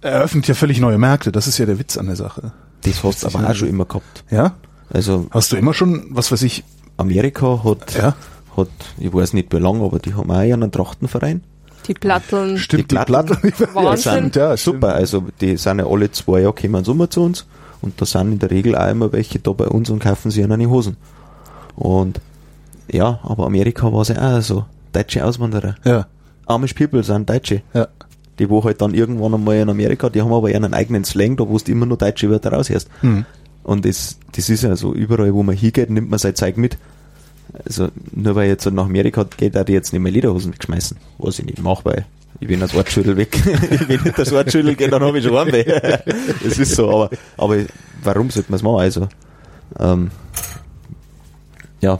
[0.01, 1.33] eröffnet ja völlig neue Märkte.
[1.33, 2.53] Das ist ja der Witz an der Sache.
[2.83, 4.25] Das hast du aber auch schon immer gehabt.
[4.31, 4.55] Ja?
[4.91, 6.65] Also Hast du immer schon, was weiß ich,
[6.99, 8.15] Amerika hat, ja?
[8.57, 8.69] hat,
[8.99, 11.43] ich weiß nicht wie lange, aber die haben auch einen Trachtenverein.
[11.87, 12.59] Die Platteln.
[12.59, 13.53] Stimmt, Die die Platten- Platten.
[13.75, 14.31] Wahnsinn.
[14.35, 14.77] ja, stimmt.
[14.83, 17.47] Super, also die sind ja alle zwei Jahre kommen sie immer zu uns
[17.81, 20.45] und da sind in der Regel auch immer welche da bei uns und kaufen sich
[20.45, 20.97] eine Hosen.
[21.77, 22.21] Und
[22.91, 24.65] ja, aber Amerika war es ja auch so.
[24.93, 25.77] Deutsche Auswanderer.
[25.85, 26.07] Ja,
[26.47, 27.63] Amish People sind Deutsche.
[27.75, 27.89] ja.
[28.39, 31.49] Die wo halt dann irgendwann einmal in Amerika, die haben aber ihren eigenen Slang, da
[31.49, 32.89] wo du immer nur deutsche Wörter raushörst.
[33.01, 33.27] Hm.
[33.69, 36.79] Und das, das ist ja so, überall wo man hingeht, nimmt man sein Zeug mit.
[37.65, 40.97] Also nur weil jetzt nach Amerika geht, da die jetzt nicht mehr Lederhosen wegschmeißen.
[41.19, 42.07] Was ich nicht mache, weil
[42.41, 43.39] ich bin das Wortschüttel weg.
[43.89, 45.65] Wenn nicht das Wortschüttel geht, dann habe ich schon Heimweh.
[46.45, 47.57] Das ist so, aber, aber
[48.03, 48.81] warum sollte man es machen?
[48.81, 49.09] Also,
[49.79, 50.11] ähm,
[51.81, 51.99] ja,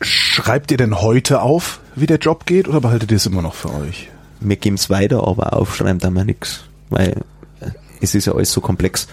[0.00, 3.54] Schreibt ihr denn heute auf, wie der Job geht, oder behaltet ihr es immer noch
[3.54, 4.08] für euch?
[4.40, 6.64] wir geben es weiter, aber aufschreiben da wir nichts.
[6.90, 7.22] Weil
[8.02, 9.06] es ist ja alles so komplex.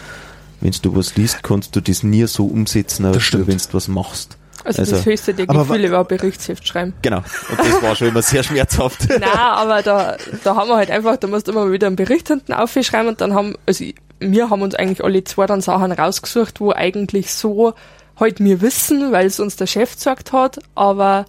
[0.62, 4.36] Wenn du was liest, kannst du das nie so umsetzen, als wenn du was machst.
[4.66, 6.94] Also, Also- das höchste der Gefühle war Berichtsheft schreiben.
[7.02, 7.20] Genau.
[7.50, 9.08] Und das war schon immer sehr schmerzhaft.
[9.10, 12.28] Nein, aber da, da haben wir halt einfach, da musst du immer wieder einen Bericht
[12.28, 13.86] hinten aufschreiben und dann haben, also
[14.20, 17.74] wir haben uns eigentlich alle zwei dann Sachen rausgesucht, wo eigentlich so
[18.20, 21.26] halt wir wissen, weil es uns der Chef gesagt hat, aber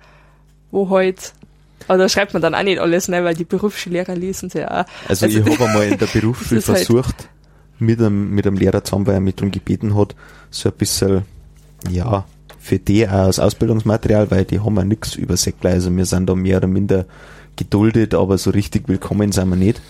[0.72, 1.32] wo halt,
[1.86, 4.80] aber da schreibt man dann auch nicht alles, ne, weil die Berufsschullehrer lesen sie ja
[4.80, 4.84] auch.
[5.08, 7.14] Also, ich habe einmal in der Berufsschule halt- versucht,
[7.80, 10.14] mit einem, mit einem Lehrer zusammen, weil er mich darum gebeten hat,
[10.50, 11.22] so ein bisschen,
[11.90, 12.24] ja,
[12.58, 16.28] für die auch als Ausbildungsmaterial, weil die haben ja nichts über Säckler, also wir sind
[16.28, 17.06] da mehr oder minder
[17.56, 19.80] geduldet, aber so richtig willkommen sind wir nicht.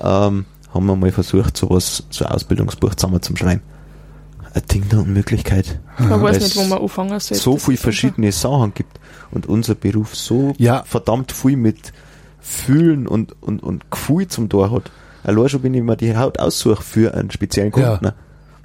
[0.00, 3.62] Ähm, haben wir mal versucht, sowas, so ein Ausbildungsbuch zusammen zu schreiben.
[4.52, 5.80] Ein Ding der Unmöglichkeit.
[5.98, 7.36] Man weiß Weil nicht, wo es man anfangen soll.
[7.38, 8.98] so Das viel ist verschiedene Sachen gibt
[9.30, 10.82] und unser Beruf so Ja.
[10.84, 11.92] verdammt viel mit
[12.40, 14.90] Fühlen und, und, und Gefühl zum Tor hat.
[15.26, 17.98] Allein schon, wenn ich mir die Haut aussuche für einen speziellen Kunden, Ja.
[18.00, 18.14] ne,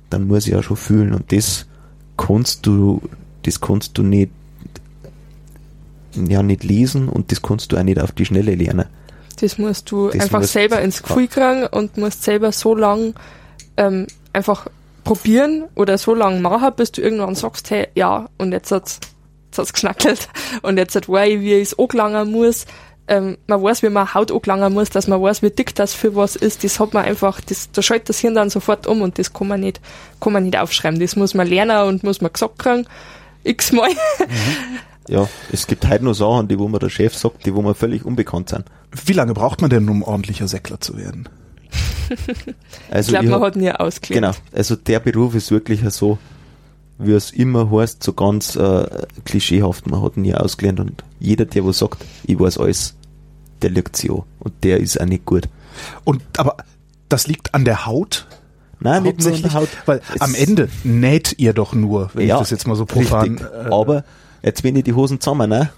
[0.09, 1.66] dann muss ich ja schon fühlen und das
[2.18, 3.01] kannst du,
[3.43, 4.32] das kannst du nicht,
[6.16, 8.86] ja, nicht lesen und das kannst du auch nicht auf die Schnelle lernen.
[9.39, 13.14] Das musst du Das einfach musst- selber ins Gefühl kriegen und musst selber so lang
[13.78, 14.68] ähm, einfach
[15.03, 18.99] probieren oder so lang machen, bis du irgendwann sagst, hey, ja, und jetzt hat's,
[19.47, 20.28] jetzt hat's geschnackelt
[20.62, 22.66] und jetzt hat weiß ich, wie ich es angelangen muss.
[23.12, 26.16] Ähm, man weiß, wie man Haut angelangen muss, dass man weiß, wie dick das für
[26.16, 26.64] was ist.
[26.64, 29.47] Das hat man einfach, das, da schaltet das Hirn dann sofort um und das kann
[29.49, 29.82] man nicht,
[30.22, 30.99] kann man nicht aufschreiben.
[30.99, 32.88] Das muss man lernen und muss man gesagt kriegen.
[33.43, 33.89] X-mal.
[35.09, 37.74] Ja, es gibt heute noch Sachen, die wo mir der Chef sagt, die wo mir
[37.76, 38.66] völlig unbekannt sind.
[39.05, 41.28] Wie lange braucht man denn, um ordentlicher Säckler zu werden?
[42.09, 44.38] Ich Also glaube, ich man hab- hat nie ausgelernt.
[44.38, 46.18] Genau, also der Beruf ist wirklich so,
[46.97, 48.86] wie es immer heißt, so ganz äh,
[49.26, 52.95] klischeehaft, man hat ihn nie ausgelernt und jeder, der was sagt, ich weiß alles,
[53.64, 55.47] der an und der ist auch nicht gut.
[56.03, 56.57] Und, aber
[57.09, 58.28] das liegt an der Haut?
[58.80, 59.70] Nein, nicht Hauptsächlich, der Haut.
[59.86, 62.86] weil Es- am Ende näht ihr doch nur, wenn Ja, ich das jetzt mal so
[62.86, 63.38] profan.
[63.38, 63.47] richtig.
[63.47, 64.03] äh, Aber
[64.41, 65.70] jetzt wenn ich die Hosen zusammen, ne?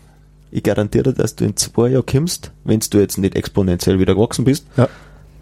[0.51, 4.13] Ich garantiere, dir, dass du in zwei Jahren kommst, wenn du jetzt nicht exponentiell wieder
[4.15, 4.87] gewachsen bist, ja.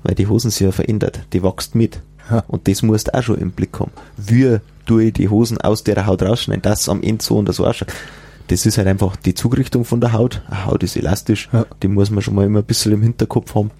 [0.03, 1.99] weil die Hosen sich ja verändert, die wächst mit.
[2.29, 2.43] Ja.
[2.47, 3.91] Und das musst du auch schon im Blick haben.
[4.17, 7.65] Wie tue ich die Hosen aus der Haut rausschneiden, dass am Ende so und so
[7.67, 7.89] ausschaut.
[8.51, 10.41] Das ist halt einfach die Zugrichtung von der Haut.
[10.49, 11.65] Eine Haut ist elastisch, Ja.
[11.81, 13.71] die muss man schon mal immer ein bisschen im Hinterkopf haben.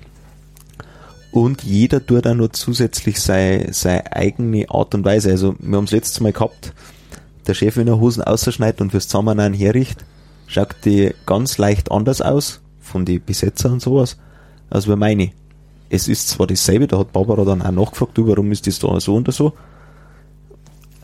[1.34, 5.30] Und jeder tut auch noch zusätzlich seine, seine eigene Art und Weise.
[5.30, 6.72] Also, wir haben es letztes Mal gehabt,
[7.48, 10.06] der Chef, wenn er Hosen ausschneidet und fürs Zusammennehmen herricht,
[10.48, 14.16] schaut die ganz leicht anders aus, von den Besetzer und sowas,
[14.70, 15.32] als wie meine.
[15.90, 18.98] Es ist zwar dasselbe, da hat Barbara dann auch nachgefragt, du, warum ist das da
[19.02, 19.52] so und so,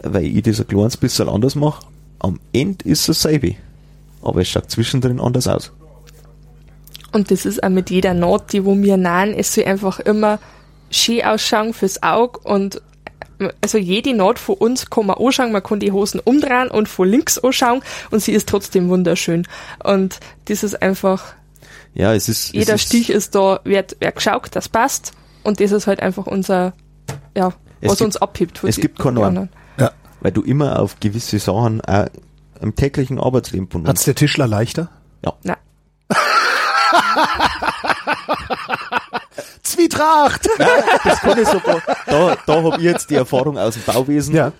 [0.04, 1.86] weil ich das ein kleines bisschen anders mache.
[2.20, 3.56] Am Ende ist es dasselbe,
[4.22, 5.72] aber es schaut zwischendrin anders aus.
[7.12, 10.40] Und das ist auch mit jeder Naht, die wo wir nähen, es soll einfach immer
[10.92, 12.82] schön ausschauen fürs Auge und
[13.62, 17.08] also jede Naht von uns kann man anschauen, man kann die Hosen umdrehen und von
[17.08, 19.48] links anschauen und sie ist trotzdem wunderschön.
[19.84, 21.24] Und das ist einfach,
[21.94, 22.54] Ja, es ist.
[22.54, 25.12] jeder es ist, Stich ist da, wird, wird geschaut, das passt
[25.44, 26.74] und das ist halt einfach unser,
[27.36, 28.64] ja, was gibt- uns abhebt.
[28.64, 29.50] es die- gibt keine anderen.
[29.80, 29.92] ja.
[30.22, 32.08] Weil du immer auf gewisse Sachen auch
[32.62, 34.06] im täglichen Arbeitsleben von Hat's uns.
[34.06, 34.90] der Tischler leichter?
[35.24, 35.34] Ja.
[35.44, 35.58] Nein.
[39.64, 40.48] Zwietracht!
[41.04, 41.82] Das kann ich sogar.
[42.06, 44.34] Da, da habe ich jetzt die Erfahrung aus dem Bauwesen.
[44.36, 44.54] Ja.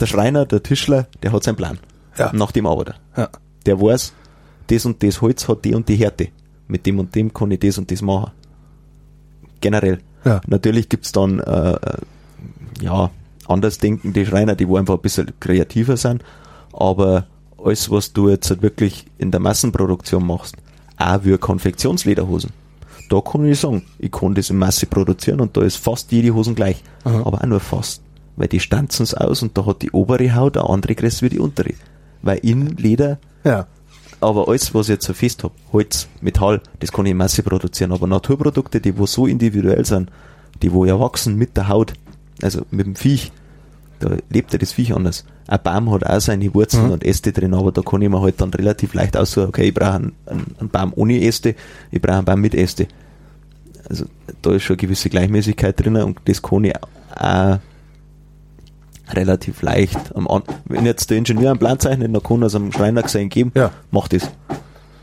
[0.00, 1.78] Der Schreiner, der Tischler, der hat seinen Plan.
[2.16, 2.32] Ja.
[2.32, 3.22] Nach dem arbeitet er.
[3.22, 3.28] Ja.
[3.66, 4.12] Der weiß,
[4.68, 6.28] das und das Holz hat die und die Härte.
[6.68, 8.32] Mit dem und dem kann ich das und das machen.
[9.60, 9.98] Generell.
[10.24, 10.40] Ja.
[10.46, 11.98] Natürlich gibt's dann, äh, äh,
[12.80, 13.10] ja,
[13.48, 16.22] anders denkende Schreiner, die wo einfach ein bisschen kreativer sind.
[16.72, 17.26] Aber
[17.62, 20.56] alles, was du jetzt wirklich in der Massenproduktion machst,
[20.96, 22.50] auch wie Konfektionslederhosen.
[23.08, 26.34] Da kann ich sagen, ich kann das in Masse produzieren und da ist fast jede
[26.34, 26.82] Hosen gleich.
[27.04, 27.22] Aha.
[27.24, 28.02] Aber auch nur fast.
[28.36, 31.38] Weil die stanzen's aus und da hat die obere Haut eine andere Größe wie die
[31.38, 31.72] untere.
[32.22, 33.66] Weil in Leder Ja.
[34.20, 37.42] aber alles, was ich jetzt so fest hab, Holz, Metall, das kann ich in Masse
[37.42, 37.92] produzieren.
[37.92, 40.10] Aber Naturprodukte, die wo so individuell sind,
[40.62, 41.94] die wo ja wachsen mit der Haut,
[42.42, 43.32] also mit dem Viech,
[44.00, 45.24] da lebt ja das Viech anders.
[45.46, 46.92] Ein Baum hat auch seine Wurzeln Mhm.
[46.92, 49.74] und Äste drin, aber da kann ich mir halt dann relativ leicht aussuchen, okay, ich
[49.74, 51.54] brauche einen, einen, Baum ohne Äste,
[51.90, 52.86] ich brauche einen Baum mit Äste.
[53.88, 54.04] Also
[54.42, 57.58] da ist schon eine gewisse Gleichmäßigkeit drin und das kann ich auch
[59.10, 60.12] relativ leicht
[60.66, 63.52] wenn jetzt der Ingenieur einen Plan zeichnet, dann kann er es am Schreiner gesehen geben,
[63.54, 63.70] Ja.
[63.90, 64.30] mach das.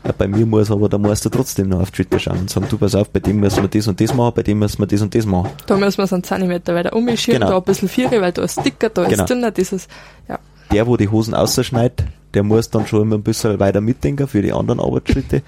[0.06, 2.66] Ja, bei mir muss aber der Meister trotzdem noch auf die Schritte schauen und sagen,
[2.70, 4.86] du pass auf, bei dem müssen wir das und das machen, bei dem müssen wir
[4.86, 5.50] das und das machen.
[5.66, 7.50] Da müssen wir so einen Zentimeter weiter umschieben, Genau.
[7.50, 9.24] da ein bisschen Viere, weil da ist dicker, da Genau.
[9.24, 9.88] ist dünner, dieses,
[10.28, 10.38] ja.
[10.70, 12.04] Der, wo die Hosen ausschneidet,
[12.34, 15.42] der muss dann schon immer ein bisschen weiter mitdenken für die anderen Arbeitsschritte.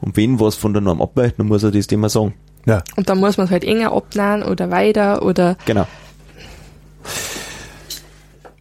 [0.00, 2.34] Und wenn was von der Norm abweicht, dann muss er das Thema sagen.
[2.64, 2.82] Ja.
[2.96, 5.86] Und dann muss man es halt enger abnähen oder weiter oder Genau.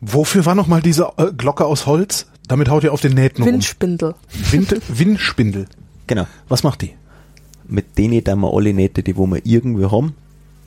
[0.01, 2.27] Wofür war nochmal diese äh, Glocke aus Holz?
[2.47, 4.11] Damit haut ihr auf den Nähten Windspindel.
[4.11, 4.51] rum.
[4.51, 5.65] Wind, Windspindel.
[6.07, 6.27] Genau.
[6.47, 6.93] Was macht die?
[7.67, 10.15] Mit denen dann wir alle Nähte, die wo wir irgendwie haben,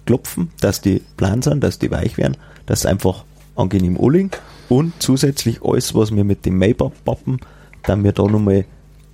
[0.05, 3.25] klopfen, dass die plan sind, dass die weich werden, dass sie einfach
[3.57, 4.31] angenehm anliegen
[4.69, 7.41] und zusätzlich alles, was wir mit dem Maybach-Pappen,
[7.85, 8.67] dann wir da nochmal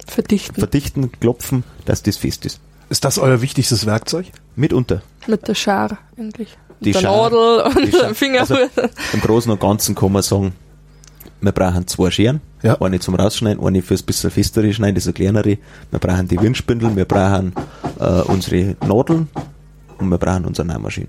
[0.07, 0.57] Verdichten.
[0.57, 2.61] verdichten, klopfen, dass das fest ist.
[2.89, 4.27] Ist das euer wichtigstes Werkzeug?
[4.57, 5.03] Mitunter.
[5.27, 6.57] mit der Schere eigentlich.
[6.81, 8.41] Die mit der Schere, Nadel die und dem Finger.
[8.41, 8.57] Also,
[9.12, 10.53] Im Großen und Ganzen kann man sagen,
[11.47, 12.40] wir brauchen zwei Scheren.
[12.62, 12.80] Ja.
[12.80, 15.59] Eine zum Rausschneiden, eine fürs bisschen festere Schneiden, das ist eine kleinere.
[15.90, 17.55] Wir brauchen die Windspindel, wir brauchen
[17.99, 19.28] äh, unsere Nadeln
[19.99, 21.09] und wir brauchen unsere Nähmaschine.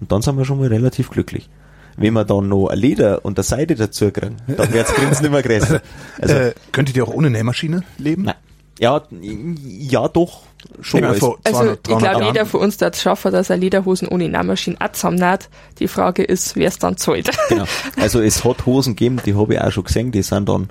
[0.00, 1.48] Und dann sind wir schon mal relativ glücklich.
[1.96, 5.42] Wenn wir dann noch ein Leder und eine Seite dazu kriegen, dann wird's Grinsen immer
[5.42, 5.80] größer.
[6.20, 8.22] Also, äh, könntet ihr auch ohne Nähmaschine leben?
[8.22, 8.34] nein.
[8.78, 10.42] Ja, ja doch,
[10.80, 11.04] schon.
[11.12, 13.56] Ich vor Also 200, ich 300 glaube, jeder von uns wird es schaffen, dass er
[13.56, 15.48] Lederhosen ohne Nähmaschine auch zusammennäht.
[15.78, 17.30] Die Frage ist, wer es dann zahlt.
[17.48, 17.64] Genau.
[17.96, 20.68] Also es hat Hosen gegeben, die habe ich auch schon gesehen, die sind dann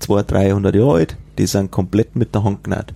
[0.00, 2.94] 200, 300 Jahre alt, die sind komplett mit der Hand genäht.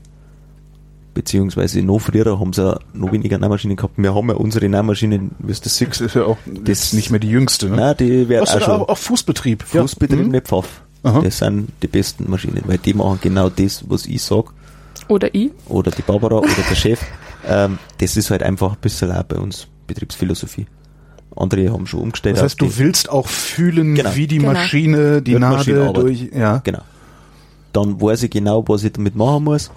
[1.12, 3.95] Beziehungsweise noch früher haben sie noch weniger Nähmaschinen gehabt.
[3.97, 7.11] Wir haben ja unsere Nähmaschinen, wie du Das siehst, ist ja auch das ist nicht
[7.11, 7.77] mehr die jüngste, ne?
[7.77, 9.62] nein, die werden auch schon auch, auch Fußbetrieb?
[9.62, 10.83] fußbetriebene Pfaff.
[11.05, 11.20] Aha.
[11.22, 14.46] Das sind die besten Maschinen, weil die machen genau das, was ich sag
[15.09, 15.50] Oder ich.
[15.68, 17.00] oder die Barbara oder der Chef.
[17.46, 20.66] Ähm, das ist halt einfach ein bisschen auch bei uns Betriebsphilosophie.
[21.36, 22.36] Andere haben schon umgestellt.
[22.36, 24.14] Das heißt, du willst auch fühlen, Genau.
[24.14, 24.52] wie die Genau.
[24.55, 26.02] Maschine, die Maschine Nadel arbeitet.
[26.02, 26.62] durch, ja.
[26.64, 26.80] Genau.
[27.74, 29.70] Dann weiß ich genau, was ich damit machen muss.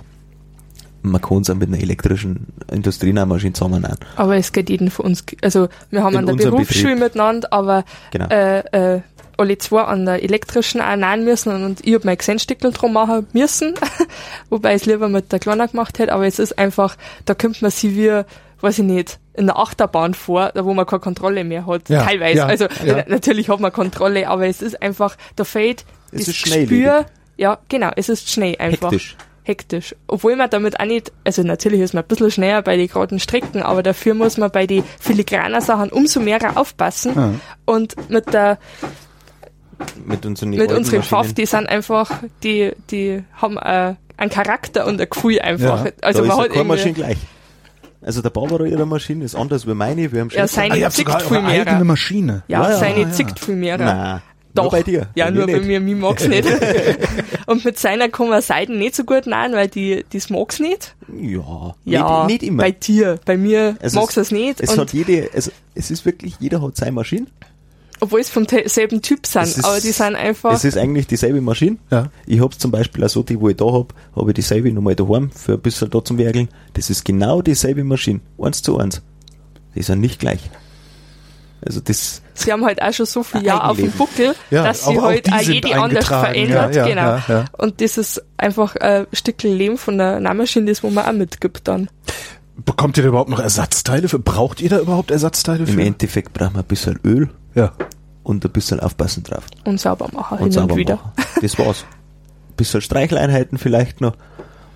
[1.12, 3.97] Man kann es auch mit einer elektrischen Industrienähmaschine zusammennähen.
[4.16, 5.24] Aber es geht jeden von uns.
[5.41, 6.99] Also wir haben In an der Berufsschule Betrieb.
[7.03, 8.28] miteinander, aber Genau.
[8.30, 9.01] äh, äh,
[9.38, 13.28] alle zwei an der elektrischen auch nähen müssen und ich hab mein Gesenstickel drum machen
[13.34, 13.76] müssen,
[14.49, 16.95] wobei ich es lieber mit der Kleiner gemacht hätte, aber es ist einfach,
[17.26, 18.22] da kommt man sich wie,
[18.62, 22.03] weiß ich nicht, in der Achterbahn vor, da wo man keine Kontrolle mehr hat, Ja,
[22.03, 22.38] teilweise.
[22.39, 23.03] ja, also ja.
[23.08, 26.41] natürlich hat man Kontrolle, aber es ist einfach, da fehlt Es das.
[26.41, 27.05] Gespür,
[27.38, 28.91] ja genau, es ist schnell einfach.
[28.91, 29.16] Hektisch.
[29.48, 29.95] Hektisch.
[30.08, 33.20] Obwohl man damit auch nicht, also natürlich ist man ein bisschen schneller bei den geraden
[33.20, 37.14] Strecken, aber dafür muss man bei den filigraner Sachen umso mehr aufpassen.
[37.16, 37.32] Ja.
[37.66, 38.58] Und mit der,
[40.06, 41.36] Mit unseren, mit unseren Pfaff, Maschinen.
[41.36, 42.12] die sind einfach,
[42.43, 45.86] die, die haben äh, einen Charakter und ein Gefühl einfach.
[45.86, 47.18] Ja, also da man ist hat Maschine gleich.
[48.02, 50.89] Also der Barbara ihre Maschine ist anders wie meine, wir haben ja, schon seine Ah,
[50.89, 51.84] zickt viel mehr.
[51.84, 52.43] Maschine.
[52.48, 53.12] Ja, Ja, ja, seine ja.
[53.12, 54.22] zickt viel mehr.
[54.58, 54.72] Nein, Doch.
[54.72, 55.08] nur bei dir.
[55.16, 55.68] Ja, bei nur mir bei nicht.
[55.68, 56.47] mir, mir mag's nicht.
[57.45, 60.95] und mit seiner kann man Seiden nicht so gut nähen, weil die, das mag's nicht.
[61.22, 62.64] Ja, Ja, nicht, nicht immer.
[62.64, 63.20] bei dir.
[63.26, 64.60] Bei mir Es mag's es nicht.
[64.62, 67.28] Es und hat jede, also es ist wirklich, jeder hat seine Maschine.
[67.99, 70.53] obwohl es vom selben Typ sind, ist- aber die sind einfach.
[70.53, 71.78] Es ist eigentlich dieselbe Maschine.
[71.89, 72.12] Ja.
[72.26, 74.95] Ich hab's zum Beispiel auch so, die wo ich da hab, habe ich dieselbe nochmal
[74.95, 76.49] daheim für ein bisschen da zum Werkeln.
[76.74, 78.20] Das ist genau dieselbe Maschine.
[78.39, 79.01] Eins zu eins.
[79.76, 80.41] Die sind nicht gleich.
[81.66, 83.91] Also das, sie haben halt auch schon so viel Ein Jahre auf dem.
[83.91, 86.76] Buckel, Ja, dass sie halt die auch jede anders verändert.
[86.76, 87.01] ja, ja, genau.
[87.01, 87.45] ja, ja.
[87.58, 91.68] Und das ist einfach ein Stückchen Leben von der Nähmaschine, das wo man auch mitgibt
[91.68, 91.89] dann.
[92.66, 94.20] Bekommt ihr da überhaupt noch Ersatzteile für?
[94.20, 95.82] Braucht ihr da überhaupt Ersatzteile im für?
[95.82, 97.72] Endeffekt brauchen wir ein bisschen Öl Ja.
[98.24, 99.45] und ein bisschen aufpassen drauf.
[99.66, 100.95] Und sauber machen Und hin sauber und wieder.
[100.95, 101.12] machen.
[101.41, 101.86] Das war's.
[102.49, 104.14] Ein bisschen Streicheleinheiten vielleicht noch.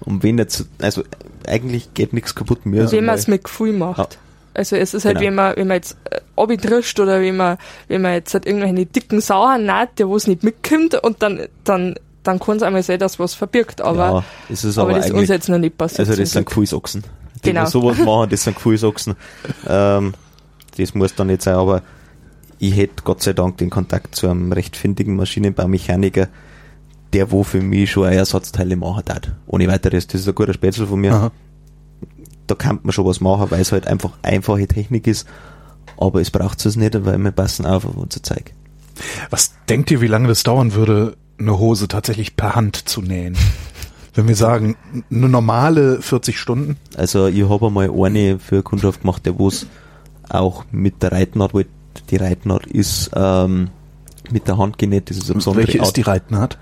[0.01, 1.03] Und wenn jetzt, also
[1.47, 2.91] eigentlich geht nichts kaputt mehr.
[2.91, 4.17] wenn man es mit Gefühl macht.
[4.53, 5.27] Also es ist halt, Genau.
[5.27, 8.85] wenn man, wenn man jetzt äh, abtrischt oder wenn man, wenn man jetzt halt irgendwelche
[8.85, 12.83] dicken Sauern hat, der wo es nicht mitkommt und dann, dann, dann kann es einmal
[12.83, 15.57] sein, dass was verbirgt, aber, ja, es ist aber, aber, das ist uns jetzt noch
[15.57, 16.07] nicht passiert.
[16.07, 16.45] also das sind.
[16.45, 17.03] Gefühlsachsen.
[17.43, 17.65] Die, Genau.
[17.65, 19.15] die sowas machen, das sind Gefühlsachsen.
[19.67, 20.13] ähm,
[20.77, 21.81] das muss dann nicht sein, aber
[22.59, 26.27] ich hätte Gott sei Dank den Kontakt zu einem recht findigen Maschinenbaumechaniker,
[27.13, 29.31] der wo für mich schon Ersatzteile machen hat.
[29.47, 31.13] Ohne weiteres, das ist ein guter Spätzle von mir.
[31.13, 31.31] Aha.
[32.51, 35.27] Da kann man schon was machen, weil es halt einfach einfache Technik ist.
[35.97, 38.53] Aber es braucht es nicht, weil wir passen auf auf unser Zeug.
[39.29, 43.37] Was denkt ihr, wie lange das dauern würde, eine Hose tatsächlich per Hand zu nähen?
[44.13, 44.75] Wenn wir sagen,
[45.09, 46.75] eine normale 40 Stunden?
[46.97, 49.67] Also ich habe einmal eine für Kundschaft gemacht, der wo's
[50.27, 51.67] auch mit der Reitnaht, weil
[52.09, 53.69] die Reitnaht ist ähm,
[54.29, 55.97] mit der Hand genäht, das ist eine besondere Welche ist Art.
[55.97, 56.57] die Reitnaht?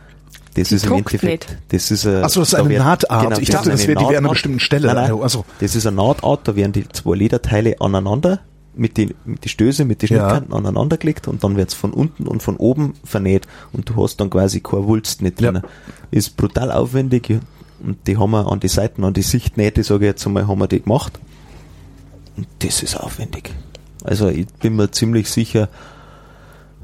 [0.55, 3.23] Das Die ist im Endeffekt, das ist eine, Achso, das ist da eine wird- Nahtart.
[3.23, 4.87] genau, ich dachte, das wäre die wäre an einer bestimmten Stelle.
[4.87, 5.21] Nein, nein.
[5.21, 8.39] Also, Das ist eine Nahtart, da werden die zwei Lederteile aneinander,
[8.75, 10.17] mit den mit die Stöße, mit den Ja.
[10.21, 14.17] Schnittkanten aneinander gelegt und dann wird's von unten und von oben vernäht und du hast
[14.19, 15.51] dann quasi keine Wulst nicht Ja.
[15.51, 15.63] drin.
[16.11, 17.29] Ist brutal aufwendig
[17.83, 20.59] und die haben wir an die Seiten, an die Sichtnähte, sage ich jetzt einmal, haben
[20.59, 21.19] wir die gemacht.
[22.37, 23.53] Und das ist aufwendig.
[24.03, 25.69] Also ich bin mir ziemlich sicher,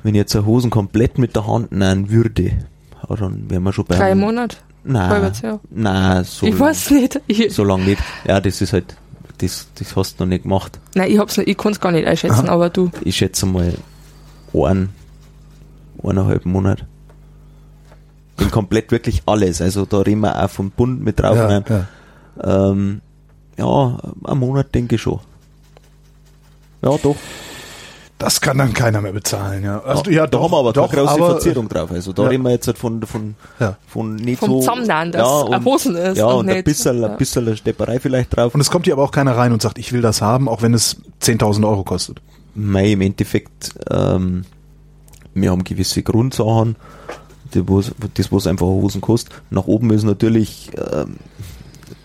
[0.04, 2.52] wenn ich jetzt eine Hosen komplett mit der Hand nähen würde,
[3.10, 4.58] wären wir schon bei Drei einem- Monate.
[4.88, 5.32] Nein,
[5.72, 7.20] nein, so ich lang, weiß nicht.
[7.26, 8.00] Ich, so lang nicht.
[8.28, 8.96] Ja, das ist halt,
[9.40, 10.80] das, das hast du noch nicht gemacht.
[10.94, 12.54] nein, ich hab's nicht, ich kann's gar nicht einschätzen, Aha.
[12.54, 12.92] aber du.
[13.04, 13.74] Ich schätze mal
[14.54, 14.90] einen,
[16.04, 16.86] eineinhalb Monat.
[18.38, 19.60] Bin komplett wirklich alles.
[19.62, 21.36] Also da reden wir auch vom Bund mit drauf.
[21.36, 21.64] ja, rein.
[21.68, 22.70] ja.
[22.70, 23.02] Ähm,
[23.58, 25.20] ja, einen Monat denke ich schon.
[26.84, 27.16] Ja, doch.
[28.18, 29.82] Das kann dann keiner mehr bezahlen, ja.
[29.82, 31.92] Also, da, ja, da haben wir aber doch, große aber, Verzierung drauf.
[31.92, 32.30] Also da ja.
[32.30, 33.76] reden wir jetzt halt von, von, Ja.
[33.88, 34.60] von nicht Vom so.
[34.60, 37.10] Zusammennähen, dass ja, Hosen ist Ja, und und ein bisschen, ja.
[37.10, 38.56] ein bisschen Stepperei vielleicht drauf.
[38.56, 40.62] Und es kommt hier aber auch keiner rein und sagt, ich will das haben, auch
[40.62, 42.22] wenn es 10.000 Euro kostet.
[42.54, 44.46] Mei, im Endeffekt, ähm,
[45.34, 46.78] wir haben gewisse Grundsachen,
[47.54, 49.34] die, wo's, das was einfach Hosen kostet.
[49.50, 51.18] Nach oben ist natürlich ähm,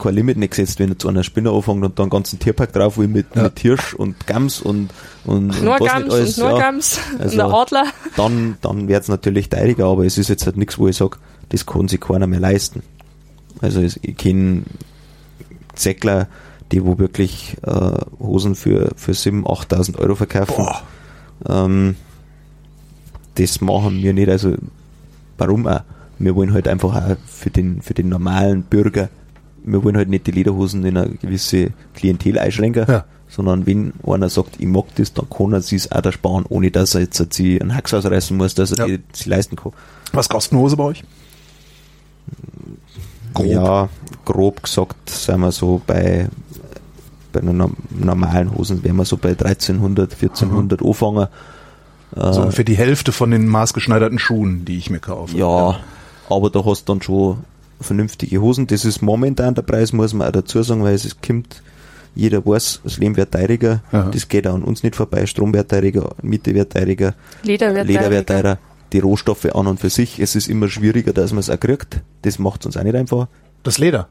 [0.00, 2.98] kein Limit nicht gesetzt, wenn jetzt einer Spinner anfängt und dann einen ganzen Tierpark drauf
[2.98, 3.44] will mit, Ja.
[3.44, 4.88] mit Hirsch und Gams und,
[5.24, 7.84] und, und Nur was Gams nicht alles, und nur ja, Gams und Also- der Adler.
[8.16, 11.18] dann, dann wird's natürlich teurer, aber es ist jetzt halt nichts, wo ich sage,
[11.50, 12.82] das kann sich keiner mehr leisten.
[13.60, 14.62] Also es- ich kenne
[15.74, 16.28] Zäckler,
[16.72, 20.66] die wo wirklich äh, Hosen für, für 7.000, 8.000 Euro verkaufen.
[21.48, 21.96] Ähm,
[23.36, 24.54] das machen wir nicht, also
[25.38, 25.80] warum auch?
[26.18, 29.08] Wir wollen halt einfach auch für den, für den normalen Bürger,
[29.64, 33.04] wir wollen halt nicht die Lederhosen in eine gewisse Klientel einschränken, Ja.
[33.28, 36.70] sondern wenn einer sagt, ich mag das, dann kann er sich auch da sparen, ohne
[36.70, 38.96] dass er jetzt sich einen Hax ausreißen muss, dass er Ja.
[38.96, 39.72] die sich leisten kann.
[40.12, 41.04] Was kostet eine Hose bei euch?
[43.34, 43.46] Grob.
[43.46, 43.88] Ja,
[44.24, 46.28] grob gesagt sind wir so bei,
[47.32, 51.28] bei einer norm- normalen Hosen wären wir so bei 1300, 1400 anfangen.
[52.16, 55.36] Äh, So ungefähr die Hälfte von den maßgeschneiderten Schuhen, die ich mir kaufe.
[55.36, 55.78] Ja,
[56.28, 57.38] aber da hast du dann schon
[57.80, 58.66] vernünftige Hosen.
[58.66, 61.62] Das ist momentan der Preis, muss man auch dazu sagen, weil es kommt,
[62.14, 64.10] jeder weiß, das Leben wird teurer, Aha.
[64.12, 67.86] das geht auch an uns nicht vorbei, Strom wird teurer, Miete wird teurer, Leder wird
[67.86, 68.42] Leder wird teurer.
[68.42, 68.58] teurer,
[68.92, 72.00] die Rohstoffe an und für sich, es ist immer schwieriger, dass man es auch kriegt.
[72.22, 73.28] Das macht uns auch nicht einfach.
[73.62, 74.08] Das Leder.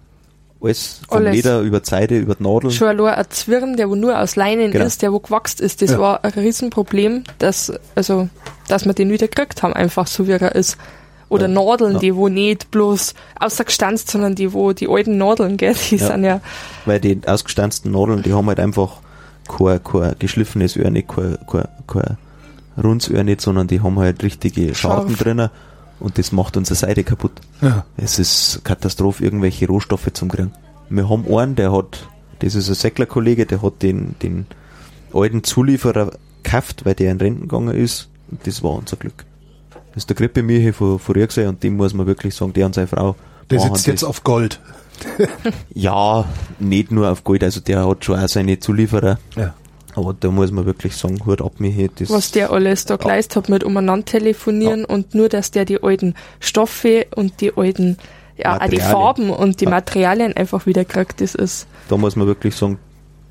[0.61, 1.35] Alles, vom Alles.
[1.35, 2.71] Leder über die Seide, über die Nadeln.
[2.73, 4.85] Schon allein ein Zwirn, der wo nur aus Leinen Genau.
[4.85, 5.99] ist, der wo gewachst ist, das Ja.
[5.99, 8.27] war ein Riesenproblem, dass, also,
[8.67, 10.77] dass wir den wieder gekriegt haben, einfach so wie er ist.
[11.29, 11.53] Oder Ja.
[11.53, 11.99] Nadeln, Ja.
[11.99, 16.07] die wo nicht bloß ausgestanzt, sondern die wo die alten Nadeln, gell, die Ja.
[16.07, 16.41] sind ja,
[16.85, 18.97] weil die ausgestanzten Nadeln, die haben halt einfach
[19.47, 22.17] kein, kein geschliffenes Öhr nicht, kein, kein, kein
[22.83, 25.19] rundes Öhr nicht, sondern die haben halt richtige Scharten Scharf.
[25.23, 25.49] drinnen
[25.99, 27.33] und das macht unsere Seite kaputt.
[27.61, 27.85] Ja.
[27.97, 30.51] Es ist Katastrophe, irgendwelche Rohstoffe zum kriegen.
[30.89, 32.07] Wir haben einen, der hat,
[32.39, 34.45] das ist ein Säckler-Kollege, der hat den, den
[35.13, 36.11] alten Zulieferer
[36.41, 39.25] gekauft, weil der in Renten gegangen ist und das war unser Glück.
[39.93, 42.75] Das ist der Grippemilche von früher gesehen und dem muss man wirklich sagen, der und
[42.75, 43.15] seine Frau
[43.49, 44.09] Der sitzt jetzt das.
[44.09, 44.59] auf Gold.
[45.73, 46.25] Ja,
[46.59, 49.17] nicht nur auf Gold, also der hat schon auch seine Zulieferer.
[49.35, 49.53] Ja.
[49.95, 51.89] Aber da muss man wirklich sagen, Hut ab mir hier.
[51.95, 55.81] Das was der alles da geleistet hat mit umeinander telefonieren und nur, dass der die
[55.81, 57.97] alten Stoffe und die alten,
[58.37, 58.77] ja, auch die.
[58.79, 59.71] Farben und die Ja.
[59.71, 62.77] Materialien einfach wieder kriegt, das ist, da muss man wirklich sagen,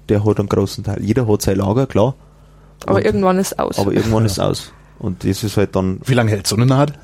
[0.09, 1.03] der hat einen großen Teil.
[1.03, 2.15] Jeder hat sein Lager, klar.
[2.87, 3.79] aber Und- irgendwann ist aus.
[3.79, 4.73] aber irgendwann ist es aus.
[4.99, 6.97] Und das ist halt dann Wie lange hält so eine Nadel?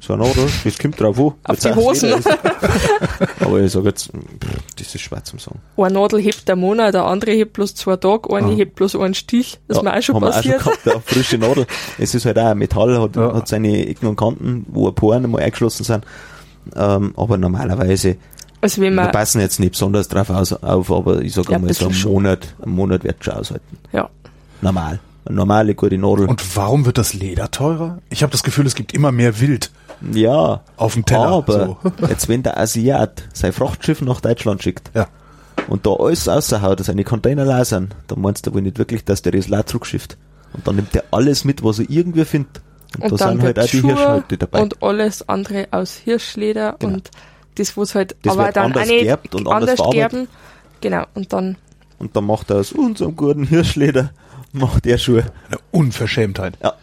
[0.00, 1.32] so ein Nadel, das kommt drauf an.
[1.44, 2.12] Auf die Hosen.
[3.40, 5.58] Aber ich sage jetzt, pff, das ist schwer zum sagen.
[5.76, 8.56] Eine Nadel hebt der Monat, der andere hebt bloß zwei Tage, eine Ah.
[8.56, 9.58] hebt bloß einen Stich.
[9.66, 10.60] Das ist mir auch schon haben wir passiert.
[10.60, 11.66] auch schon gehabt, ja, frische Nadel.
[11.98, 13.34] Es ist halt auch ein Metall, hat, Ja.
[13.34, 16.04] hat seine Ecken und Kanten, wo ein paar einmal eingeschlossen sind.
[16.76, 18.16] Ähm, aber normalerweise
[18.60, 21.58] Also wenn Wir man, passen jetzt nicht besonders drauf aus, auf, aber ich sage Ja,
[21.58, 22.02] mal so einen.
[22.04, 23.78] Monat, einen Monat wird schon aushalten.
[23.92, 24.08] ja.
[24.60, 25.00] Normal.
[25.28, 26.26] Eine normale gute Nadel.
[26.26, 27.98] Und warum wird das Leder teurer?
[28.08, 29.70] Ich habe das Gefühl, es gibt immer mehr Wild
[30.12, 30.62] ja.
[30.76, 31.26] auf dem Teller.
[31.28, 31.78] Aber so.
[32.08, 35.06] jetzt wenn der Asiat sein Frachtschiff nach Deutschland schickt Ja.
[35.68, 39.32] und da alles raushaut, seine Container sind, dann meinst du wohl nicht wirklich, dass der
[39.32, 40.16] das leer zurückschifft.
[40.54, 42.62] Und dann nimmt er alles mit, was er irgendwie findet.
[42.96, 44.62] Und, Und da dann sind halt wird auch die Schuhe Hirschhäute dabei.
[44.62, 46.94] und alles andere aus Hirschleder Genau.
[46.94, 47.10] und
[47.56, 50.28] das, was halt Das aber wird dann anders auch nicht geerbt und anders anders gerben.
[50.80, 51.56] Genau, und dann
[51.98, 54.10] Und dann macht er aus unserem guten Hirschleder,
[54.52, 55.24] macht er Schuhe.
[55.48, 56.58] Eine Unverschämtheit.
[56.62, 56.74] Ja.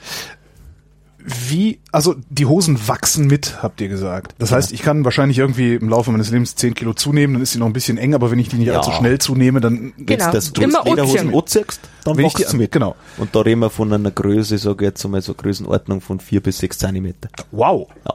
[1.28, 4.36] Wie, also die Hosen wachsen mit, habt ihr gesagt.
[4.38, 7.54] Das heißt, ich kann wahrscheinlich irgendwie im Laufe meines Lebens 10 Kilo zunehmen, dann ist
[7.54, 8.78] sie noch ein bisschen eng, aber wenn ich die nicht Ja.
[8.78, 10.26] allzu schnell zunehme, dann Genau.
[10.28, 12.72] du das Immer Immer Lederhosen anziehst, dann Wenn wächst die- mit.
[12.72, 12.96] genau.
[13.18, 16.42] Und da reden wir von einer Größe, sage ich jetzt einmal so Größenordnung von 4
[16.44, 17.30] bis 6 Zentimeter.
[17.52, 17.88] wow.
[18.06, 18.14] Ja.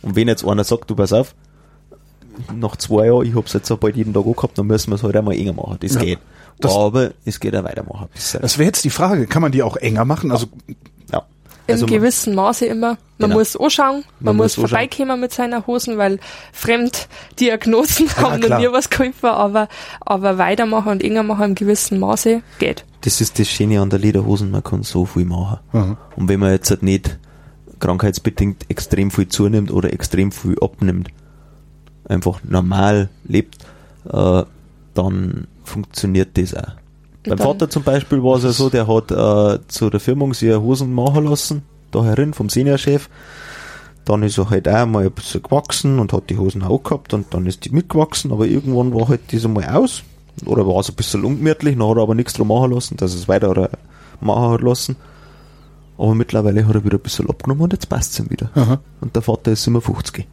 [0.00, 1.34] Und wenn jetzt einer sagt, du pass auf,
[2.54, 5.02] nach zwei Jahren, ich hab's jetzt so bald jeden Tag angehabt, dann müssen wir es
[5.02, 5.76] halt einmal enger machen.
[5.80, 6.00] Das Ja.
[6.00, 6.18] geht.
[6.60, 8.08] Das- Aber es geht auch weitermachen.
[8.14, 10.30] Das wäre jetzt die Frage, kann man die auch enger machen?
[10.32, 10.46] Also
[11.12, 11.24] ja.
[11.66, 12.96] im Also gewissen Maße immer.
[13.18, 13.38] Man Genau.
[13.38, 16.18] muss anschauen, man, Man muss, muss vorbeikommen mit seiner Hosen, weil
[16.52, 19.68] Fremddiagnosen haben noch nie was geholfen, aber,
[20.00, 22.84] aber weitermachen und enger machen im gewissen Maße geht.
[23.02, 25.58] Das ist das Schöne an der Lederhosen, man kann so viel machen.
[25.72, 25.96] Mhm.
[26.16, 27.18] Und wenn man jetzt halt nicht
[27.78, 31.08] krankheitsbedingt extrem viel zunimmt oder extrem viel abnimmt,
[32.08, 33.58] einfach normal lebt,
[34.10, 34.42] äh,
[34.94, 36.72] dann funktioniert das auch.
[37.26, 40.54] Beim Vater zum Beispiel war es ja so, der hat äh, zu der Firmung sich
[40.54, 43.08] Hosen machen lassen, da herin vom Seniorchef.
[44.04, 47.14] Dann ist er halt auch mal ein bisschen gewachsen und hat die Hosen auch gehabt
[47.14, 50.02] und dann ist die mitgewachsen, aber irgendwann war halt das einmal aus.
[50.44, 53.14] Oder war es ein bisschen ungemütlich, dann hat er aber nichts drum machen lassen, dass
[53.14, 53.70] er es weiter oder
[54.20, 54.96] machen hat lassen.
[55.96, 58.50] Aber mittlerweile hat er wieder ein bisschen abgenommen und jetzt passt es ihm wieder.
[58.54, 58.80] Aha.
[59.00, 60.26] Und der Vater ist 57.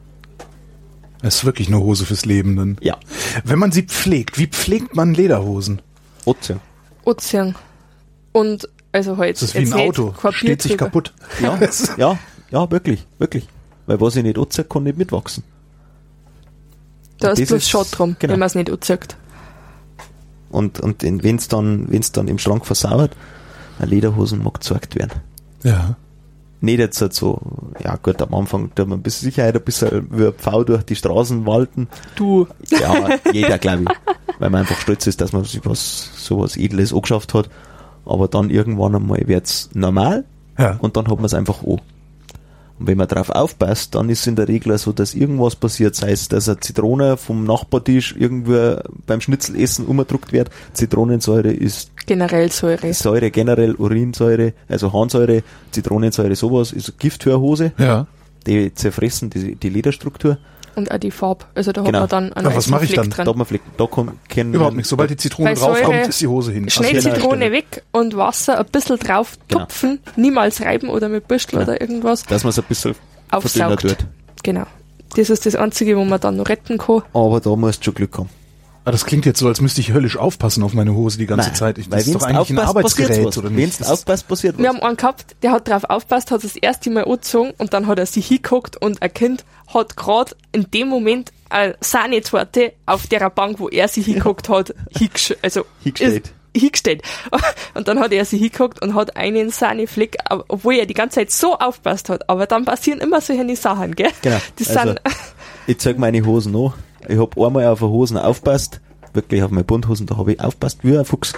[1.21, 2.77] das ist wirklich eine Hose fürs Leben dann.
[2.81, 2.97] Ja.
[3.43, 5.81] Wenn man sie pflegt, wie pflegt man Lederhosen?
[6.25, 6.59] Ozean.
[7.05, 7.55] Ozean.
[8.31, 9.35] Und also halt.
[9.35, 11.13] Das ist wie ein Auto, steht sich kaputt.
[11.41, 11.59] Ja,
[11.97, 12.19] ja,
[12.49, 13.47] ja, wirklich, wirklich.
[13.85, 15.43] Weil was ich nicht anziehe, kann nicht mitwachsen.
[17.19, 18.33] Da ist das bloß ist- Schott drum, genau.
[18.33, 19.15] wenn man es nicht anzieht.
[20.49, 23.15] Und, und wenn es dann, wenn's dann im Schrank versauert,
[23.79, 25.21] eine Lederhosen mag gezeigt werden.
[25.63, 25.95] Ja.
[26.63, 27.39] Nicht jetzt halt so,
[27.83, 30.95] ja gut, am Anfang tut man bis Sicherheit ein bisschen wie ein Pfau durch die
[30.95, 31.87] Straßen walten.
[32.15, 32.47] Du.
[32.69, 34.35] Ja, jeder, glaube ich.
[34.39, 37.49] Weil man einfach stolz ist, dass man sich was, sowas Edles angeschafft hat.
[38.05, 40.23] Aber dann irgendwann einmal wird's normal
[40.57, 40.77] Ja.
[40.79, 41.81] und dann hat man es einfach an.
[42.79, 45.95] Und wenn man drauf aufpasst, dann ist es in der Regel so, dass irgendwas passiert,
[45.95, 50.49] sei es, dass eine Zitrone vom Nachbartisch irgendwo beim Schnitzelessen umgedruckt wird.
[50.73, 52.93] Zitronensäure ist Generell Säure.
[52.93, 57.71] Säure generell, Urinsäure, also Harnsäure, Zitronensäure, sowas, ist Gift für eine Hose.
[57.77, 58.07] Ja.
[58.47, 60.37] Die zerfressen die, die Lederstruktur.
[60.75, 61.45] Und auch die Farbe.
[61.53, 61.99] Also da Genau.
[62.01, 63.09] hat man dann einen Ja, was einzelnen mach ich dann?
[63.09, 63.27] Da, drin.
[63.27, 64.87] hat man Fleck, da kommt kein, Überhaupt nicht.
[64.87, 66.69] Sobald die Zitrone draufkommt, ist die Hose hin.
[66.69, 69.61] Schnell genau, Zitrone weg und Wasser ein bisschen drauf Genau.
[69.65, 71.63] tupfen, niemals reiben oder mit Büschel Genau.
[71.63, 72.23] oder irgendwas.
[72.23, 72.95] dass man es ein bisschen
[73.31, 73.81] Aufsaugt.
[73.81, 73.97] tut.
[74.43, 74.63] Genau.
[75.17, 77.01] Das ist das Einzige, wo man dann noch retten kann.
[77.13, 78.29] Aber da musst du schon Glück haben.
[78.83, 81.49] Ah, das klingt jetzt so, als müsste ich höllisch aufpassen auf meine Hose die ganze
[81.49, 81.77] Nein, Zeit.
[81.77, 83.79] Ich, weil das ist doch eigentlich ein Arbeitsgerät, oder nicht?
[83.79, 84.61] Ist- aufpasst, passiert was.
[84.63, 87.85] Wir haben einen gehabt, der hat drauf aufpasst, hat das erste Mal angezogen und dann
[87.85, 93.05] hat er sich hingeguckt und ein Kind hat gerade in dem Moment eine Sahnetorte auf
[93.07, 96.31] der Bank, wo er sich hingeguckt hat, hingesch also Hingestellt.
[96.57, 97.01] hingestellt.
[97.75, 100.17] Und dann hat er sich hingeguckt und hat einen Sahnefleck,
[100.49, 102.29] obwohl er die ganze Zeit so aufpasst hat.
[102.29, 104.09] Aber dann passieren immer solche Sachen, gell?
[104.21, 104.37] Genau.
[104.57, 105.01] Das Also, sind,
[105.67, 106.73] Ich zeig meine Hosen an.
[107.07, 108.81] Ich hab einmal auf eine Hosen aufpasst.
[109.13, 111.33] Wirklich auf meine Bundhosen, da habe ich aufpasst wie ein Fuchs.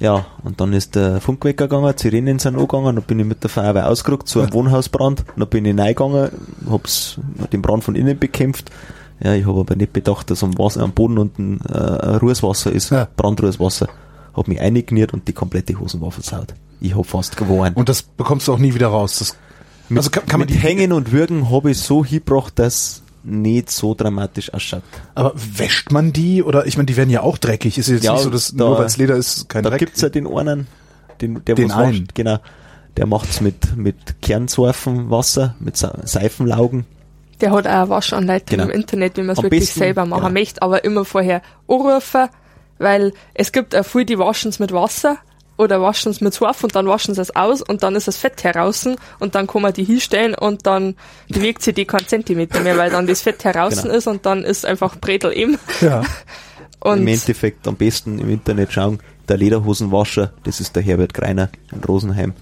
[0.00, 3.48] Ja, und dann ist der Funk weggegangen, Sirenen sind angegangen, dann bin ich mit der
[3.48, 6.30] Feuerwehr ausgerückt zu einem Wohnhausbrand, dann bin ich reingegangen,
[6.68, 7.18] hab's
[7.52, 8.70] den Brand von innen bekämpft.
[9.22, 12.90] Ja, ich habe aber nicht bedacht, dass am, Wasser, am Boden unten äh, Ruheswasser ist,
[12.90, 13.08] Ja.
[13.16, 13.88] Brandruheswasser.
[14.34, 16.54] Hab mich eingekniert und die komplette Hosen war versaut.
[16.80, 17.74] Ich hab fast gewonnen.
[17.74, 19.20] Und das bekommst du auch nie wieder raus.
[19.20, 19.36] Das,
[19.96, 23.70] also kann, kann man mit die Hängen und Würgen habe ich so hingebracht, dass nicht
[23.70, 24.82] so dramatisch ausschaut.
[25.14, 26.42] Aber wäscht man die?
[26.42, 27.78] Oder ich meine, die werden ja auch dreckig.
[27.78, 29.78] Ist jetzt Ja, nicht so, dass da- nur weil es Leder ist, kein Da Dreck.
[29.80, 30.66] gibt's ja den einen,
[31.20, 31.92] den, der Den was einen.
[32.02, 32.38] wascht, genau.
[32.96, 36.86] Der macht's mit, mit Kernsurfenwasser, mit Seifenlaugen.
[37.40, 38.64] der hat auch eine Waschanleitung Genau.
[38.64, 40.32] im Internet, wie man es wirklich besten, selber machen genau.
[40.32, 42.28] möchte, aber immer vorher anrufen,
[42.78, 45.16] weil es gibt auch viele, die waschen es mit Wasser
[45.56, 48.16] oder waschen es mit Surf und dann waschen sie es aus und dann ist das
[48.16, 48.86] Fett heraus
[49.20, 50.96] und dann kann man die hinstellen und dann
[51.28, 53.94] bewegt sie die keinen Zentimeter mehr, weil dann das Fett heraus Genau.
[53.94, 55.58] ist und dann ist einfach Bredel eben.
[55.80, 56.02] ja.
[56.80, 61.48] Und Im Endeffekt am besten im Internet schauen, der Lederhosenwascher, das ist der Herbert Greiner
[61.72, 62.34] in Rosenheim.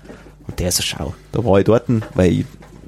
[0.49, 1.15] Und der ist eine Schau.
[1.31, 1.85] Da war ich dort,
[2.15, 2.47] weil ich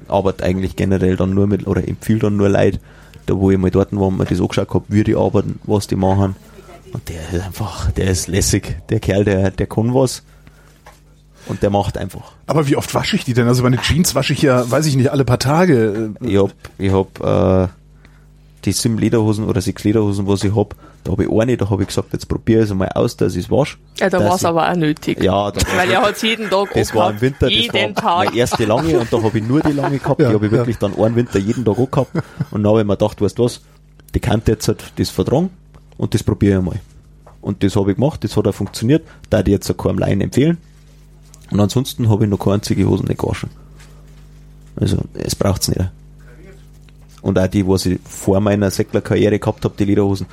[0.09, 2.81] arbeite eigentlich generell dann nur mit, oder empfehle dann nur Leute,
[3.25, 5.95] da wo ich mal dort war, mir das angeschaut habe, wie die arbeiten, was die
[5.95, 6.35] machen.
[6.95, 8.77] Und der ist einfach, der ist lässig.
[8.89, 10.23] Der Kerl, der, der kann was.
[11.47, 12.31] Und der macht einfach.
[12.47, 13.47] Aber wie oft wasche ich die denn?
[13.49, 16.13] Also meine Jeans wasche ich ja, weiß ich nicht, alle paar Tage.
[16.21, 17.67] Ich hab, ich hab, äh,
[18.63, 20.73] die sieben Lederhosen oder sechs Lederhosen, was ich hab,
[21.03, 23.35] da habe ich eine, da habe ich gesagt, jetzt probiere ich es mal aus, dass
[23.35, 23.77] ich es wasche.
[23.99, 25.21] Ja, da Dass war es ich- aber auch nötig.
[25.21, 28.25] Ja, da Weil er hat jeden Tag das war im Winter, das jeden war Tag.
[28.25, 30.21] meine erste lange und da habe ich nur die lange gehabt.
[30.21, 30.57] Ja, die habe ich ja.
[30.59, 32.11] wirklich dann einen Winter jeden Tag angehabt.
[32.51, 33.61] Und dann habe ich mir gedacht, weißt du was,
[34.15, 35.49] die Kante jetzt halt das vertragen
[35.97, 36.79] und das probiere ich mal.
[37.41, 39.05] Und das habe ich gemacht, das hat auch funktioniert.
[39.29, 40.57] Da ich jetzt keinem Laien empfehlen.
[41.51, 43.49] Und ansonsten habe ich noch keine einzige Hose nicht gewaschen.
[44.75, 45.91] Also, es braucht's nicht.
[47.21, 50.27] Und auch die, was ich vor meiner Säcklerkarriere gehabt habe, die Lederhosen,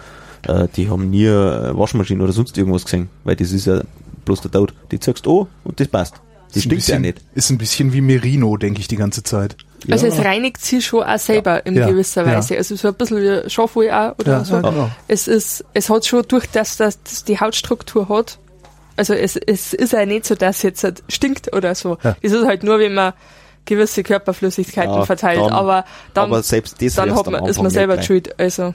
[0.46, 3.82] äh, die haben nie eine Waschmaschine oder sonst irgendwas gesehen, weil das ist ja
[4.24, 4.74] bloß der Tod.
[4.90, 6.14] Die ziehst du an und das passt.
[6.52, 7.20] Das Ist stinkt ja bisschen- nicht.
[7.34, 9.56] Ist ein bisschen wie Merino, denke ich die ganze Zeit.
[9.90, 10.12] Also Ja.
[10.12, 12.36] es reinigt sich schon auch selber in Ja, gewisser ja.
[12.36, 12.56] Weise.
[12.56, 14.54] Also so ein bisschen wie Schafwohl auch oder Ja, so.
[14.56, 14.90] ja, genau.
[15.08, 18.38] Es ist, es hat schon durch das, dass das die Hautstruktur hat.
[18.96, 21.96] Also es, es ist ja nicht so, dass es jetzt halt stinkt oder so.
[22.04, 22.16] Ja.
[22.20, 23.14] Es ist halt nur, wenn man
[23.64, 25.40] gewisse Körperflüssigkeiten Ja, verteilt.
[25.40, 25.84] dann- aber
[26.14, 28.38] dann, aber selbst das dann hat man, ist man selber nicht schuld.
[28.38, 28.74] Also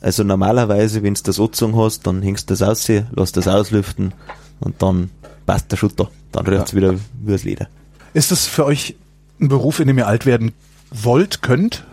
[0.00, 4.14] Also normalerweise, wenn du das angezogen hast, dann hängst du das aus, lass das auslüften
[4.60, 5.10] und dann
[5.46, 6.10] passt der Schutter.
[6.32, 7.68] Dann riecht's wieder wie das Leder.
[8.14, 8.96] Ist das für euch
[9.40, 10.52] ein Beruf, in dem ihr alt werden
[10.90, 11.84] wollt, könnt?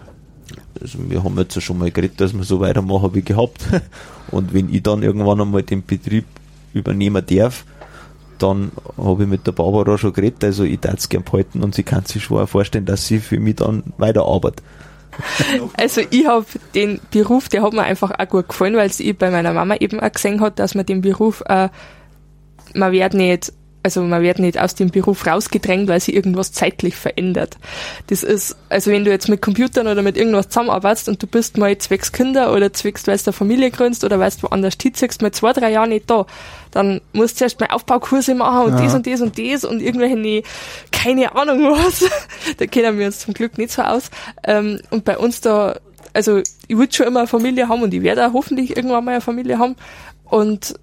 [0.81, 3.65] Also wir haben jetzt ja schon mal geredet, dass wir so weitermachen wie gehabt.
[4.31, 6.25] Und wenn ich dann irgendwann einmal den Betrieb
[6.73, 7.65] übernehmen darf,
[8.37, 11.73] dann habe ich mit der Barbara schon geredet, also ich darf es gern behalten und
[11.73, 14.63] sie kann sich schon auch vorstellen, dass sie für mich dann weiterarbeitet.
[15.77, 19.17] Also ich habe den Beruf, der hat mir einfach auch gut gefallen, weil es ich
[19.17, 21.69] bei meiner Mama eben auch gesehen hat, dass man den Beruf, äh,
[22.75, 23.51] man wird nicht,
[23.87, 27.57] also man wird nicht aus dem Beruf rausgedrängt, weil sich irgendwas zeitlich verändert.
[28.07, 31.57] Das ist, also wenn du jetzt mit Computern oder mit irgendwas zusammenarbeitest und du bist
[31.57, 35.21] mal zwecks Kinder oder zwecks, weil du eine Familie gründest oder weil du woanders hinziehst,
[35.21, 36.25] mal zwei, drei Jahre nicht da,
[36.71, 38.83] dann musst du erst mal Aufbaukurse machen und Ja.
[38.83, 40.43] das und das und das und irgendwelche,
[40.91, 42.03] keine Ahnung was.
[42.57, 44.11] da kennen wir uns zum Glück nicht so aus.
[44.43, 45.77] Ähm, und bei uns da,
[46.13, 49.11] also ich würde schon immer eine Familie haben und ich werde auch hoffentlich irgendwann mal
[49.11, 49.77] eine Familie haben.
[50.25, 50.75] Und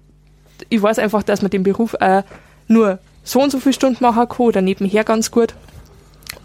[0.69, 2.23] ich weiß einfach, dass man den Beruf auch
[2.67, 5.53] nur so und so viele Stunden machen kann oder nebenher ganz gut.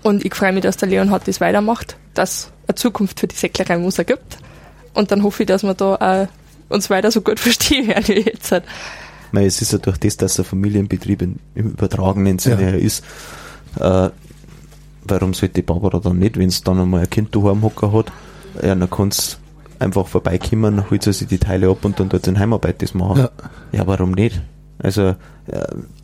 [0.02, 3.36] Und ich freue mich, dass der Leonhard das weitermacht, dass es eine Zukunft für die
[3.36, 4.38] Säcklerei Moser gibt.
[4.94, 6.28] Und dann hoffe ich, dass wir da auch
[6.74, 8.52] uns weiter so gut verstehen werden wie jetzt.
[9.32, 12.76] Weil es ist ja durch das, dass ein Familienbetrieb in, im übertragenen Sinne Ja.
[12.76, 13.04] ist,
[13.78, 14.10] äh,
[15.04, 18.12] warum sollte die Barbara dann nicht, wenn es dann einmal ein Kind daheim hocken hat,
[18.62, 19.38] ja, dann kann's
[19.78, 23.18] einfach vorbeikommen, holt sie sich die Teile ab und dann dort in Heimarbeit das machen.
[23.18, 23.30] Ja.
[23.72, 24.40] Ja, warum nicht?
[24.82, 25.14] Also, äh,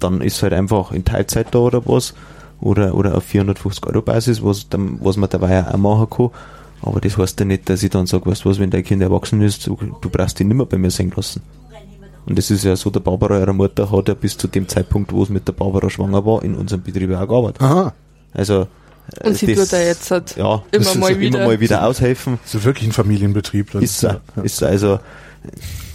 [0.01, 2.15] dann ist halt einfach in Teilzeit da oder was,
[2.61, 6.31] oder, oder auf 450 Euro Basis, was, dann, was man dabei auch machen kann.
[6.83, 9.03] Aber das heißt ja nicht, dass ich dann sage, weißt du was, wenn dein Kind
[9.03, 11.43] erwachsen ist, du, du brauchst ihn nicht mehr bei mir singen lassen.
[12.27, 15.13] Und das ist ja so, der Barbara, ihre Mutter, hat ja bis zu dem Zeitpunkt,
[15.13, 17.63] wo es mit der Barbara schwanger war, in unserem Betrieb auch gearbeitet.
[17.63, 17.95] Aha.
[18.35, 18.67] Also,
[19.21, 21.61] äh, Und sie tut da jetzt halt ja, immer das ist mal immer wieder- mal
[21.61, 22.39] wieder aushelfen.
[22.45, 23.71] Ist ja wirklich ein Familienbetrieb.
[23.73, 23.83] dann.
[23.83, 24.43] Ist er, Ja.
[24.43, 24.99] ist er, also,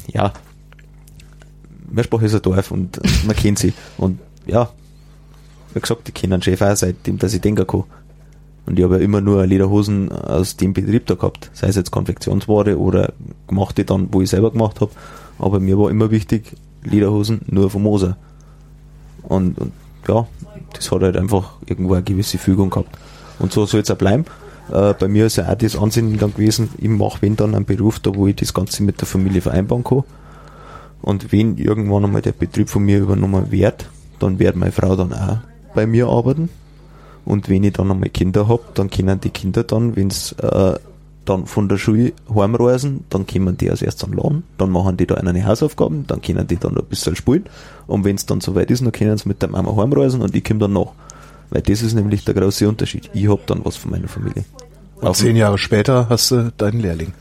[0.08, 0.32] ja,
[1.92, 3.74] Meersprach ist ein Dorf und man kennt sie.
[3.98, 4.70] Und ja,
[5.74, 7.84] wie gesagt, ich kenne einen Chef auch seitdem, dass ich denken kann.
[8.66, 11.50] Und ich habe ja immer nur Lederhosen aus dem Betrieb da gehabt.
[11.54, 13.14] Sei es jetzt Konfektionsware oder
[13.48, 14.92] gemachte dann, wo ich selber gemacht habe.
[15.40, 18.18] Aber mir war immer wichtig, Lederhosen nur vom Moser.
[19.24, 19.72] Und, und
[20.08, 20.28] ja,
[20.74, 22.98] das hat halt einfach irgendwo eine gewisse Fügung gehabt.
[23.40, 24.26] Und so soll es auch bleiben.
[24.72, 27.66] Äh, bei mir ist ja auch das Ansinnen dann gewesen, ich mache wenn dann einen
[27.66, 30.04] Beruf da, wo ich das Ganze mit der Familie vereinbaren kann.
[31.02, 35.14] Und wenn irgendwann einmal der Betrieb von mir übernommen wird, dann wird meine Frau dann
[35.14, 35.40] auch
[35.74, 36.50] bei mir arbeiten.
[37.26, 40.74] Und wenn ich dann einmal Kinder hab, dann können die Kinder dann, wenn's äh,
[41.26, 44.98] dann von der Schule heimreisen, dann kommen die als erstes an den Laden, dann machen
[44.98, 47.46] die da eine Hausaufgaben, dann können die dann ein bisschen spielen.
[47.88, 50.44] Und wenn es dann soweit ist, dann können sie mit der Mama heimreisen und ich
[50.44, 50.92] komme dann nach.
[51.52, 53.10] Weil das ist nämlich der große Unterschied.
[53.14, 54.46] Ich hab dann was von meiner Familie.
[55.02, 57.14] Und zehn Jahre später hast du deinen Lehrling.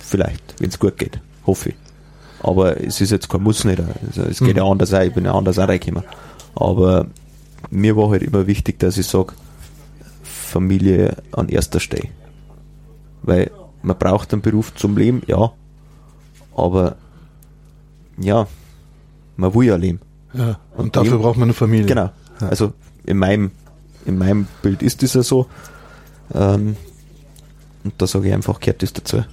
[0.00, 1.20] Vielleicht, wenn es gut geht.
[1.46, 1.85] Hoffe ich.
[2.42, 3.80] Aber es ist jetzt kein Muss nicht.
[4.06, 4.56] Also es geht Mhm.
[4.56, 5.00] ja anders auch.
[5.02, 6.04] Ich bin ja anders auch reingekommen.
[6.54, 7.06] Aber
[7.70, 9.32] mir war halt immer wichtig, dass ich sage,
[10.22, 12.08] Familie an erster Stelle.
[13.22, 13.50] Weil
[13.82, 15.52] man braucht einen Beruf zum Leben, ja.
[16.54, 16.96] Aber
[18.18, 18.46] ja,
[19.36, 20.00] man will ja leben.
[20.32, 20.58] Ja.
[20.76, 21.86] Und, Und dafür dem- braucht man eine Familie.
[21.86, 22.10] Genau.
[22.40, 22.48] Ja.
[22.48, 22.72] Also
[23.04, 23.50] in meinem,
[24.04, 25.46] in meinem Bild ist das ja so.
[26.34, 26.76] Ähm,
[27.84, 29.24] und da sage ich einfach, gehört das dazu.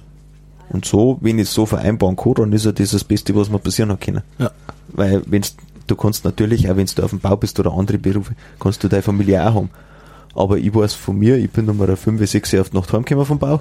[0.70, 3.50] Und so, wenn ich es so vereinbaren kann, dann ist ja das das Beste, was
[3.50, 4.22] mir passieren hat können.
[4.38, 4.50] Ja.
[4.88, 8.34] Weil wenn's, du kannst natürlich, auch wenn du auf dem Bau bist oder andere Berufe,
[8.58, 9.70] kannst du deine Familie auch haben.
[10.34, 13.26] Aber ich weiß von mir, ich bin Nummer 5, 6 Jahre auf die Nacht heimgekommen
[13.26, 13.60] vom Bau,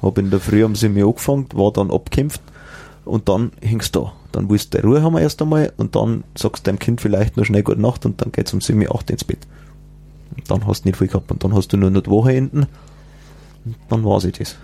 [0.00, 2.40] hab in der Früh um 7 Uhr angefangen, war dann abgekämpft
[3.04, 4.12] und dann hängst du da.
[4.32, 7.44] Dann willst du Ruhe haben erst einmal und dann sagst du deinem Kind vielleicht nur
[7.44, 9.46] schnell gute Nacht und dann geht's um 7 Uhr 8 ins Bett.
[10.36, 12.66] Und dann hast du nicht viel gehabt und dann hast du nur noch die Wochenenden
[13.64, 14.56] und dann war's ich das.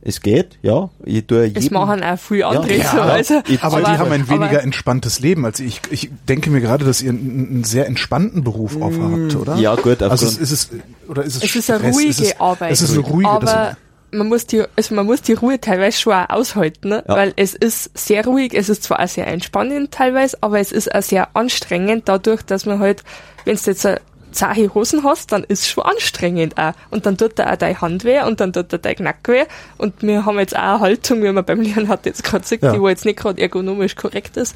[0.00, 0.90] Es geht, ja.
[1.04, 2.96] Ich tue Es jedem- machen auch viele andere Ja, so.
[2.98, 3.02] ja.
[3.04, 5.44] Also, Ich- Aber, die haben ein aber- weniger entspanntes Leben.
[5.44, 9.56] Also ich, ich denke mir gerade, dass ihr einen, einen sehr entspannten Beruf aufhabt, oder?
[9.56, 10.70] ja, gut, Also aufgrund- ist es,
[11.08, 12.70] oder ist es Es ist eine ruhige ist es, Arbeit.
[12.72, 13.76] Es ist eine ruhige, aber
[14.12, 17.04] man muss die, also man muss die Ruhe teilweise schon auch aushalten, ne?
[17.06, 17.14] Ja.
[17.16, 20.94] weil es ist sehr ruhig, es ist zwar auch sehr entspannend teilweise, aber es ist
[20.94, 23.02] auch sehr anstrengend dadurch, dass man halt,
[23.44, 23.86] wenn du jetzt
[24.32, 26.72] zache Hosen hast, dann ist es schon anstrengend auch.
[26.90, 29.44] Und dann tut da auch deine Hand weh und dann tut da dein Knack weh.
[29.76, 32.62] Und wir haben jetzt auch eine Haltung, wie man beim Lernen hat jetzt gerade gesagt,
[32.62, 32.72] Ja.
[32.72, 34.54] die wo jetzt nicht gerade ergonomisch korrekt ist.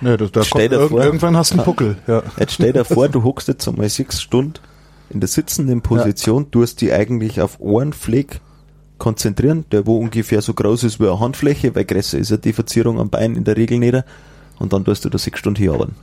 [0.00, 1.02] ne, da, da Stell kommt, vor.
[1.04, 1.96] irgendwann hast du einen Puckel.
[2.06, 2.22] Ja.
[2.38, 4.54] Jetzt stell dir vor, du hockst jetzt einmal sechs Stunden
[5.10, 8.40] in der sitzenden Position, tust die eigentlich auf einen Fleck
[8.98, 12.52] konzentrieren, der wo ungefähr so groß ist wie eine Handfläche, weil größer ist ja die
[12.52, 13.96] Verzierung am Bein in der Regel nicht,
[14.58, 15.94] und dann tust du da sechs Stunden hier arbeiten.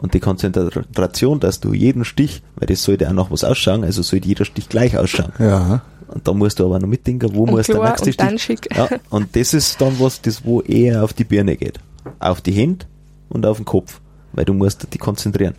[0.00, 4.00] Und die Konzentration, dass du jeden Stich, weil das sollte auch noch was ausschauen, also
[4.00, 5.32] sollte jeder Stich gleich ausschauen.
[5.38, 5.82] ja.
[6.08, 8.38] Und da musst du aber noch mitdenken, wo Und muss der klar nächste und dann
[8.38, 8.58] Stich.
[8.64, 8.76] schick.
[8.76, 11.78] Ja, und das ist dann was, das wo eher auf die Birne geht.
[12.18, 12.86] Auf die Hände
[13.28, 14.00] und auf den Kopf.
[14.32, 15.54] Weil du musst dich konzentrieren.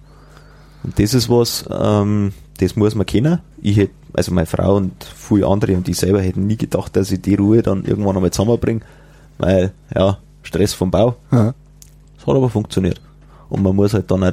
[0.84, 3.40] Und das ist was, ähm, das muss man kennen.
[3.62, 7.12] Ich hätte, also meine Frau und viele andere und ich selber hätten nie gedacht, dass
[7.12, 8.82] ich die Ruhe dann irgendwann einmal zusammenbringe.
[9.38, 11.16] Weil, ja, Stress vom Bau.
[11.32, 11.54] ja.
[12.20, 13.00] Es hat aber funktioniert.
[13.52, 14.32] Und man muss halt dann auch,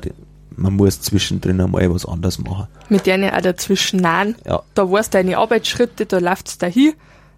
[0.56, 2.68] man muss zwischendrin einmal was anderes machen.
[2.88, 4.36] mit denen auch dazwischen nein.
[4.46, 4.62] Ja.
[4.74, 6.94] Da weißt du deine Arbeitsschritte, da läuft's dahin.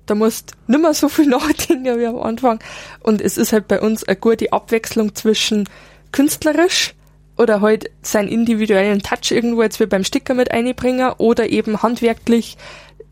[0.06, 2.60] Da musst nicht mehr so viel nachdenken wie am Anfang.
[3.00, 5.68] Und es ist halt bei uns eine gute Abwechslung zwischen
[6.12, 6.94] künstlerisch
[7.38, 12.58] oder halt seinen individuellen Touch irgendwo jetzt wie beim Sticker mit einbringen oder eben handwerklich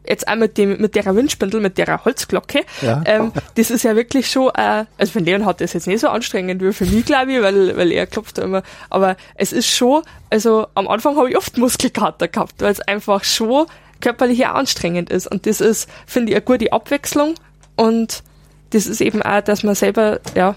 [0.09, 2.65] jetzt auch mit dem, mit der Windspindel, mit der Holzglocke.
[2.83, 3.03] Ja.
[3.05, 6.09] Ähm, das ist ja wirklich schon, äh, also für Leon hat das jetzt nicht so
[6.09, 8.63] anstrengend wie für mich, glaube ich, weil, weil er klopft da immer.
[8.91, 13.25] Aber es ist schon, also am Anfang habe ich oft Muskelkater gehabt, weil es einfach
[13.25, 13.67] schon
[14.01, 15.27] körperlich auch anstrengend ist.
[15.27, 17.35] Und das ist, finde ich, eine gute Abwechslung.
[17.77, 18.23] Und
[18.71, 20.55] das ist eben auch, dass man selber, ja,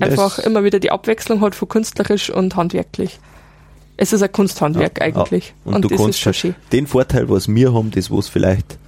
[0.00, 3.18] einfach Es- immer wieder die Abwechslung hat von künstlerisch und handwerklich.
[3.98, 5.54] Es ist ein Kunsthandwerk eigentlich.
[5.66, 5.74] Ja.
[5.74, 6.54] Und, du das kannst ist schon schön.
[6.72, 8.78] den Vorteil, was wir haben, das was vielleicht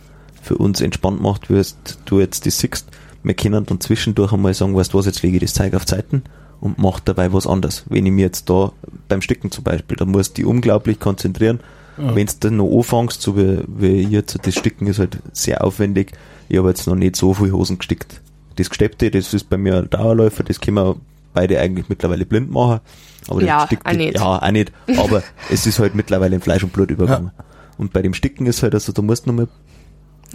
[0.41, 2.87] für uns entspannt macht, wirst du jetzt das siehst,
[3.23, 5.85] wir können dann zwischendurch einmal sagen, weißt du was, jetzt lege ich das Zeug auf
[5.85, 6.23] Zeiten
[6.61, 7.85] und mach dabei was anderes.
[7.89, 8.73] Wenn ich mir jetzt da
[9.09, 11.61] beim Sticken zum Beispiel, da musst du dich unglaublich konzentrieren.
[11.97, 16.13] Wenn du dann noch anfängst, so wie, wie jetzt, das Sticken ist halt sehr aufwendig.
[16.49, 18.23] Ich habe jetzt noch nicht so viel Hosen gestickt.
[18.57, 20.97] Das Gesteppte, das ist bei mir ein Dauerläufer, das können wir
[21.33, 22.81] beide eigentlich mittlerweile blind machen.
[23.29, 24.15] Aber Ja, auch nicht.
[24.17, 24.73] ja, auch nicht.
[24.99, 27.31] Aber es ist halt mittlerweile in Fleisch und Blut übergegangen.
[27.79, 29.49] Und bei dem Sticken ist halt, also da musst du noch mal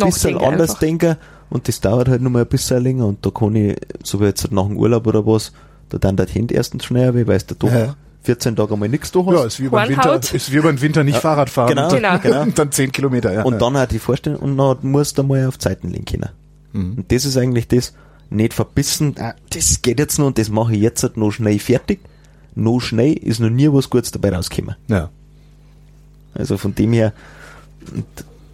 [0.02, 0.80] ein bisschen anders einfach.
[0.80, 1.16] denken
[1.50, 4.26] und das dauert halt noch mal ein bisschen länger und da kann ich, so wie
[4.26, 5.52] jetzt nach dem Urlaub oder was,
[5.90, 7.96] da dann das Hände erstens schneller weh, weil du doch Ja.
[8.24, 9.34] 14 Tage mal nichts da hast.
[9.36, 10.34] Ja, ist wie beim Winter, Hornhaut.
[10.34, 11.70] ist wie beim Winter nicht Fahrrad fahren.
[11.70, 12.42] genau, und dann, Genau.
[12.42, 13.44] und dann 10 Kilometer, ja.
[13.44, 13.60] und ja.
[13.60, 16.30] dann auch die Vorstellung, und dann musst du mal auf Zeiten legen können.
[16.74, 16.94] Mhm.
[16.98, 17.94] Und das ist eigentlich das,
[18.30, 21.60] nicht verbissen, ah, das geht jetzt noch und das mache ich jetzt halt noch schnell
[21.60, 22.00] fertig.
[22.56, 24.76] Noch schnell ist noch nie was Gutes dabei rausgekommen.
[24.88, 25.10] ja.
[26.34, 27.14] Also von dem her,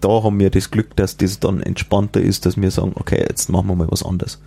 [0.01, 3.49] da haben wir das Glück, dass das dann entspannter ist, dass wir sagen, okay, jetzt
[3.49, 4.39] machen wir mal was anderes.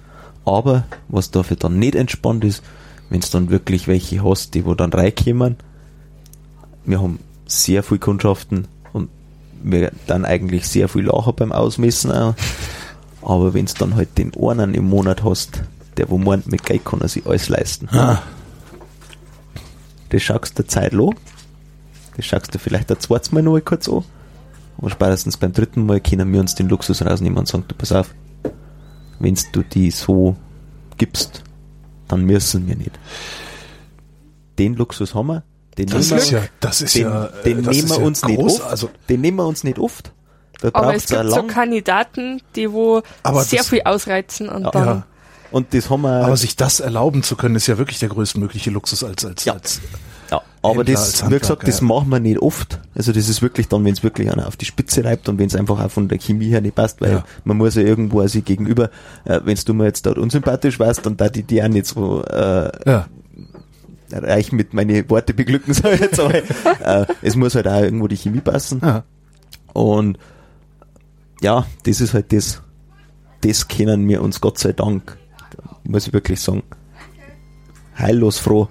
[0.44, 2.62] Aber was dafür dann nicht entspannt ist,
[3.10, 5.56] wenn es dann wirklich welche hast, die wo dann reinkommen,
[6.84, 9.08] wir haben sehr viel Kundschaften und
[9.62, 12.34] wir dann eigentlich sehr viel lachen beim Ausmessen auch.
[13.24, 15.62] Aber wenn es dann halt den einen im Monat hast,
[15.96, 17.88] der wo meint, mit Geld kann er sich alles leisten.
[17.90, 18.22] Ah.
[20.10, 21.10] Das schaust du der Zeit an.
[22.16, 24.04] Das schaust du vielleicht ein zweites Mal noch kurz an.
[24.78, 27.92] Aber spätestens beim dritten Mal können wir uns den Luxus rausnehmen und sagen, du pass
[27.92, 28.14] auf,
[29.18, 30.36] wenn du die so
[30.96, 31.42] gibst,
[32.08, 32.98] dann müssen wir nicht.
[34.58, 35.42] Den Luxus haben wir,
[35.78, 37.90] den Das nehmen ist wir, ja, das ist den, ja, äh, den das nehmen ist
[37.90, 38.70] wir ja uns nicht groß, oft.
[38.70, 40.12] Also, den nehmen wir uns nicht oft.
[40.60, 41.42] Da Aber es gibt so.
[41.44, 44.70] Kandidaten, die wo Aber sehr das- viel ausreizen und Ja.
[44.70, 45.06] dann ja.
[45.50, 46.24] Und das haben wir.
[46.24, 49.52] aber sich das erlauben zu können, ist ja wirklich der größtmögliche Luxus als, als, Ja.
[49.52, 49.80] als
[50.30, 51.86] Ja, aber Händler das, wie gesagt, das ja.
[51.86, 52.80] machen wir nicht oft.
[52.96, 55.46] Also das ist wirklich dann, wenn es wirklich einer auf die Spitze reibt und wenn
[55.46, 57.24] es einfach auch von der Chemie her nicht passt, weil Ja.
[57.44, 58.90] man muss ja irgendwo also gegenüber,
[59.26, 62.24] äh, wenn du mir jetzt dort unsympathisch warst, dann da die die auch nicht so
[62.24, 63.06] äh, ja.
[64.10, 68.16] reich mit meine Worte beglücken soll jetzt, aber äh, es muss halt auch irgendwo die
[68.16, 68.80] Chemie passen.
[68.82, 69.04] Ja.
[69.72, 70.18] Und
[71.44, 72.62] ja, das ist halt das,
[73.42, 75.18] das kennen wir uns Gott sei Dank,
[75.84, 76.62] muss ich wirklich sagen,
[77.98, 78.68] heillos froh.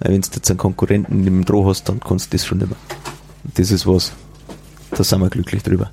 [0.00, 2.70] Weil wenn du jetzt einen Konkurrenten im Droh hast, dann kannst du das schon nicht
[2.70, 2.78] mehr.
[3.54, 4.12] Das ist was,
[4.92, 5.90] da sind wir glücklich drüber.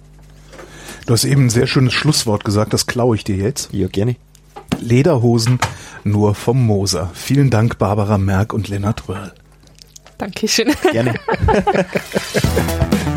[1.06, 3.74] Du hast eben ein sehr schönes Schlusswort gesagt, das klaue ich dir jetzt.
[3.74, 4.16] Ja, gerne.
[4.80, 5.60] Lederhosen
[6.06, 7.12] nur vom Moser.
[7.14, 9.34] Vielen Dank, Barbara Merck und Lennart Röhrl.
[10.18, 10.74] Dankeschön.
[10.94, 11.16] Gerne.